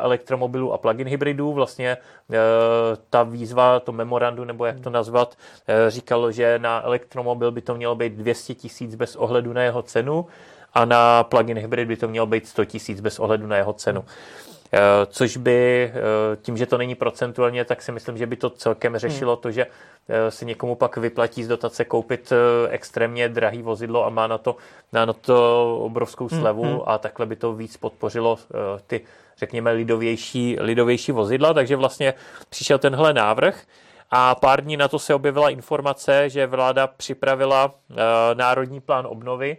elektromobilů 0.01 0.73
a 0.73 0.77
plug-in 0.77 1.07
hybridů. 1.07 1.53
Vlastně 1.53 1.97
ta 3.09 3.23
výzva, 3.23 3.79
to 3.79 3.91
memorandu, 3.91 4.43
nebo 4.43 4.65
jak 4.65 4.75
to 4.79 4.89
hmm. 4.89 4.93
nazvat, 4.93 5.35
říkalo, 5.87 6.31
že 6.31 6.59
na 6.59 6.81
elektromobil 6.83 7.51
by 7.51 7.61
to 7.61 7.75
mělo 7.75 7.95
být 7.95 8.13
200 8.13 8.55
tisíc 8.55 8.95
bez 8.95 9.15
ohledu 9.15 9.53
na 9.53 9.63
jeho 9.63 9.81
cenu 9.81 10.25
a 10.73 10.85
na 10.85 11.23
plug-in 11.23 11.57
hybrid 11.57 11.87
by 11.87 11.97
to 11.97 12.07
mělo 12.07 12.25
být 12.25 12.47
100 12.47 12.65
tisíc 12.65 13.01
bez 13.01 13.19
ohledu 13.19 13.47
na 13.47 13.57
jeho 13.57 13.73
cenu. 13.73 14.05
Eh, 14.73 15.05
což 15.05 15.37
by, 15.37 15.91
eh, 15.93 16.35
tím, 16.41 16.57
že 16.57 16.65
to 16.65 16.77
není 16.77 16.95
procentuálně, 16.95 17.65
tak 17.65 17.81
si 17.81 17.91
myslím, 17.91 18.17
že 18.17 18.25
by 18.25 18.35
to 18.35 18.49
celkem 18.49 18.97
řešilo 18.97 19.33
hmm. 19.33 19.41
to, 19.41 19.51
že 19.51 19.67
eh, 20.09 20.31
si 20.31 20.45
někomu 20.45 20.75
pak 20.75 20.97
vyplatí 20.97 21.43
z 21.43 21.47
dotace 21.47 21.85
koupit 21.85 22.33
extrémně 22.69 23.29
drahý 23.29 23.61
vozidlo 23.61 24.05
a 24.05 24.09
má 24.09 24.27
na 24.27 24.37
to, 24.37 24.55
má 24.91 25.05
na 25.05 25.13
to 25.13 25.77
obrovskou 25.81 26.27
hmm, 26.27 26.41
slevu 26.41 26.63
hmm. 26.63 26.79
a 26.85 26.97
takhle 26.97 27.25
by 27.25 27.35
to 27.35 27.53
víc 27.53 27.77
podpořilo 27.77 28.39
ty, 28.87 29.01
řekněme, 29.37 29.71
lidovější, 29.71 30.57
lidovější 30.59 31.11
vozidla, 31.11 31.53
takže 31.53 31.75
vlastně 31.75 32.13
přišel 32.49 32.79
tenhle 32.79 33.13
návrh. 33.13 33.63
A 34.11 34.35
pár 34.35 34.63
dní 34.63 34.77
na 34.77 34.87
to 34.87 34.99
se 34.99 35.13
objevila 35.13 35.49
informace, 35.49 36.29
že 36.29 36.47
vláda 36.47 36.87
připravila 36.87 37.75
národní 38.33 38.81
plán 38.81 39.07
obnovy, 39.07 39.57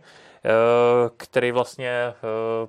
který 1.17 1.53
vlastně 1.53 2.15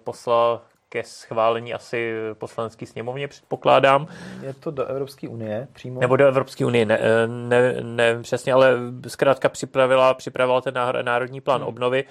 poslal 0.03 0.61
ke 0.93 1.03
schválení 1.03 1.73
asi 1.73 2.13
poslanecký 2.33 2.85
sněmovně, 2.85 3.27
předpokládám. 3.27 4.07
Je 4.41 4.53
to 4.53 4.71
do 4.71 4.85
Evropské 4.85 5.27
unie 5.27 5.67
přímo? 5.73 5.99
Nebo 5.99 6.15
do 6.15 6.27
Evropské 6.27 6.65
unie, 6.65 6.85
ne, 6.85 6.99
ne, 7.27 7.81
ne, 7.81 8.21
přesně, 8.21 8.53
ale 8.53 8.77
zkrátka 9.07 9.49
připravila, 9.49 10.13
připravila 10.13 10.61
ten 10.61 10.73
národní 11.01 11.41
plán 11.41 11.61
hmm. 11.61 11.67
obnovy, 11.67 12.03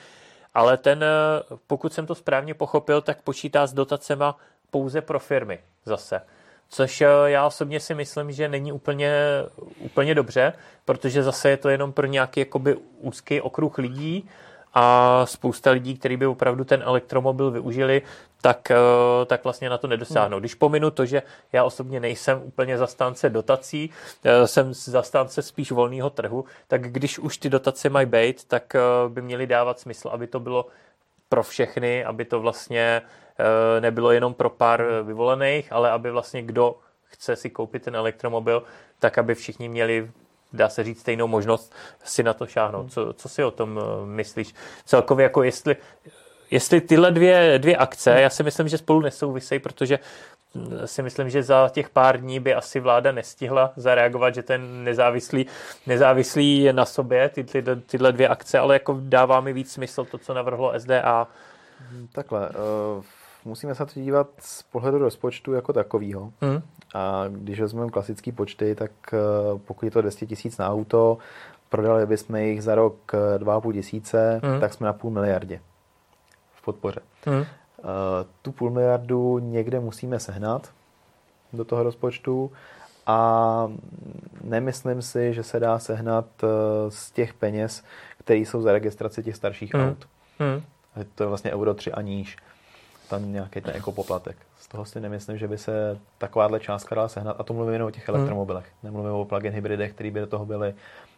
ale 0.55 0.77
ten, 0.77 1.05
pokud 1.67 1.93
jsem 1.93 2.07
to 2.07 2.15
správně 2.15 2.55
pochopil, 2.55 3.01
tak 3.01 3.23
počítá 3.23 3.67
s 3.67 3.73
dotacema 3.73 4.37
pouze 4.71 5.01
pro 5.01 5.19
firmy 5.19 5.59
zase. 5.85 6.21
Což 6.69 7.03
já 7.25 7.47
osobně 7.47 7.81
si 7.81 7.95
myslím, 7.95 8.33
že 8.33 8.49
není 8.49 8.73
úplně, 8.73 9.15
úplně 9.79 10.15
dobře, 10.15 10.53
protože 10.85 11.23
zase 11.23 11.51
je 11.51 11.57
to 11.57 11.69
jenom 11.69 11.93
pro 11.93 12.07
nějaký 12.07 12.41
jakoby 12.41 12.77
úzký 12.99 13.41
okruh 13.41 13.79
lidí, 13.79 14.29
a 14.75 15.27
spousta 15.27 15.71
lidí, 15.71 15.99
kteří 15.99 16.17
by 16.17 16.27
opravdu 16.27 16.65
ten 16.65 16.83
elektromobil 16.85 17.51
využili, 17.51 18.03
tak, 18.41 18.71
eh, 18.71 18.77
tak 19.27 19.45
vlastně 19.45 19.71
na 19.71 19.79
to 19.79 19.87
nedosáhnou. 19.87 20.41
Když 20.41 20.55
pominu 20.55 20.91
to, 20.91 21.07
že 21.07 21.23
já 21.53 21.65
osobně 21.65 22.01
nejsem 22.01 22.43
úplně 22.43 22.79
zastánce 22.79 23.31
dotací, 23.31 23.91
eh, 24.25 24.47
jsem 24.47 24.75
zastánce 24.75 25.43
spíš 25.43 25.73
volného 25.73 26.11
trhu, 26.11 26.45
tak 26.69 26.93
když 26.93 27.19
už 27.19 27.39
ty 27.39 27.51
dotace 27.51 27.89
mají 27.89 28.07
být, 28.07 28.45
tak 28.45 28.75
eh, 28.75 28.81
by 29.09 29.23
měly 29.23 29.47
dávat 29.47 29.81
smysl, 29.81 30.09
aby 30.09 30.27
to 30.27 30.41
bylo 30.41 30.67
pro 31.29 31.43
všechny, 31.43 32.05
aby 32.05 32.25
to 32.25 32.41
vlastně 32.41 33.03
nebylo 33.81 34.13
jenom 34.13 34.35
pro 34.35 34.51
pár 34.51 34.85
vyvolených, 35.03 35.73
ale 35.73 35.91
aby 35.91 36.11
vlastně 36.11 36.43
kdo 36.43 36.77
chce 37.03 37.37
si 37.37 37.51
koupit 37.51 37.83
ten 37.83 37.97
elektromobil, 37.97 38.63
tak 38.99 39.19
aby 39.19 39.35
všichni 39.35 39.69
měli 39.69 40.11
dá 40.53 40.69
se 40.69 40.85
říct, 40.85 41.01
stejnou 41.01 41.27
možnost 41.27 41.75
si 42.05 42.23
na 42.23 42.35
to 42.35 42.47
šáhnout. 42.47 42.93
Co, 42.93 43.13
co 43.13 43.29
si 43.29 43.45
o 43.45 43.51
tom 43.51 43.81
myslíš? 44.05 44.55
Celkově 44.85 45.23
jako 45.23 45.43
jestli, 45.43 45.77
jestli 46.51 46.81
tyhle 46.81 47.11
dvě, 47.11 47.59
dvě 47.59 47.77
akce, 47.77 48.21
já 48.21 48.31
si 48.31 48.43
myslím, 48.43 48.69
že 48.69 48.79
spolu 48.79 49.01
nesouvisejí, 49.01 49.59
protože 49.59 49.99
si 50.85 51.03
myslím, 51.03 51.31
že 51.31 51.43
za 51.43 51.69
těch 51.69 51.91
pár 51.91 52.21
dní 52.21 52.41
by 52.41 52.55
asi 52.55 52.81
vláda 52.81 53.13
nestihla 53.13 53.73
zareagovat, 53.77 54.35
že 54.35 54.43
ten 54.43 54.85
nezávislý, 54.85 55.47
nezávislý 55.87 56.59
je 56.59 56.73
na 56.73 56.85
sobě, 56.85 57.29
ty, 57.29 57.45
ty, 57.45 57.65
tyhle 57.87 58.13
dvě 58.13 58.29
akce, 58.29 58.59
ale 58.59 58.75
jako 58.75 58.99
dává 59.01 59.41
mi 59.41 59.53
víc 59.53 59.73
smysl 59.73 60.05
to, 60.05 60.19
co 60.19 60.35
navrhlo 60.35 60.73
SDA. 60.77 61.27
Takhle, 62.13 62.49
uh, 62.49 63.05
musíme 63.45 63.75
se 63.75 63.87
to 63.87 64.01
dívat 64.01 64.29
z 64.39 64.63
pohledu 64.63 64.99
rozpočtu 64.99 65.53
jako 65.53 65.73
takového. 65.73 66.33
Hmm. 66.41 66.63
A 66.95 67.25
když 67.29 67.61
vezmeme 67.61 67.91
klasické 67.91 68.33
počty, 68.33 68.75
tak 68.75 68.91
uh, 69.13 69.59
pokud 69.59 69.85
je 69.85 69.91
to 69.91 70.01
200 70.01 70.27
tisíc 70.27 70.59
na 70.59 70.69
auto, 70.69 71.19
prodali 71.73 72.07
bychom 72.07 72.37
jich 72.37 72.63
za 72.63 72.75
rok 72.75 73.13
2,5 73.39 73.71
eh, 73.71 73.73
tisíce, 73.73 74.41
hmm. 74.45 74.61
tak 74.61 74.75
jsme 74.75 74.87
na 74.87 74.93
půl 74.93 75.11
miliardě 75.11 75.61
v 76.55 76.63
podpoře. 76.63 77.01
Eh, 77.27 77.85
tu 78.43 78.53
půl 78.53 78.71
miliardu 78.71 79.39
někde 79.39 79.81
musíme 79.81 80.21
sehnat 80.21 80.71
do 81.53 81.65
toho 81.65 81.83
rozpočtu 81.83 82.53
a 83.07 83.69
nemyslím 84.45 85.03
si, 85.03 85.35
že 85.35 85.43
se 85.43 85.61
dá 85.61 85.79
sehnat 85.79 86.27
eh, 86.43 86.47
z 86.89 87.11
těch 87.11 87.35
peněz, 87.35 87.85
které 88.19 88.41
jsou 88.41 88.63
za 88.63 88.73
registraci 88.73 89.23
těch 89.23 89.37
starších 89.37 89.75
hmm. 89.75 89.89
aut. 89.89 90.09
Hmm. 90.39 90.63
To 91.15 91.23
je 91.23 91.29
vlastně 91.29 91.53
euro 91.53 91.75
3 91.75 91.93
a 91.93 92.01
níž. 92.01 92.37
Tam 93.13 93.33
nějaký 93.33 93.61
ten 93.61 93.77
ekopoplatek. 93.77 94.37
Z 94.59 94.69
toho 94.69 94.85
si 94.85 95.01
nemyslím, 95.01 95.39
že 95.39 95.49
by 95.49 95.59
se 95.59 95.99
takováhle 96.19 96.61
částka 96.61 96.95
dala 96.95 97.09
sehnat. 97.09 97.37
A 97.39 97.43
to 97.43 97.55
mluvím 97.55 97.73
jenom 97.73 97.89
o 97.89 97.91
těch 97.91 98.09
hmm. 98.09 98.17
elektromobilech. 98.17 98.67
Nemluvím 98.83 99.13
o 99.13 99.25
plug-in 99.25 99.53
hybridech, 99.53 99.93
které 99.93 100.11
by 100.11 100.21
do 100.21 100.27
toho 100.27 100.47
byly 100.47 100.75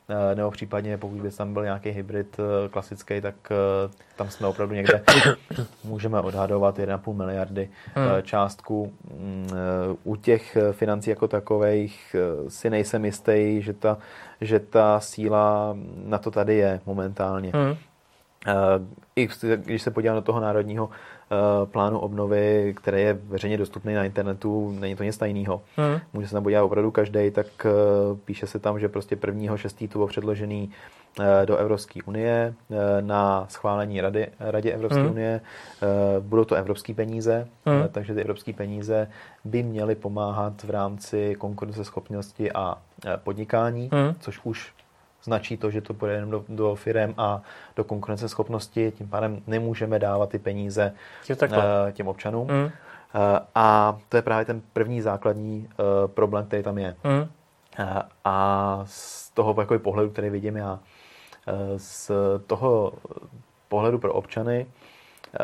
Eh, 0.08 0.34
nebo 0.34 0.50
případně 0.50 0.98
pokud 0.98 1.20
by 1.20 1.30
tam 1.30 1.52
byl 1.52 1.64
nějaký 1.64 1.90
hybrid 1.90 2.36
eh, 2.38 2.68
klasický, 2.68 3.20
tak 3.20 3.34
eh, 3.50 3.90
tam 4.16 4.30
jsme 4.30 4.46
opravdu 4.46 4.74
někde 4.74 5.02
můžeme 5.84 6.20
odhadovat 6.20 6.78
1,5 6.78 7.12
miliardy 7.12 7.70
hmm. 7.94 8.06
částku. 8.22 8.92
Mm, 9.14 9.48
u 10.04 10.16
těch 10.16 10.56
financí 10.72 11.10
jako 11.10 11.28
takových 11.28 12.16
si 12.48 12.70
nejsem 12.70 13.04
jistý, 13.04 13.62
že 13.62 13.72
ta, 13.72 13.98
že 14.40 14.60
ta 14.60 15.00
síla 15.00 15.76
na 16.04 16.18
to 16.18 16.30
tady 16.30 16.56
je 16.56 16.80
momentálně. 16.86 17.52
Hmm. 17.54 17.76
I 19.16 19.28
když 19.56 19.82
se 19.82 19.90
podívám 19.90 20.16
do 20.16 20.22
toho 20.22 20.40
národního 20.40 20.90
plánu 21.64 21.98
obnovy, 21.98 22.74
který 22.76 23.02
je 23.02 23.18
veřejně 23.28 23.58
dostupný 23.58 23.94
na 23.94 24.04
internetu, 24.04 24.76
není 24.80 24.96
to 24.96 25.02
nic 25.02 25.16
tajného. 25.16 25.62
Hmm. 25.76 26.00
Může 26.12 26.28
se 26.28 26.34
tam 26.34 26.42
podívat 26.42 26.62
opravdu 26.62 26.90
každý, 26.90 27.30
tak 27.30 27.46
eh, 27.66 27.70
píše 28.24 28.46
se 28.46 28.58
tam, 28.58 28.80
že 28.80 28.88
prostě 28.88 29.16
prvního 29.16 29.56
šestý 29.56 29.88
to 29.88 29.98
bylo 29.98 30.06
předložený 30.06 30.70
eh, 31.20 31.46
do 31.46 31.56
Evropské 31.56 32.00
unie 32.02 32.54
na 33.00 33.46
schválení 33.48 34.00
Rady, 34.00 34.26
Radě 34.40 34.72
Evropské 34.72 35.02
hmm. 35.02 35.10
unie. 35.10 35.40
Budou 36.20 36.44
to 36.44 36.54
evropské 36.54 36.94
peníze, 36.94 37.48
hmm. 37.66 37.88
takže 37.92 38.14
ty 38.14 38.20
evropské 38.20 38.52
peníze 38.52 39.08
by 39.44 39.62
měly 39.62 39.94
pomáhat 39.94 40.62
v 40.62 40.70
rámci 40.70 41.34
konkurenceschopnosti 41.38 42.52
a 42.52 42.78
podnikání, 43.24 43.90
hmm. 43.92 44.14
což 44.20 44.40
už 44.44 44.72
značí 45.24 45.56
to, 45.56 45.70
že 45.70 45.80
to 45.80 45.94
půjde 45.94 46.14
jenom 46.14 46.30
do, 46.30 46.44
do 46.48 46.74
firm 46.74 47.14
a 47.16 47.42
do 47.76 47.84
konkurenceschopnosti, 47.84 48.90
tím 48.90 49.08
pádem 49.08 49.42
nemůžeme 49.46 49.98
dávat 49.98 50.30
ty 50.30 50.38
peníze 50.38 50.92
uh, 51.42 51.90
těm 51.92 52.08
občanům. 52.08 52.48
Mm. 52.48 52.64
Uh, 52.64 52.70
a 53.54 53.98
to 54.08 54.16
je 54.16 54.22
právě 54.22 54.44
ten 54.44 54.62
první 54.72 55.00
základní 55.00 55.68
uh, 55.68 56.10
problém, 56.10 56.46
který 56.46 56.62
tam 56.62 56.78
je. 56.78 56.96
Mm. 57.04 57.28
A 58.24 58.82
z 58.86 59.30
toho 59.30 59.54
jako 59.60 59.78
pohledu, 59.78 60.10
který 60.10 60.30
vidím 60.30 60.56
já, 60.56 60.78
z 61.76 62.10
toho 62.46 62.92
pohledu 63.68 63.98
pro 63.98 64.12
občany 64.12 64.66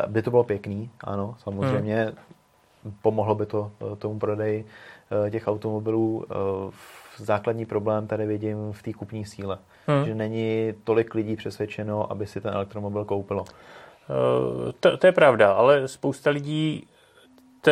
by 0.07 0.21
to 0.21 0.29
bylo 0.29 0.43
pěkný, 0.43 0.89
ano, 1.03 1.35
samozřejmě. 1.37 2.11
Mm. 2.83 2.93
Pomohlo 3.01 3.35
by 3.35 3.45
to 3.45 3.71
tomu 3.97 4.19
prodeji 4.19 4.65
těch 5.29 5.47
automobilů. 5.47 6.25
Základní 7.17 7.65
problém 7.65 8.07
tady 8.07 8.25
vidím 8.25 8.73
v 8.73 8.83
té 8.83 8.93
kupní 8.93 9.25
síle 9.25 9.57
hmm. 9.87 10.05
že 10.05 10.15
není 10.15 10.73
tolik 10.83 11.13
lidí 11.13 11.35
přesvědčeno, 11.35 12.11
aby 12.11 12.27
si 12.27 12.41
ten 12.41 12.53
elektromobil 12.53 13.05
koupilo. 13.05 13.41
Uh, 13.41 14.71
to, 14.79 14.97
to 14.97 15.07
je 15.07 15.11
pravda, 15.11 15.53
ale 15.53 15.87
spousta 15.87 16.29
lidí 16.29 16.87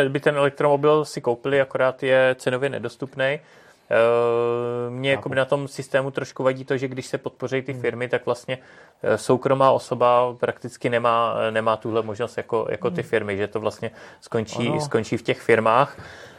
by 0.08 0.20
ten 0.20 0.36
elektromobil 0.36 1.06
si 1.06 1.22
koupili, 1.22 1.62
akorát 1.62 2.04
je 2.04 2.36
cenově 2.40 2.70
nedostupný. 2.70 3.40
Uh, 3.40 4.94
Mně 4.94 5.12
jako 5.12 5.30
na 5.30 5.46
tom 5.46 5.68
systému 5.68 6.12
trošku 6.12 6.44
vadí 6.44 6.66
to, 6.66 6.78
že 6.78 6.88
když 6.88 7.06
se 7.06 7.18
podpoří 7.18 7.62
ty 7.62 7.72
hmm. 7.72 7.82
firmy, 7.82 8.08
tak 8.08 8.26
vlastně 8.26 8.58
eh, 9.04 9.18
soukromá 9.18 9.72
osoba 9.72 10.36
prakticky 10.40 10.90
nemá, 10.90 11.36
nemá 11.52 11.78
tuhle 11.78 12.02
možnost 12.02 12.38
jako, 12.38 12.68
jako 12.70 12.92
ty 12.92 13.02
hmm. 13.02 13.10
firmy, 13.10 13.38
že 13.38 13.48
to 13.48 13.60
vlastně 13.60 13.92
skončí, 14.22 14.80
skončí 14.80 15.18
v 15.18 15.22
těch 15.22 15.42
firmách. 15.42 15.98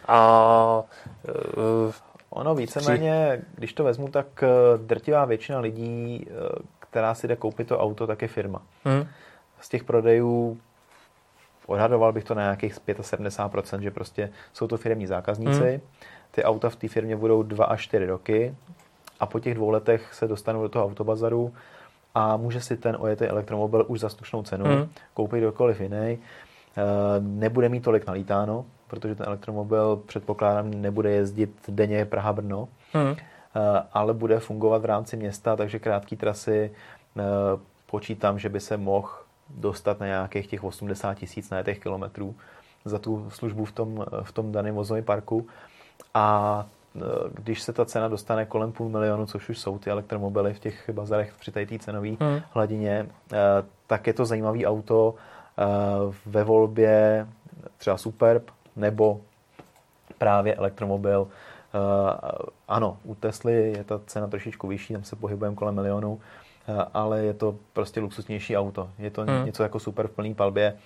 A 0.09 0.83
Ono 2.31 2.55
víceméně, 2.55 3.43
když 3.55 3.73
to 3.73 3.85
vezmu, 3.85 4.09
tak 4.09 4.27
eh, 4.43 4.49
drtivá 4.79 5.25
většina 5.25 5.61
lidí, 5.61 6.27
eh, 6.27 6.33
která 6.79 7.15
si 7.15 7.29
jde 7.29 7.37
koupit 7.37 7.69
to 7.69 7.79
auto, 7.79 8.07
tak 8.07 8.23
je 8.23 8.29
firma. 8.29 8.63
Hmm. 8.85 9.07
Z 9.61 9.69
těch 9.69 9.85
prodejů 9.85 10.59
odhadoval 11.67 12.13
bych 12.13 12.25
to 12.25 12.35
na 12.35 12.43
nějakých 12.43 12.75
75%, 12.75 13.81
že 13.81 13.91
prostě 13.91 14.31
jsou 14.53 14.67
to 14.67 14.77
firmní 14.77 15.07
zákazníci. 15.07 15.71
Hmm. 15.71 15.81
Ty 16.31 16.45
auta 16.45 16.71
v 16.71 16.77
té 16.77 16.89
firmě 16.89 17.17
budou 17.17 17.43
2 17.43 17.65
až 17.65 17.83
4 17.83 18.07
roky 18.07 18.55
a 19.21 19.27
po 19.27 19.41
těch 19.41 19.55
dvou 19.55 19.71
letech 19.71 20.15
se 20.15 20.29
dostanou 20.29 20.63
do 20.63 20.69
toho 20.69 20.85
autobazaru 20.85 21.55
a 22.15 22.37
může 22.37 22.61
si 22.61 22.77
ten 22.77 22.97
ojetý 23.01 23.25
elektromobil 23.25 23.85
už 23.89 24.01
za 24.01 24.09
slušnou 24.09 24.43
cenu 24.43 24.65
hmm. 24.65 24.89
koupit 25.15 25.39
kdokoliv 25.39 25.81
jiný. 25.81 26.19
Eh, 26.77 26.83
nebude 27.21 27.69
mít 27.69 27.83
tolik 27.83 28.07
nalítáno, 28.07 28.65
protože 28.91 29.15
ten 29.15 29.27
elektromobil 29.27 30.03
předpokládám 30.07 30.71
nebude 30.71 31.11
jezdit 31.11 31.51
denně 31.69 32.05
Praha-Brno, 32.05 32.69
hmm. 32.93 33.17
ale 33.93 34.15
bude 34.15 34.41
fungovat 34.41 34.83
v 34.83 34.85
rámci 34.85 35.17
města, 35.17 35.57
takže 35.57 35.79
krátké 35.79 36.17
trasy 36.17 36.71
eh, 37.19 37.23
počítám, 37.87 38.39
že 38.39 38.49
by 38.49 38.61
se 38.61 38.77
mohl 38.77 39.09
dostat 39.51 40.01
na 40.01 40.07
nějakých 40.07 40.47
těch 40.47 40.65
80 40.65 41.15
tisíc 41.15 41.51
na 41.51 41.63
těch 41.63 41.79
kilometrů 41.79 42.35
za 42.85 42.99
tu 42.99 43.31
službu 43.31 43.65
v 43.65 43.73
tom, 43.73 44.07
v 44.23 44.33
tom 44.33 44.53
daném 44.53 44.75
vozovém 44.75 45.05
parku. 45.05 45.47
A 46.15 46.67
eh, 46.97 47.01
když 47.35 47.63
se 47.63 47.73
ta 47.73 47.85
cena 47.85 48.09
dostane 48.09 48.47
kolem 48.47 48.73
půl 48.73 48.89
milionu, 48.89 49.27
což 49.27 49.49
už 49.49 49.59
jsou 49.59 49.79
ty 49.79 49.91
elektromobily 49.91 50.55
v 50.55 50.61
těch 50.61 50.91
bazarech 50.91 51.35
při 51.41 51.53
té 51.53 51.79
cenové 51.79 52.09
hmm. 52.09 52.41
hladině, 52.53 53.07
tak 53.87 54.07
je 54.07 54.13
to 54.13 54.25
zajímavý 54.25 54.67
auto 54.67 55.15
ve 56.27 56.45
volbě 56.45 57.27
třeba 57.79 57.97
Superb, 57.97 58.51
nebo 58.81 59.21
právě 60.19 60.55
elektromobil. 60.55 61.29
Eh, 61.75 62.49
ano, 62.69 62.97
u 63.05 63.15
Tesly 63.15 63.73
je 63.77 63.85
ta 63.85 64.01
cena 64.07 64.27
trošičku 64.27 64.67
vyšší, 64.67 64.93
tam 64.95 65.05
se 65.05 65.17
pohybujeme 65.17 65.57
kolem 65.57 65.75
milionu, 65.75 66.21
eh, 66.69 66.85
ale 66.95 67.21
je 67.21 67.35
to 67.35 67.57
prostě 67.73 68.01
luxusnější 68.01 68.57
auto. 68.57 68.91
Je 68.99 69.11
to 69.11 69.23
hmm. 69.23 69.47
něco 69.47 69.63
jako 69.63 69.79
super 69.79 70.09
v 70.09 70.11
plný 70.11 70.35
palbě, 70.35 70.77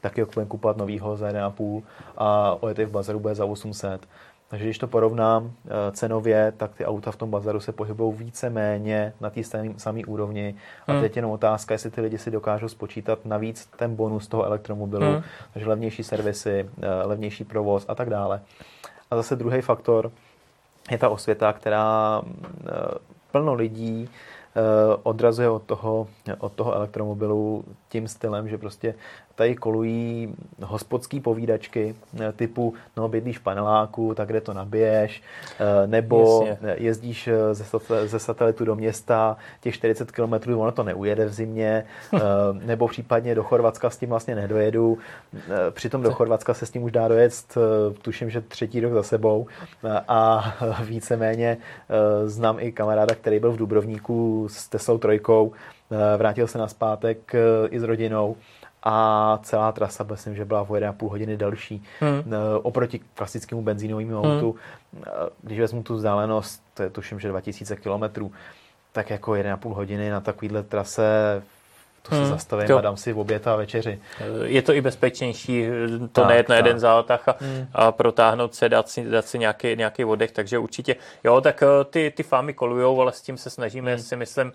taky 0.00 0.20
ho 0.20 0.46
kupovat 0.48 0.76
novýho 0.76 1.16
za 1.16 1.30
1,5 1.30 1.82
a 2.16 2.56
ojetý 2.60 2.84
v 2.84 2.90
bazaru 2.90 3.20
bude 3.20 3.34
za 3.34 3.44
800. 3.44 4.08
Takže 4.48 4.64
když 4.64 4.78
to 4.78 4.86
porovnám 4.86 5.52
eh, 5.66 5.92
cenově, 5.92 6.52
tak 6.56 6.74
ty 6.74 6.84
auta 6.84 7.10
v 7.10 7.16
tom 7.16 7.30
bazaru 7.30 7.60
se 7.60 7.72
pohybují 7.72 8.16
více-méně 8.16 9.12
na 9.20 9.30
té 9.30 9.40
samé 9.76 10.00
úrovni. 10.06 10.54
A 10.86 10.92
hmm. 10.92 11.00
teď 11.00 11.16
jenom 11.16 11.30
otázka, 11.30 11.74
jestli 11.74 11.90
ty 11.90 12.00
lidi 12.00 12.18
si 12.18 12.30
dokážou 12.30 12.68
spočítat 12.68 13.18
navíc 13.24 13.66
ten 13.76 13.96
bonus 13.96 14.28
toho 14.28 14.44
elektromobilu, 14.44 15.06
hmm. 15.06 15.22
takže 15.52 15.68
levnější 15.68 16.04
servisy, 16.04 16.70
eh, 16.82 17.06
levnější 17.06 17.44
provoz 17.44 17.84
a 17.88 17.94
tak 17.94 18.10
dále. 18.10 18.40
A 19.10 19.16
zase 19.16 19.36
druhý 19.36 19.60
faktor 19.60 20.10
je 20.90 20.98
ta 20.98 21.08
osvěta, 21.08 21.52
která 21.52 22.22
eh, 22.22 22.70
plno 23.32 23.54
lidí 23.54 24.08
odrazuje 25.02 25.48
od 25.48 25.62
toho, 25.62 26.06
od 26.38 26.52
toho 26.52 26.74
elektromobilu 26.74 27.64
tím 27.88 28.08
stylem, 28.08 28.48
že 28.48 28.58
prostě 28.58 28.94
tady 29.38 29.56
kolují 29.56 30.34
hospodský 30.62 31.20
povídačky 31.20 31.94
eh, 32.20 32.32
typu, 32.32 32.74
no 32.96 33.08
bydlíš 33.08 33.38
v 33.38 33.42
paneláku, 33.42 34.14
tak 34.14 34.28
kde 34.28 34.40
to 34.40 34.54
nabiješ, 34.54 35.22
eh, 35.60 35.86
nebo 35.86 36.44
Jasně. 36.46 36.74
jezdíš 36.76 37.28
eh, 37.28 37.54
ze, 37.54 37.64
ze 38.06 38.18
satelitu 38.18 38.64
do 38.64 38.76
města, 38.76 39.36
těch 39.60 39.74
40 39.74 40.12
km, 40.12 40.54
ono 40.54 40.72
to 40.72 40.82
neujede 40.82 41.24
v 41.24 41.32
zimě, 41.32 41.84
nebo 42.52 42.88
případně 42.88 43.34
do 43.34 43.42
Chorvatska 43.42 43.90
s 43.90 43.96
tím 43.96 44.08
vlastně 44.08 44.34
nedojedu. 44.34 44.98
Přitom 45.70 46.02
do 46.02 46.12
Chorvatska 46.12 46.54
se 46.54 46.66
s 46.66 46.70
tím 46.70 46.82
už 46.82 46.92
dá 46.92 47.08
dojet, 47.08 47.54
tuším, 48.02 48.30
že 48.30 48.40
třetí 48.40 48.80
rok 48.80 48.92
za 48.92 49.02
sebou. 49.02 49.46
A 50.08 50.54
víceméně 50.84 51.56
znám 52.24 52.56
i 52.60 52.72
kamaráda, 52.72 53.14
který 53.14 53.38
byl 53.38 53.52
v 53.52 53.56
Dubrovníku 53.56 54.48
s 54.50 54.68
Teslou 54.68 54.98
trojkou, 54.98 55.52
vrátil 56.16 56.46
se 56.46 56.58
na 56.58 56.68
zpátek 56.68 57.32
i 57.70 57.80
s 57.80 57.82
rodinou 57.82 58.36
a 58.90 59.38
celá 59.42 59.72
trasa, 59.72 60.06
myslím, 60.10 60.34
že 60.34 60.44
byla 60.44 60.62
o 60.62 60.66
1,5 60.66 61.08
hodiny 61.08 61.36
delší 61.36 61.84
hmm. 62.00 62.32
oproti 62.62 63.00
klasickému 63.14 63.62
benzínovému 63.62 64.22
hmm. 64.22 64.32
autu. 64.32 64.56
Když 65.42 65.60
vezmu 65.60 65.82
tu 65.82 65.94
vzdálenost, 65.94 66.62
to 66.74 66.82
je 66.82 66.90
tuším, 66.90 67.20
že 67.20 67.28
2000 67.28 67.76
km, 67.76 68.30
tak 68.92 69.10
jako 69.10 69.30
1,5 69.30 69.74
hodiny 69.74 70.10
na 70.10 70.20
takovýhle 70.20 70.62
trase 70.62 71.42
to 72.02 72.10
se 72.10 72.20
hmm, 72.20 72.30
zastavím 72.30 72.66
to. 72.66 72.78
a 72.78 72.80
dám 72.80 72.96
si 72.96 73.12
oběd 73.12 73.46
a 73.46 73.56
večeři. 73.56 74.00
Je 74.44 74.62
to 74.62 74.72
i 74.72 74.80
bezpečnější, 74.80 75.66
to 76.12 76.20
tak, 76.20 76.28
nejet 76.28 76.48
na 76.48 76.56
jeden 76.56 76.78
zátah 76.78 77.28
a, 77.28 77.36
hmm. 77.40 77.66
a 77.74 77.92
protáhnout 77.92 78.54
se, 78.54 78.68
dát 78.68 78.88
si, 78.88 79.04
dát 79.04 79.26
si 79.26 79.38
nějaký, 79.38 79.76
nějaký 79.76 80.04
vodech, 80.04 80.32
takže 80.32 80.58
určitě, 80.58 80.96
jo, 81.24 81.40
tak 81.40 81.62
eh, 81.62 81.84
ty, 81.84 82.12
ty 82.16 82.22
fámy 82.22 82.54
kolujou, 82.54 83.00
ale 83.00 83.12
s 83.12 83.22
tím 83.22 83.36
se 83.36 83.50
snažíme, 83.50 83.94
hmm. 83.94 84.02
si 84.02 84.16
myslím, 84.16 84.52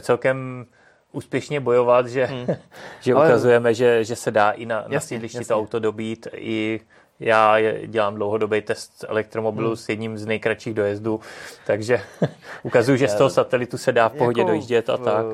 celkem 0.00 0.66
úspěšně 1.12 1.60
bojovat, 1.60 2.06
že, 2.06 2.24
hmm. 2.24 2.46
že 3.00 3.14
ale... 3.14 3.26
ukazujeme, 3.26 3.74
že, 3.74 4.04
že 4.04 4.16
se 4.16 4.30
dá 4.30 4.50
i 4.50 4.66
na, 4.66 4.84
na 4.88 5.00
sídlišti 5.00 5.44
to 5.44 5.56
auto 5.56 5.78
dobít, 5.78 6.28
i 6.34 6.80
já 7.20 7.56
dělám 7.86 8.14
dlouhodobý 8.14 8.62
test 8.62 9.04
elektromobilu 9.08 9.68
hmm. 9.68 9.76
s 9.76 9.88
jedním 9.88 10.18
z 10.18 10.26
nejkratších 10.26 10.74
dojezdů, 10.74 11.20
takže 11.66 12.00
ukazuju, 12.62 12.98
že 12.98 13.08
z 13.08 13.14
toho 13.14 13.30
satelitu 13.30 13.78
se 13.78 13.92
dá 13.92 14.08
v 14.08 14.12
pohodě 14.12 14.40
jako 14.40 14.50
dojíždět 14.50 14.90
a 14.90 14.96
tak. 14.96 15.26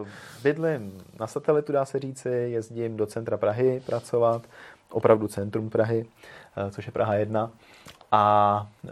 Bydlím 0.42 1.02
na 1.20 1.26
satelitu, 1.26 1.72
dá 1.72 1.84
se 1.84 1.98
říci, 1.98 2.28
jezdím 2.28 2.96
do 2.96 3.06
centra 3.06 3.36
Prahy 3.36 3.82
pracovat, 3.86 4.42
opravdu 4.90 5.28
centrum 5.28 5.70
Prahy, 5.70 6.06
eh, 6.56 6.70
což 6.70 6.86
je 6.86 6.92
Praha 6.92 7.14
1. 7.14 7.50
A 8.12 8.66
uh, 8.84 8.90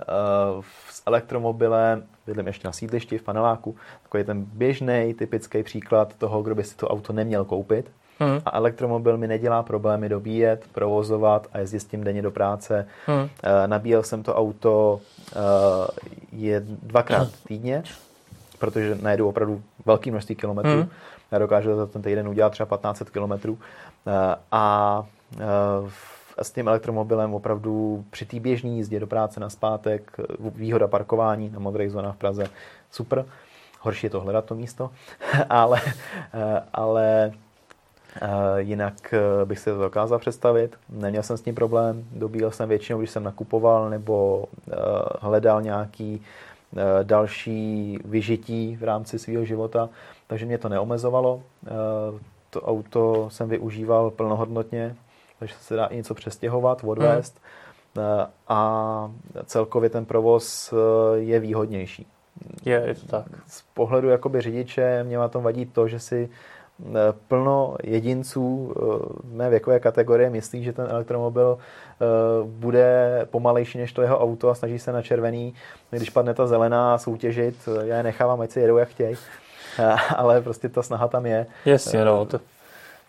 s 0.90 1.02
elektromobilem 1.06 2.02
bydlím 2.26 2.46
ještě 2.46 2.68
na 2.68 2.72
sídlišti 2.72 3.18
v 3.18 3.22
paneláku. 3.22 3.76
Takový 4.02 4.24
ten 4.24 4.44
běžný, 4.44 5.14
typický 5.18 5.62
příklad 5.62 6.14
toho, 6.14 6.42
kdo 6.42 6.54
by 6.54 6.64
si 6.64 6.76
to 6.76 6.88
auto 6.88 7.12
neměl 7.12 7.44
koupit. 7.44 7.90
Hmm. 8.18 8.40
A 8.46 8.56
elektromobil 8.56 9.16
mi 9.16 9.28
nedělá 9.28 9.62
problémy 9.62 10.08
dobíjet, 10.08 10.64
provozovat 10.72 11.46
a 11.52 11.58
jezdit 11.58 11.80
s 11.80 11.84
tím 11.84 12.04
denně 12.04 12.22
do 12.22 12.30
práce. 12.30 12.86
Hmm. 13.06 13.22
Uh, 13.22 13.28
nabíjel 13.66 14.02
jsem 14.02 14.22
to 14.22 14.34
auto 14.34 15.00
uh, 15.36 15.40
je 16.32 16.60
dvakrát 16.82 17.28
týdně, 17.46 17.82
protože 18.58 18.98
najedu 19.02 19.28
opravdu 19.28 19.62
velký 19.86 20.10
množství 20.10 20.34
kilometrů. 20.34 20.72
Hmm. 20.72 20.88
Já 21.30 21.38
dokážu 21.38 21.76
za 21.76 21.86
ten 21.86 22.02
týden 22.02 22.28
udělat 22.28 22.50
třeba 22.50 22.76
1500 22.76 23.10
kilometrů. 23.10 23.58
A 24.52 25.04
s 26.42 26.50
tím 26.50 26.68
elektromobilem 26.68 27.34
opravdu 27.34 28.04
při 28.10 28.26
té 28.26 28.40
běžné 28.40 28.70
jízdě 28.70 29.00
do 29.00 29.06
práce 29.06 29.40
na 29.40 29.50
zpátek, 29.50 30.16
výhoda 30.38 30.88
parkování 30.88 31.50
na 31.50 31.58
modrých 31.58 31.90
zónách 31.90 32.14
v 32.14 32.18
Praze, 32.18 32.46
super. 32.90 33.24
Horší 33.80 34.06
je 34.06 34.10
to 34.10 34.20
hledat 34.20 34.44
to 34.44 34.54
místo, 34.54 34.90
ale, 35.48 35.80
ale 36.72 37.32
jinak 38.56 39.14
bych 39.44 39.58
si 39.58 39.70
to 39.70 39.78
dokázal 39.78 40.18
představit. 40.18 40.76
Neměl 40.88 41.22
jsem 41.22 41.36
s 41.36 41.42
tím 41.42 41.54
problém, 41.54 42.04
dobíjel 42.12 42.50
jsem 42.50 42.68
většinou, 42.68 42.98
když 42.98 43.10
jsem 43.10 43.24
nakupoval 43.24 43.90
nebo 43.90 44.44
hledal 45.20 45.62
nějaký 45.62 46.22
další 47.02 47.98
vyžití 48.04 48.76
v 48.76 48.84
rámci 48.84 49.18
svého 49.18 49.44
života, 49.44 49.88
takže 50.26 50.46
mě 50.46 50.58
to 50.58 50.68
neomezovalo. 50.68 51.42
To 52.50 52.62
auto 52.62 53.28
jsem 53.30 53.48
využíval 53.48 54.10
plnohodnotně, 54.10 54.96
takže 55.40 55.54
se 55.60 55.76
dá 55.76 55.86
i 55.86 55.96
něco 55.96 56.14
přestěhovat, 56.14 56.84
odvést 56.84 57.40
hmm. 57.96 58.04
a 58.48 59.10
celkově 59.44 59.90
ten 59.90 60.04
provoz 60.04 60.72
eh, 60.72 61.18
je 61.18 61.40
výhodnější. 61.40 62.06
Je, 62.64 62.82
je 62.86 62.94
to 62.94 63.06
tak. 63.06 63.26
Z 63.46 63.62
pohledu 63.74 64.08
jakoby 64.08 64.40
řidiče 64.40 65.04
mě 65.04 65.18
na 65.18 65.28
tom 65.28 65.42
vadí 65.42 65.66
to, 65.66 65.88
že 65.88 66.00
si 66.00 66.28
eh, 66.28 66.92
plno 67.28 67.76
jedinců 67.82 68.74
mé 69.24 69.50
věkové 69.50 69.80
kategorie 69.80 70.30
myslí, 70.30 70.64
že 70.64 70.72
ten 70.72 70.86
elektromobil 70.90 71.58
bude 72.44 73.20
pomalejší 73.30 73.78
než 73.78 73.92
to 73.92 74.02
jeho 74.02 74.18
auto 74.18 74.48
a 74.48 74.54
snaží 74.54 74.78
se 74.78 74.92
na 74.92 75.02
červený, 75.02 75.54
když 75.90 76.10
padne 76.10 76.34
ta 76.34 76.46
zelená 76.46 76.98
soutěžit, 76.98 77.68
já 77.82 77.96
je 77.96 78.02
nechávám, 78.02 78.40
ať 78.40 78.50
si 78.50 78.60
jedou 78.60 78.76
jak 78.76 78.88
chtějí, 78.88 79.16
ale 80.16 80.40
prostě 80.40 80.68
ta 80.68 80.82
snaha 80.82 81.08
tam 81.08 81.26
je. 81.26 81.46
Jasně, 81.64 82.04
no, 82.04 82.24
to 82.24 82.40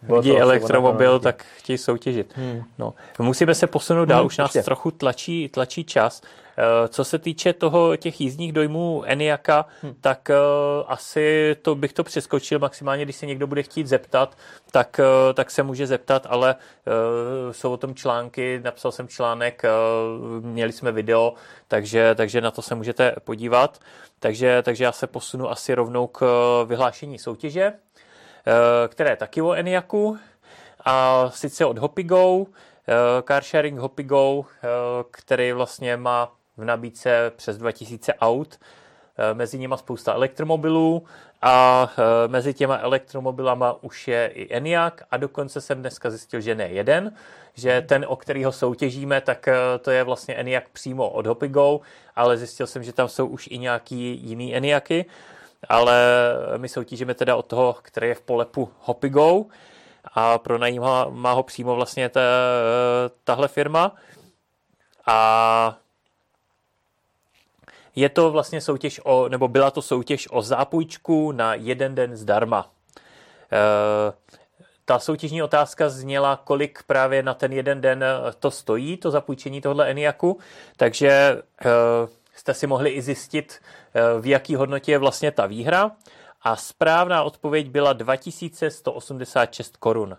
vidí 0.03 0.37
elektromobil, 0.37 1.19
tak 1.19 1.45
chtějí 1.57 1.77
soutěžit. 1.77 2.33
Hmm. 2.35 2.63
No. 2.79 2.93
Musíme 3.19 3.55
se 3.55 3.67
posunout 3.67 4.05
dál, 4.05 4.19
hmm, 4.19 4.27
už 4.27 4.37
nás 4.37 4.55
ještě. 4.55 4.65
trochu 4.65 4.91
tlačí, 4.91 5.49
tlačí 5.49 5.83
čas. 5.83 6.21
Eh, 6.57 6.87
co 6.87 7.03
se 7.03 7.19
týče 7.19 7.53
toho 7.53 7.95
těch 7.97 8.21
jízdních 8.21 8.51
dojmů 8.51 9.03
Eniaka, 9.05 9.65
hmm. 9.81 9.93
tak 10.01 10.29
uh, 10.29 10.85
asi 10.87 11.55
to 11.61 11.75
bych 11.75 11.93
to 11.93 12.03
přeskočil 12.03 12.59
maximálně, 12.59 13.03
když 13.03 13.15
se 13.15 13.25
někdo 13.25 13.47
bude 13.47 13.63
chtít 13.63 13.87
zeptat, 13.87 14.37
tak, 14.71 14.99
uh, 14.99 15.33
tak 15.33 15.51
se 15.51 15.63
může 15.63 15.87
zeptat, 15.87 16.27
ale 16.29 16.55
uh, 16.55 17.51
jsou 17.51 17.71
o 17.71 17.77
tom 17.77 17.95
články, 17.95 18.61
napsal 18.63 18.91
jsem 18.91 19.07
článek, 19.07 19.63
uh, 19.63 20.45
měli 20.45 20.71
jsme 20.71 20.91
video, 20.91 21.33
takže, 21.67 22.15
takže 22.15 22.41
na 22.41 22.51
to 22.51 22.61
se 22.61 22.75
můžete 22.75 23.15
podívat. 23.23 23.79
Takže, 24.19 24.61
takže 24.61 24.83
já 24.83 24.91
se 24.91 25.07
posunu 25.07 25.51
asi 25.51 25.73
rovnou 25.73 26.07
k 26.07 26.25
vyhlášení 26.67 27.19
soutěže. 27.19 27.73
Eh, 28.47 28.87
které 28.87 29.09
je 29.09 29.15
taky 29.15 29.41
o 29.41 29.53
Eniaku, 29.53 30.17
a 30.85 31.25
sice 31.29 31.65
od 31.65 31.77
Hopigo, 31.77 32.45
eh, 32.87 32.93
carsharing 33.27 33.79
Hopigo, 33.79 34.45
eh, 34.45 34.67
který 35.11 35.51
vlastně 35.51 35.97
má 35.97 36.31
v 36.57 36.63
nabídce 36.63 37.31
přes 37.35 37.57
2000 37.57 38.13
aut, 38.13 38.59
mezi 39.33 39.59
nimi 39.59 39.75
spousta 39.77 40.13
elektromobilů 40.13 41.03
a 41.41 41.87
mezi 42.27 42.53
těma 42.53 42.77
elektromobilama 42.77 43.83
už 43.83 44.07
je 44.07 44.27
i 44.27 44.55
Eniak 44.55 45.03
a 45.11 45.17
dokonce 45.17 45.61
jsem 45.61 45.79
dneska 45.79 46.09
zjistil, 46.09 46.41
že 46.41 46.55
ne 46.55 46.67
jeden, 46.67 47.13
že 47.53 47.81
ten, 47.81 48.05
o 48.07 48.15
kterýho 48.15 48.51
soutěžíme, 48.51 49.21
tak 49.21 49.49
to 49.81 49.91
je 49.91 50.03
vlastně 50.03 50.35
Eniak 50.35 50.69
přímo 50.69 51.09
od 51.09 51.27
Hopigo, 51.27 51.81
ale 52.15 52.37
zjistil 52.37 52.67
jsem, 52.67 52.83
že 52.83 52.93
tam 52.93 53.07
jsou 53.07 53.27
už 53.27 53.47
i 53.51 53.57
nějaký 53.57 54.19
jiný 54.23 54.55
Eniaky 54.55 55.05
ale 55.69 55.97
my 56.57 56.69
soutěžíme 56.69 57.13
teda 57.13 57.35
od 57.35 57.45
toho, 57.45 57.75
který 57.81 58.07
je 58.07 58.15
v 58.15 58.21
polepu 58.21 58.71
Hopigo 58.79 59.45
a 60.13 60.37
pronajímá 60.37 61.05
má 61.09 61.31
ho 61.31 61.43
přímo 61.43 61.75
vlastně 61.75 62.09
ta, 62.09 62.21
tahle 63.23 63.47
firma. 63.47 63.95
A 65.07 65.77
je 67.95 68.09
to 68.09 68.31
vlastně 68.31 68.61
soutěž 68.61 69.01
o, 69.03 69.29
nebo 69.29 69.47
byla 69.47 69.71
to 69.71 69.81
soutěž 69.81 70.27
o 70.31 70.41
zápůjčku 70.41 71.31
na 71.31 71.53
jeden 71.53 71.95
den 71.95 72.15
zdarma. 72.17 72.71
E, 73.51 74.13
ta 74.85 74.99
soutěžní 74.99 75.43
otázka 75.43 75.89
zněla, 75.89 76.41
kolik 76.43 76.83
právě 76.83 77.23
na 77.23 77.33
ten 77.33 77.53
jeden 77.53 77.81
den 77.81 78.03
to 78.39 78.51
stojí, 78.51 78.97
to 78.97 79.11
zapůjčení 79.11 79.61
tohle 79.61 79.91
Eniaku, 79.91 80.39
takže 80.77 81.09
e, 81.09 81.41
jste 82.41 82.53
si 82.53 82.67
mohli 82.67 82.89
i 82.89 83.01
zjistit, 83.01 83.61
eh, 83.93 84.01
v 84.21 84.25
jaký 84.25 84.55
hodnotě 84.55 84.91
je 84.91 84.97
vlastně 84.97 85.31
ta 85.31 85.45
výhra. 85.45 85.91
A 86.41 86.55
správná 86.55 87.23
odpověď 87.23 87.69
byla 87.69 87.93
2186 87.93 89.77
korun. 89.77 90.17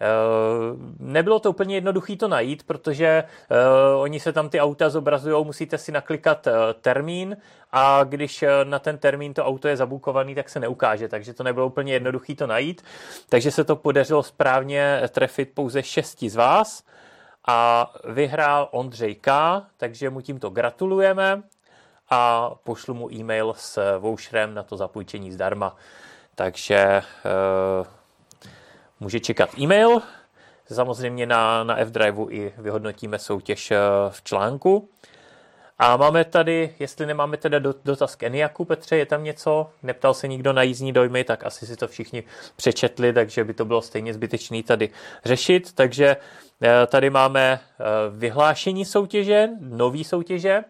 Uh, 0.00 0.78
nebylo 0.98 1.38
to 1.38 1.50
úplně 1.50 1.74
jednoduché 1.74 2.16
to 2.16 2.28
najít, 2.28 2.62
protože 2.62 3.24
uh, 3.24 4.02
oni 4.02 4.20
se 4.20 4.32
tam 4.32 4.48
ty 4.48 4.60
auta 4.60 4.90
zobrazují, 4.90 5.44
musíte 5.44 5.78
si 5.78 5.92
naklikat 5.92 6.48
termín 6.80 7.36
a 7.72 8.04
když 8.04 8.44
na 8.64 8.78
ten 8.78 8.98
termín 8.98 9.34
to 9.34 9.44
auto 9.44 9.68
je 9.68 9.76
zabukovaný, 9.76 10.34
tak 10.34 10.48
se 10.48 10.60
neukáže, 10.60 11.08
takže 11.08 11.34
to 11.34 11.42
nebylo 11.42 11.66
úplně 11.66 11.92
jednoduché 11.92 12.34
to 12.34 12.46
najít. 12.46 12.84
Takže 13.28 13.50
se 13.50 13.64
to 13.64 13.76
podařilo 13.76 14.22
správně 14.22 15.02
trefit 15.08 15.50
pouze 15.54 15.82
šesti 15.82 16.30
z 16.30 16.36
vás 16.36 16.84
a 17.46 17.92
vyhrál 18.04 18.68
Ondřej 18.70 19.14
K., 19.14 19.62
takže 19.76 20.10
mu 20.10 20.20
tímto 20.20 20.50
gratulujeme 20.50 21.42
a 22.10 22.50
pošlu 22.64 22.94
mu 22.94 23.12
e-mail 23.12 23.54
s 23.56 23.98
voucherem 23.98 24.54
na 24.54 24.62
to 24.62 24.76
zapůjčení 24.76 25.32
zdarma. 25.32 25.76
Takže 26.34 27.02
uh, 27.80 27.86
může 29.00 29.20
čekat 29.20 29.58
e-mail. 29.58 30.02
Samozřejmě 30.72 31.26
na, 31.26 31.64
na 31.64 31.76
F-Driveu 31.76 32.30
i 32.30 32.52
vyhodnotíme 32.58 33.18
soutěž 33.18 33.70
uh, 33.70 33.76
v 34.10 34.22
článku. 34.22 34.88
A 35.78 35.96
máme 35.96 36.24
tady, 36.24 36.74
jestli 36.78 37.06
nemáme 37.06 37.36
teda 37.36 37.58
dotaz 37.84 38.16
k 38.16 38.22
Eniaku, 38.22 38.64
Petře, 38.64 38.96
je 38.96 39.06
tam 39.06 39.24
něco? 39.24 39.70
Neptal 39.82 40.14
se 40.14 40.28
nikdo 40.28 40.52
na 40.52 40.62
jízdní 40.62 40.92
dojmy, 40.92 41.24
tak 41.24 41.44
asi 41.44 41.66
si 41.66 41.76
to 41.76 41.88
všichni 41.88 42.24
přečetli, 42.56 43.12
takže 43.12 43.44
by 43.44 43.54
to 43.54 43.64
bylo 43.64 43.82
stejně 43.82 44.14
zbytečný 44.14 44.62
tady 44.62 44.90
řešit. 45.24 45.72
Takže 45.72 46.16
eh, 46.62 46.86
tady 46.86 47.10
máme 47.10 47.60
vyhlášení 48.10 48.84
soutěže, 48.84 49.48
nový 49.60 50.04
soutěže. 50.04 50.64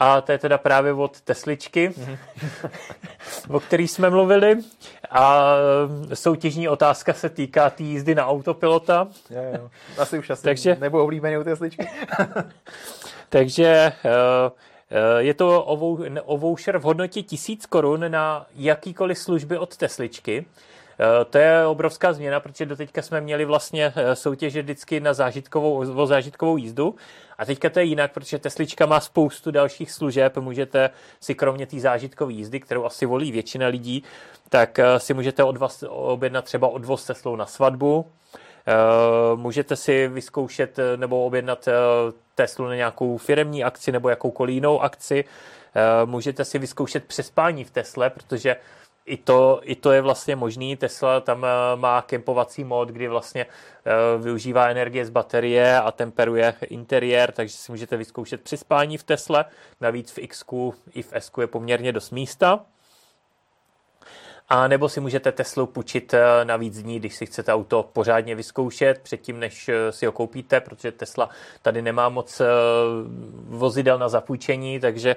A 0.00 0.20
to 0.20 0.32
je 0.32 0.38
teda 0.38 0.58
právě 0.58 0.92
od 0.92 1.20
Tesličky, 1.20 1.88
mm-hmm. 1.88 2.18
o 3.48 3.60
který 3.60 3.88
jsme 3.88 4.10
mluvili. 4.10 4.56
A 5.10 5.54
eh, 6.10 6.16
soutěžní 6.16 6.68
otázka 6.68 7.12
se 7.12 7.28
týká 7.28 7.70
té 7.70 7.76
tý 7.76 7.84
jízdy 7.84 8.14
na 8.14 8.26
autopilota. 8.26 9.08
Jo, 9.30 9.42
jo. 9.54 9.70
Asi 9.98 10.18
už 10.18 10.30
asi 10.30 10.42
Takže, 10.42 10.76
nebo 10.80 11.04
oblíbený 11.04 11.38
u 11.38 11.44
Tesličky. 11.44 11.88
takže 13.28 13.92
uh, 14.04 14.50
je 15.18 15.34
to 15.34 15.64
o 16.26 16.36
voucher 16.38 16.78
v 16.78 16.82
hodnotě 16.82 17.22
1000 17.22 17.66
korun 17.66 18.10
na 18.10 18.46
jakýkoliv 18.56 19.18
služby 19.18 19.58
od 19.58 19.76
Tesličky. 19.76 20.46
To 21.30 21.38
je 21.38 21.66
obrovská 21.66 22.12
změna, 22.12 22.40
protože 22.40 22.66
doteďka 22.66 23.02
jsme 23.02 23.20
měli 23.20 23.44
vlastně 23.44 23.92
soutěže 24.14 24.62
vždycky 24.62 25.00
na 25.00 25.14
zážitkovou, 25.14 25.94
o 25.96 26.06
zážitkovou 26.06 26.56
jízdu. 26.56 26.94
A 27.38 27.44
teďka 27.44 27.70
to 27.70 27.78
je 27.78 27.84
jinak, 27.84 28.12
protože 28.12 28.38
Teslička 28.38 28.86
má 28.86 29.00
spoustu 29.00 29.50
dalších 29.50 29.92
služeb, 29.92 30.36
můžete 30.36 30.90
si 31.20 31.34
kromě 31.34 31.66
té 31.66 31.80
zážitkové 31.80 32.32
jízdy, 32.32 32.60
kterou 32.60 32.84
asi 32.84 33.06
volí 33.06 33.32
většina 33.32 33.66
lidí, 33.66 34.02
tak 34.48 34.80
si 34.98 35.14
můžete 35.14 35.44
od 35.44 35.56
vás 35.56 35.84
objednat 35.88 36.44
třeba 36.44 36.68
odvoz 36.68 37.06
Teslou 37.06 37.36
na 37.36 37.46
svatbu, 37.46 38.06
můžete 39.34 39.76
si 39.76 40.08
vyzkoušet 40.08 40.78
nebo 40.96 41.24
objednat 41.24 41.68
Teslu 42.34 42.66
na 42.66 42.74
nějakou 42.74 43.16
firemní 43.16 43.64
akci 43.64 43.92
nebo 43.92 44.08
jakoukoliv 44.08 44.54
jinou 44.54 44.80
akci. 44.80 45.24
Eh, 45.74 46.06
můžete 46.06 46.44
si 46.44 46.58
vyzkoušet 46.58 47.04
přespání 47.04 47.64
v 47.64 47.70
Tesle, 47.70 48.10
protože 48.10 48.56
i 49.10 49.16
to, 49.16 49.60
i 49.62 49.74
to 49.74 49.92
je 49.92 50.00
vlastně 50.00 50.36
možný. 50.36 50.76
Tesla 50.76 51.20
tam 51.20 51.44
eh, 51.44 51.48
má 51.76 52.02
kempovací 52.02 52.64
mod, 52.64 52.88
kdy 52.88 53.08
vlastně 53.08 53.46
eh, 53.46 54.18
využívá 54.18 54.68
energie 54.68 55.06
z 55.06 55.10
baterie 55.10 55.80
a 55.80 55.90
temperuje 55.90 56.54
interiér, 56.66 57.32
takže 57.32 57.56
si 57.56 57.72
můžete 57.72 57.96
vyzkoušet 57.96 58.40
přespání 58.40 58.98
v 58.98 59.02
Tesle. 59.02 59.44
Navíc 59.80 60.12
v 60.12 60.18
X 60.18 60.44
i 60.92 61.02
v 61.02 61.12
S 61.12 61.30
je 61.40 61.46
poměrně 61.46 61.92
dost 61.92 62.10
místa. 62.10 62.60
A 64.48 64.68
nebo 64.68 64.88
si 64.88 65.00
můžete 65.00 65.32
Teslu 65.32 65.66
půjčit 65.66 66.14
eh, 66.14 66.44
na 66.44 66.56
víc 66.56 66.82
dní, 66.82 66.98
když 66.98 67.16
si 67.16 67.26
chcete 67.26 67.52
auto 67.52 67.82
pořádně 67.92 68.34
vyzkoušet 68.34 68.98
předtím, 69.02 69.40
než 69.40 69.70
si 69.90 70.06
ho 70.06 70.12
koupíte, 70.12 70.60
protože 70.60 70.92
Tesla 70.92 71.30
tady 71.62 71.82
nemá 71.82 72.08
moc 72.08 72.42
vozidel 73.48 73.98
na 73.98 74.08
zapůjčení, 74.08 74.80
takže 74.80 75.16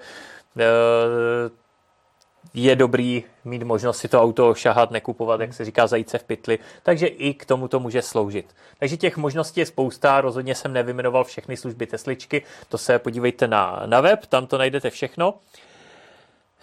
je 2.54 2.76
dobrý 2.76 3.24
mít 3.46 3.64
možnost 3.64 3.98
si 3.98 4.08
to 4.08 4.22
auto 4.22 4.56
šahat, 4.56 4.91
nekupovat, 4.91 5.41
jak 5.41 5.54
se 5.54 5.66
říká, 5.66 5.88
zajíce 5.88 6.18
v 6.18 6.24
pytli, 6.24 6.60
takže 6.84 7.08
i 7.08 7.34
k 7.34 7.46
tomu 7.46 7.68
to 7.68 7.80
může 7.80 8.02
sloužit. 8.02 8.56
Takže 8.80 8.98
těch 8.98 9.18
možností 9.18 9.60
je 9.60 9.66
spousta, 9.66 10.22
rozhodně 10.22 10.56
jsem 10.56 10.74
nevymenoval 10.74 11.24
všechny 11.24 11.58
služby 11.58 11.88
Tesličky, 11.88 12.44
to 12.70 12.78
se 12.78 13.00
podívejte 13.00 13.48
na, 13.48 13.84
na 13.86 14.02
web, 14.02 14.26
tam 14.26 14.48
to 14.48 14.58
najdete 14.58 14.89
všechno. 14.89 15.34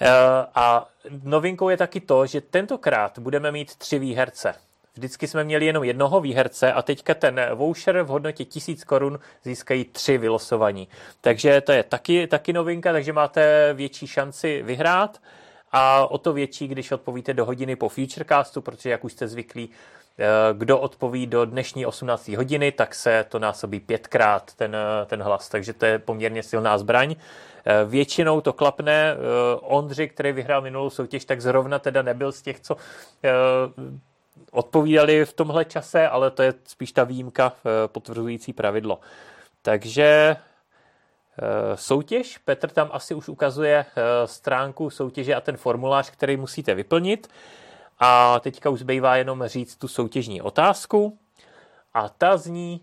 Eh, 0.01 0.09
a 0.55 0.89
novinkou 1.25 1.69
je 1.69 1.77
taky 1.77 2.01
to, 2.01 2.27
že 2.27 2.41
tentokrát 2.41 3.19
budeme 3.19 3.53
mít 3.53 3.77
tři 3.77 3.99
výherce. 3.99 4.55
Vždycky 4.95 5.29
jsme 5.29 5.45
měli 5.45 5.67
jenom 5.67 5.85
jednoho 5.85 6.21
výherce 6.21 6.73
a 6.73 6.83
teďka 6.83 7.15
ten 7.15 7.41
voucher 7.55 8.03
v 8.03 8.07
hodnotě 8.07 8.45
1000 8.45 8.85
korun 8.85 9.19
získají 9.45 9.85
tři 9.85 10.19
vylosovaní. 10.19 10.89
Takže 11.21 11.61
to 11.61 11.73
je 11.73 11.83
taky, 11.83 12.27
taky 12.27 12.53
novinka, 12.53 12.93
takže 12.93 13.13
máte 13.13 13.73
větší 13.75 14.07
šanci 14.07 14.63
vyhrát 14.63 15.21
a 15.73 16.07
o 16.11 16.19
to 16.19 16.33
větší, 16.33 16.69
když 16.69 16.93
odpovíte 16.93 17.35
do 17.35 17.45
hodiny 17.45 17.77
po 17.77 17.89
Futurecastu, 17.89 18.61
protože 18.61 18.91
jak 18.91 19.05
už 19.05 19.13
jste 19.13 19.29
zvyklí, 19.29 19.71
eh, 20.19 20.25
kdo 20.53 20.79
odpoví 20.79 21.27
do 21.27 21.45
dnešní 21.45 21.87
18. 21.87 22.37
hodiny, 22.37 22.73
tak 22.73 22.95
se 22.95 23.25
to 23.29 23.39
násobí 23.39 23.81
pětkrát 23.81 24.55
ten, 24.55 24.77
ten 25.07 25.23
hlas, 25.23 25.49
takže 25.49 25.73
to 25.73 25.87
je 25.87 25.99
poměrně 25.99 26.43
silná 26.43 26.79
zbraň. 26.79 27.17
Eh, 27.65 27.85
většinou 27.85 28.41
to 28.41 28.53
klapne. 28.53 29.13
Eh, 29.13 29.17
Ondři, 29.61 30.09
který 30.09 30.33
vyhrál 30.33 30.61
minulou 30.61 30.91
soutěž, 30.91 31.25
tak 31.25 31.43
zrovna 31.43 31.79
teda 31.79 32.03
nebyl 32.03 32.33
z 32.33 32.43
těch, 32.43 32.61
co 32.61 32.77
eh, 33.25 33.31
odpovídali 34.51 35.25
v 35.25 35.33
tomhle 35.33 35.65
čase, 35.65 36.09
ale 36.09 36.31
to 36.31 36.43
je 36.43 36.55
spíš 36.65 36.93
ta 36.93 37.05
výjimka 37.05 37.53
potvrzující 37.87 38.53
pravidlo. 38.53 39.01
Takže 39.63 40.37
soutěž, 41.75 42.39
Petr 42.39 42.71
tam 42.71 42.89
asi 42.93 43.15
už 43.15 43.29
ukazuje 43.29 43.87
stránku 44.25 44.91
soutěže 44.91 45.35
a 45.35 45.41
ten 45.41 45.57
formulář, 45.57 46.11
který 46.11 46.37
musíte 46.37 46.75
vyplnit. 46.75 47.29
A 48.01 48.41
teďka 48.41 48.71
už 48.71 48.81
zbývá 48.81 49.17
jenom 49.17 49.47
říct 49.47 49.77
tu 49.77 49.89
soutěžní 49.89 50.43
otázku. 50.43 51.19
A 51.95 52.09
ta 52.09 52.37
zní, 52.37 52.81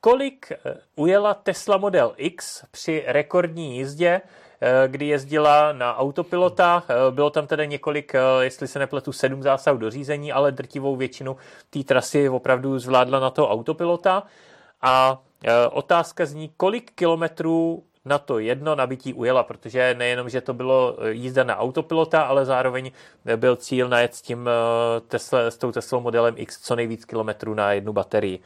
kolik 0.00 0.52
eh, 0.52 0.74
ujela 0.96 1.34
Tesla 1.34 1.76
Model 1.76 2.12
X 2.16 2.64
při 2.70 3.04
rekordní 3.06 3.76
jízdě, 3.76 4.20
eh, 4.60 4.88
kdy 4.88 5.06
jezdila 5.06 5.72
na 5.72 5.96
autopilota. 5.96 6.82
Eh, 6.88 7.10
bylo 7.10 7.30
tam 7.30 7.46
tedy 7.46 7.68
několik, 7.68 8.12
jestli 8.40 8.68
se 8.68 8.78
nepletu, 8.78 9.12
sedm 9.12 9.42
zásahů 9.42 9.78
do 9.78 9.90
řízení, 9.90 10.32
ale 10.32 10.52
drtivou 10.52 10.96
většinu 10.96 11.36
té 11.70 11.84
trasy 11.84 12.28
opravdu 12.28 12.78
zvládla 12.78 13.20
na 13.20 13.30
to 13.30 13.48
autopilota. 13.50 14.22
A 14.82 15.22
otázka 15.70 16.26
zní, 16.26 16.52
kolik 16.56 16.92
kilometrů 16.94 17.84
na 18.08 18.18
to 18.18 18.38
jedno 18.38 18.74
nabití 18.74 19.14
ujela, 19.14 19.42
protože 19.42 19.94
nejenom, 19.98 20.28
že 20.28 20.40
to 20.40 20.54
bylo 20.54 20.96
jízda 21.08 21.44
na 21.44 21.56
autopilota, 21.56 22.22
ale 22.22 22.44
zároveň 22.44 22.90
byl 23.36 23.56
cíl 23.56 23.88
najet 23.88 24.14
s, 24.14 24.22
tím 24.22 24.50
Tesla, 25.08 25.50
s 25.50 25.56
tou 25.56 25.72
Teslou 25.72 26.00
modelem 26.00 26.34
X 26.36 26.60
co 26.60 26.76
nejvíc 26.76 27.04
kilometrů 27.04 27.54
na 27.54 27.72
jednu 27.72 27.92
baterii. 27.92 28.40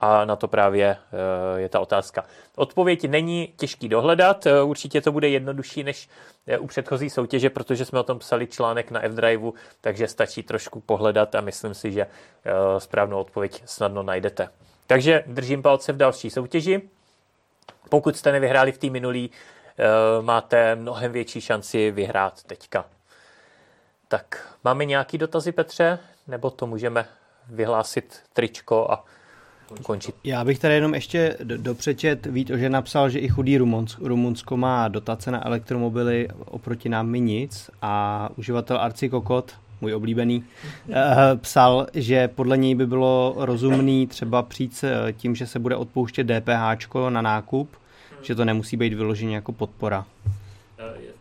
A 0.00 0.24
na 0.24 0.36
to 0.36 0.48
právě 0.48 0.86
eh, 0.86 1.60
je 1.60 1.68
ta 1.68 1.80
otázka. 1.80 2.24
Odpověď 2.56 3.08
není 3.08 3.52
těžký 3.56 3.88
dohledat, 3.88 4.46
eh, 4.46 4.62
určitě 4.62 5.00
to 5.00 5.12
bude 5.12 5.28
jednodušší 5.28 5.82
než 5.82 6.08
eh, 6.46 6.58
u 6.58 6.66
předchozí 6.66 7.10
soutěže, 7.10 7.50
protože 7.50 7.84
jsme 7.84 8.00
o 8.00 8.02
tom 8.02 8.18
psali 8.18 8.46
článek 8.46 8.90
na 8.90 9.00
F-Driveu, 9.00 9.54
takže 9.80 10.08
stačí 10.08 10.42
trošku 10.42 10.80
pohledat 10.80 11.34
a 11.34 11.40
myslím 11.40 11.74
si, 11.74 11.92
že 11.92 12.06
správnou 12.78 13.18
odpověď 13.18 13.62
snadno 13.66 14.02
najdete. 14.02 14.48
Takže 14.86 15.24
držím 15.26 15.62
palce 15.62 15.92
v 15.92 15.96
další 15.96 16.30
soutěži. 16.30 16.82
Pokud 17.88 18.16
jste 18.16 18.32
nevyhráli 18.32 18.72
v 18.72 18.78
té 18.78 18.90
minulý, 18.90 19.30
máte 20.20 20.76
mnohem 20.76 21.12
větší 21.12 21.40
šanci 21.40 21.90
vyhrát 21.90 22.42
teďka. 22.42 22.84
Tak, 24.08 24.56
máme 24.64 24.84
nějaký 24.84 25.18
dotazy, 25.18 25.52
Petře? 25.52 25.98
Nebo 26.26 26.50
to 26.50 26.66
můžeme 26.66 27.06
vyhlásit 27.48 28.22
tričko 28.32 28.90
a 28.90 29.04
ukončit. 29.80 30.14
Já 30.24 30.44
bych 30.44 30.58
tady 30.58 30.74
jenom 30.74 30.94
ještě 30.94 31.36
dopřečet, 31.40 32.26
Vít, 32.26 32.50
že 32.54 32.70
napsal, 32.70 33.10
že 33.10 33.18
i 33.18 33.28
chudý 33.28 33.58
Rumunsko, 33.58 34.08
Rumunsko 34.08 34.56
má 34.56 34.88
dotace 34.88 35.30
na 35.30 35.46
elektromobily, 35.46 36.28
oproti 36.44 36.88
nám 36.88 37.06
mi 37.06 37.20
nic 37.20 37.70
a 37.82 38.28
uživatel 38.36 38.78
Arci 38.78 39.08
Kokot, 39.08 39.54
můj 39.84 39.94
oblíbený, 39.94 40.44
eh, 40.90 41.14
psal, 41.36 41.86
že 41.94 42.28
podle 42.28 42.56
něj 42.56 42.74
by 42.74 42.86
bylo 42.86 43.34
rozumný 43.36 44.06
třeba 44.06 44.42
přijít 44.42 44.74
s 44.74 45.12
tím, 45.12 45.34
že 45.34 45.46
se 45.46 45.58
bude 45.58 45.76
odpouštět 45.76 46.24
DPH 46.24 47.10
na 47.10 47.22
nákup, 47.22 47.76
že 48.22 48.34
to 48.34 48.44
nemusí 48.44 48.76
být 48.76 48.92
vyloženě 48.92 49.34
jako 49.34 49.52
podpora. 49.52 50.06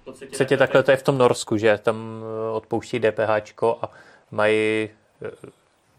V 0.04 0.26
podstatě 0.26 0.58
takhle 0.58 0.84
to 0.84 0.92
je 0.92 0.98
v 0.98 1.04
tom 1.04 1.18
Norsku, 1.18 1.58
že 1.58 1.80
tam 1.84 2.24
eh, 2.24 2.52
odpouští 2.52 3.00
DPH 3.00 3.64
a 3.82 3.92
mají 4.32 4.90
eh, 4.90 5.32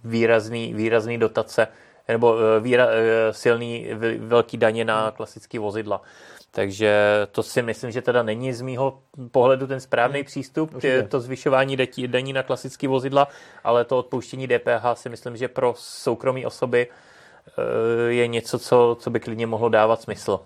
výrazný, 0.05 0.75
výrazný 0.75 1.19
dotace 1.19 1.69
nebo 2.09 2.37
eh, 2.39 2.61
víra, 2.61 2.87
eh, 2.91 3.33
silný 3.33 3.87
velký 4.19 4.57
daně 4.57 4.85
na 4.85 5.11
klasické 5.11 5.59
vozidla. 5.59 6.03
Takže 6.51 6.93
to 7.33 7.43
si 7.43 7.63
myslím, 7.63 7.91
že 7.91 8.03
teda 8.03 8.23
není 8.23 8.53
z 8.53 8.61
mýho 8.61 8.99
pohledu 9.31 9.67
ten 9.67 9.81
správný 9.81 10.19
hmm. 10.19 10.27
přístup, 10.27 10.75
Určitě. 10.75 11.03
to 11.03 11.21
zvyšování 11.21 11.77
daní 12.07 12.33
na 12.33 12.43
klasické 12.43 12.89
vozidla, 12.89 13.29
ale 13.65 13.85
to 13.85 13.99
odpouštění 13.99 14.49
DPH 14.49 14.85
si 14.95 15.09
myslím, 15.09 15.37
že 15.37 15.49
pro 15.49 15.75
soukromí 15.77 16.47
osoby 16.47 16.87
eh, 16.89 18.13
je 18.13 18.27
něco, 18.27 18.59
co, 18.59 18.97
co 19.01 19.11
by 19.11 19.21
klidně 19.21 19.47
mohlo 19.47 19.69
dávat 19.69 20.03
smysl. 20.03 20.41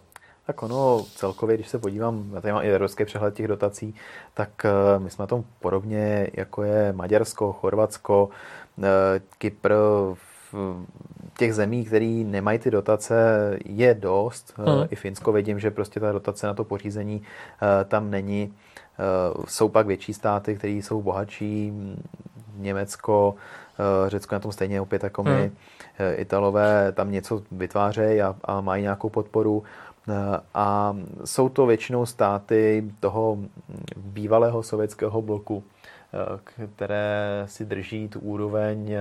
Tak 0.47 0.63
ono 0.63 1.05
celkově, 1.15 1.57
když 1.57 1.69
se 1.69 1.79
podívám, 1.79 2.31
já 2.35 2.41
tady 2.41 2.53
mám 2.53 2.65
i 2.65 2.71
evropský 2.71 3.05
přehled 3.05 3.35
těch 3.35 3.49
dotací, 3.49 3.95
tak 4.35 4.67
my 4.99 5.11
jsme 5.11 5.23
na 5.23 5.27
tom 5.27 5.45
podobně, 5.61 6.31
jako 6.33 6.63
je 6.63 6.93
Maďarsko, 6.93 7.53
Chorvatsko, 7.53 8.29
Kypr, 9.39 9.75
těch 11.39 11.55
zemí, 11.55 11.85
které 11.85 12.23
nemají 12.27 12.59
ty 12.59 12.71
dotace, 12.71 13.15
je 13.65 13.95
dost. 13.95 14.55
Hmm. 14.57 14.87
I 14.91 14.97
Finsko 14.97 15.33
vidím, 15.33 15.61
že 15.61 15.71
prostě 15.71 16.01
ta 16.01 16.13
dotace 16.13 16.47
na 16.47 16.55
to 16.55 16.65
pořízení 16.65 17.23
eh, 17.23 17.85
tam 17.85 18.11
není. 18.11 18.55
Eh, 18.99 19.45
jsou 19.49 19.69
pak 19.69 19.87
větší 19.87 20.15
státy, 20.15 20.55
které 20.55 20.73
jsou 20.73 21.03
bohatší, 21.03 21.73
Německo, 22.57 23.35
Řecko 24.07 24.35
na 24.35 24.39
tom 24.41 24.53
stejně 24.53 24.81
opět 24.81 25.05
jako 25.05 25.23
my. 25.23 25.31
Hmm. 25.31 25.51
Italové 26.15 26.93
tam 26.93 27.11
něco 27.11 27.43
vytvářejí 27.53 28.23
a, 28.23 28.35
a 28.45 28.61
mají 28.61 28.83
nějakou 28.83 29.09
podporu. 29.09 29.63
A 30.55 30.97
jsou 31.25 31.49
to 31.49 31.67
většinou 31.67 32.07
státy 32.07 32.91
toho 33.01 33.39
bývalého 33.97 34.63
sovětského 34.63 35.23
bloku, 35.23 35.65
které 36.77 37.43
si 37.47 37.65
drží 37.65 38.09
tu 38.09 38.21
úroveň 38.21 38.93
eh, 38.93 39.01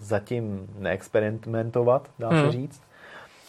zatím 0.00 0.66
neexperimentovat, 0.78 2.10
dá 2.18 2.30
se 2.30 2.36
hmm. 2.36 2.50
říct. 2.50 2.82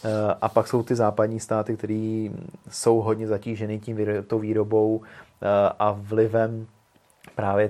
Eh, 0.04 0.34
a 0.40 0.48
pak 0.48 0.68
jsou 0.68 0.82
ty 0.82 0.94
západní 0.94 1.40
státy, 1.40 1.76
které 1.76 2.28
jsou 2.70 3.00
hodně 3.00 3.26
zatíženy 3.26 3.78
tím, 3.78 3.98
tou 4.26 4.38
výrobou 4.38 5.00
eh, 5.02 5.46
a 5.78 5.96
vlivem 5.98 6.66
právě 7.34 7.68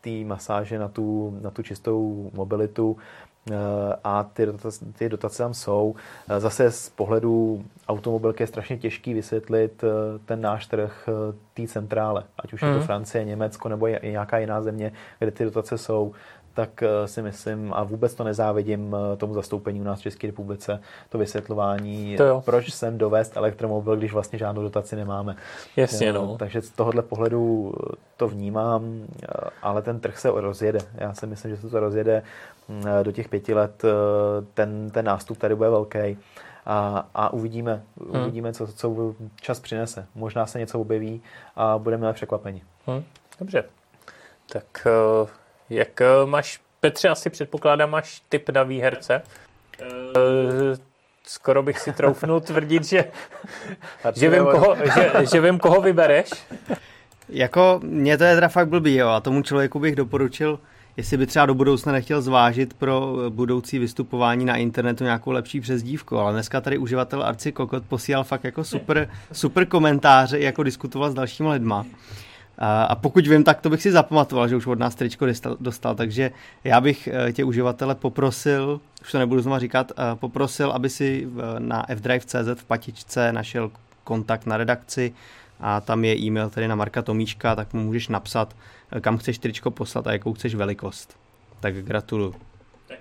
té 0.00 0.10
masáže 0.24 0.78
na 0.78 0.88
tu, 0.88 1.38
na 1.42 1.50
tu 1.50 1.62
čistou 1.62 2.30
mobilitu 2.34 2.96
Eh, 2.96 3.29
a 4.04 4.24
ty 4.32 4.46
dotace, 4.46 4.84
ty 4.92 5.08
dotace 5.08 5.38
tam 5.38 5.54
jsou. 5.54 5.94
Eh, 6.28 6.40
zase 6.40 6.70
z 6.70 6.88
pohledu 6.88 7.64
automobilky 7.88 8.42
je 8.42 8.46
strašně 8.46 8.78
těžký 8.78 9.14
vysvětlit 9.14 9.84
eh, 9.84 10.18
ten 10.24 10.40
náš 10.40 10.66
trh 10.66 11.08
té 11.54 11.66
centrále, 11.66 12.24
ať 12.38 12.52
už 12.52 12.62
mm. 12.62 12.68
je 12.68 12.74
to 12.74 12.78
mhm. 12.78 12.86
Francie, 12.86 13.24
Německo 13.24 13.68
nebo 13.68 13.86
je 13.86 14.00
nějaká 14.02 14.38
jiná 14.38 14.62
země, 14.62 14.92
kde 15.18 15.30
ty 15.30 15.44
dotace 15.44 15.78
jsou, 15.78 16.12
tak 16.54 16.82
si 17.06 17.22
myslím, 17.22 17.72
a 17.74 17.82
vůbec 17.82 18.14
to 18.14 18.24
nezávidím 18.24 18.96
tomu 19.16 19.34
zastoupení 19.34 19.80
u 19.80 19.84
nás 19.84 20.00
v 20.00 20.02
České 20.02 20.26
republice, 20.26 20.80
to 21.08 21.18
vysvětlování, 21.18 22.16
to 22.16 22.42
proč 22.44 22.72
sem 22.72 22.98
dovést 22.98 23.36
elektromobil, 23.36 23.96
když 23.96 24.12
vlastně 24.12 24.38
žádnou 24.38 24.62
dotaci 24.62 24.96
nemáme. 24.96 25.36
Jasně, 25.76 26.12
no. 26.12 26.36
Takže 26.38 26.62
z 26.62 26.70
tohohle 26.70 27.02
pohledu 27.02 27.72
to 28.16 28.28
vnímám, 28.28 29.06
ale 29.62 29.82
ten 29.82 30.00
trh 30.00 30.18
se 30.18 30.30
rozjede. 30.34 30.78
Já 30.94 31.14
si 31.14 31.26
myslím, 31.26 31.50
že 31.50 31.60
se 31.60 31.68
to 31.68 31.80
rozjede 31.80 32.22
do 33.02 33.12
těch 33.12 33.28
pěti 33.28 33.54
let. 33.54 33.82
Ten, 34.54 34.90
ten 34.90 35.04
nástup 35.04 35.38
tady 35.38 35.54
bude 35.54 35.70
velký 35.70 36.18
a, 36.66 37.06
a 37.14 37.32
uvidíme, 37.32 37.82
hmm. 38.12 38.22
uvidíme 38.22 38.52
co, 38.52 38.66
co 38.66 39.14
čas 39.40 39.60
přinese. 39.60 40.06
Možná 40.14 40.46
se 40.46 40.58
něco 40.58 40.80
objeví 40.80 41.22
a 41.56 41.78
budeme 41.78 42.12
překvapeni. 42.12 42.62
Hmm. 42.86 43.04
Dobře. 43.38 43.64
Tak 44.52 44.86
eh, 44.86 45.28
jak 45.70 46.00
eh, 46.00 46.06
máš, 46.26 46.60
Petře, 46.80 47.08
asi 47.08 47.30
předpokládám, 47.30 47.90
máš 47.90 48.22
typ 48.28 48.48
na 48.50 48.62
výherce? 48.62 49.22
Eh, 49.82 49.86
skoro 51.26 51.62
bych 51.62 51.78
si 51.78 51.92
troufnul 51.92 52.40
tvrdit, 52.40 52.84
že, 52.84 53.04
že, 54.14 54.30
vím, 54.30 54.44
koho, 54.44 54.76
že, 54.94 55.12
že 55.32 55.40
vím, 55.40 55.58
koho 55.58 55.80
vybereš. 55.80 56.30
Jako, 57.28 57.80
mě 57.82 58.18
to 58.18 58.24
je 58.24 58.34
teda 58.34 58.48
fakt 58.48 58.68
blbý, 58.68 58.96
jo, 58.96 59.08
a 59.08 59.20
tomu 59.20 59.42
člověku 59.42 59.78
bych 59.78 59.96
doporučil 59.96 60.58
jestli 61.00 61.16
by 61.16 61.26
třeba 61.26 61.46
do 61.46 61.54
budoucna 61.54 61.92
nechtěl 61.92 62.22
zvážit 62.22 62.74
pro 62.74 63.16
budoucí 63.28 63.78
vystupování 63.78 64.44
na 64.44 64.56
internetu 64.56 65.04
nějakou 65.04 65.30
lepší 65.30 65.60
přezdívku, 65.60 66.18
ale 66.18 66.32
dneska 66.32 66.60
tady 66.60 66.78
uživatel 66.78 67.22
Arci 67.22 67.52
Kokot 67.52 67.84
posílal 67.88 68.24
fakt 68.24 68.44
jako 68.44 68.64
super, 68.64 69.08
super 69.32 69.66
komentáře, 69.66 70.38
jako 70.40 70.62
diskutoval 70.62 71.10
s 71.10 71.14
dalšími 71.14 71.48
lidma. 71.48 71.86
A 72.88 72.94
pokud 72.94 73.26
vím, 73.26 73.44
tak 73.44 73.60
to 73.60 73.70
bych 73.70 73.82
si 73.82 73.92
zapamatoval, 73.92 74.48
že 74.48 74.56
už 74.56 74.66
od 74.66 74.78
nás 74.78 74.94
tričko 74.94 75.26
dostal, 75.60 75.94
takže 75.94 76.30
já 76.64 76.80
bych 76.80 77.08
eh, 77.12 77.32
tě 77.32 77.44
uživatele 77.44 77.94
poprosil, 77.94 78.80
už 79.02 79.12
to 79.12 79.18
nebudu 79.18 79.42
znovu 79.42 79.58
říkat, 79.58 79.92
eh, 79.92 80.02
poprosil, 80.14 80.70
aby 80.70 80.88
si 80.88 81.28
na 81.58 81.86
fdrive.cz 81.94 82.48
v 82.54 82.64
patičce 82.64 83.32
našel 83.32 83.70
kontakt 84.04 84.46
na 84.46 84.56
redakci 84.56 85.12
a 85.60 85.80
tam 85.80 86.04
je 86.04 86.18
e-mail 86.18 86.50
tedy 86.50 86.68
na 86.68 86.74
Marka 86.74 87.02
Tomíčka, 87.02 87.56
tak 87.56 87.72
mu 87.72 87.84
můžeš 87.84 88.08
napsat, 88.08 88.54
kam 89.00 89.18
chceš 89.18 89.38
tričko 89.38 89.70
poslat 89.70 90.06
a 90.06 90.12
jakou 90.12 90.32
chceš 90.32 90.54
velikost. 90.54 91.16
Tak 91.60 91.74
gratuluju. 91.74 92.34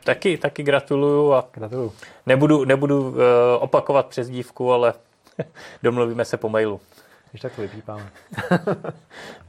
Taky, 0.03 0.37
taky 0.37 0.63
gratuluju 0.63 1.33
a 1.33 1.47
gratuluju. 1.53 1.93
nebudu, 2.25 2.65
nebudu 2.65 3.09
uh, 3.09 3.15
opakovat 3.59 4.07
přezdívku, 4.07 4.71
ale 4.71 4.93
domluvíme 5.83 6.25
se 6.25 6.37
po 6.37 6.49
mailu. 6.49 6.81
Když 7.31 7.41
tak 7.41 7.55
to 7.55 7.61
vypípáme. 7.61 8.11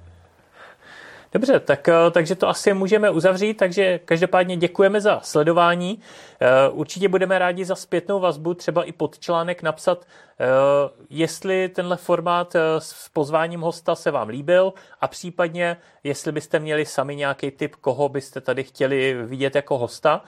Dobře, 1.32 1.60
tak, 1.60 1.88
eh, 1.88 2.10
takže 2.10 2.34
to 2.34 2.48
asi 2.48 2.74
můžeme 2.74 3.10
uzavřít, 3.10 3.54
takže 3.54 3.98
každopádně 3.98 4.56
děkujeme 4.56 5.00
za 5.00 5.20
sledování. 5.20 6.00
Eh, 6.40 6.68
určitě 6.68 7.08
budeme 7.08 7.38
rádi 7.38 7.64
za 7.64 7.74
zpětnou 7.74 8.20
vazbu, 8.20 8.54
třeba 8.54 8.84
i 8.84 8.92
pod 8.92 9.18
článek 9.18 9.62
napsat, 9.62 10.06
eh, 10.40 10.46
jestli 11.10 11.68
tenhle 11.68 11.96
formát 11.96 12.56
s 12.78 13.08
pozváním 13.08 13.60
hosta 13.60 13.94
se 13.94 14.10
vám 14.10 14.28
líbil 14.28 14.72
a 15.00 15.08
případně, 15.08 15.76
jestli 16.04 16.32
byste 16.32 16.58
měli 16.58 16.86
sami 16.86 17.16
nějaký 17.16 17.50
tip, 17.50 17.76
koho 17.76 18.08
byste 18.08 18.40
tady 18.40 18.64
chtěli 18.64 19.14
vidět 19.22 19.54
jako 19.54 19.78
hosta. 19.78 20.22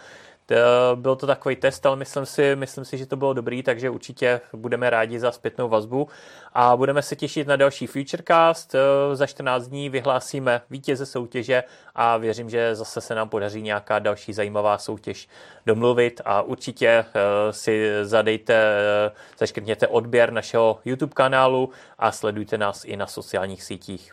Eh, 0.53 0.97
byl 0.97 1.17
to 1.17 1.27
takový 1.27 1.57
test, 1.57 1.87
ale 1.87 1.97
myslím 1.97 2.27
si, 2.27 2.57
myslím 2.57 2.85
si, 2.85 2.99
že 2.99 3.07
to 3.07 3.17
bylo 3.17 3.33
dobrý, 3.33 3.63
takže 3.63 3.91
určitě 3.91 4.41
budeme 4.53 4.91
rádi 4.91 5.21
za 5.21 5.33
zpětnou 5.33 5.69
vazbu 5.69 6.09
a 6.53 6.77
budeme 6.77 7.03
se 7.03 7.17
těšit 7.17 7.47
na 7.47 7.57
další 7.57 7.87
Futurecast. 7.87 8.75
Eh, 8.75 9.17
za 9.17 9.27
14 9.27 9.67
dní 9.67 9.89
vyhlásíme 9.89 10.61
vítěze 10.71 11.07
soutěže 11.07 11.65
a 11.95 12.17
věřím, 12.17 12.51
že 12.51 12.75
zase 12.75 13.01
se 13.01 13.15
nám 13.15 13.29
podaří 13.29 13.63
nějaká 13.63 13.99
další 13.99 14.33
zajímavá 14.33 14.79
soutěž 14.79 15.29
domluvit 15.67 16.21
a 16.25 16.43
určitě 16.43 16.89
eh, 16.89 17.05
si 17.53 17.91
zadejte, 18.03 18.79
zaškrtněte 19.39 19.87
odběr 19.87 20.33
našeho 20.33 20.81
YouTube 20.85 21.13
kanálu 21.15 21.71
a 21.99 22.13
sledujte 22.13 22.59
nás 22.59 22.85
i 22.85 22.97
na 22.97 23.07
sociálních 23.07 23.63
sítích. 23.63 24.13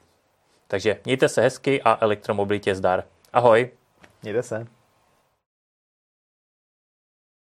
Takže 0.68 1.00
mějte 1.06 1.30
se 1.30 1.42
hezky 1.42 1.82
a 1.82 1.98
elektromobilitě 2.02 2.76
zdar. 2.76 3.04
Ahoj. 3.34 3.70
Mějte 4.24 4.44
se. 4.44 4.79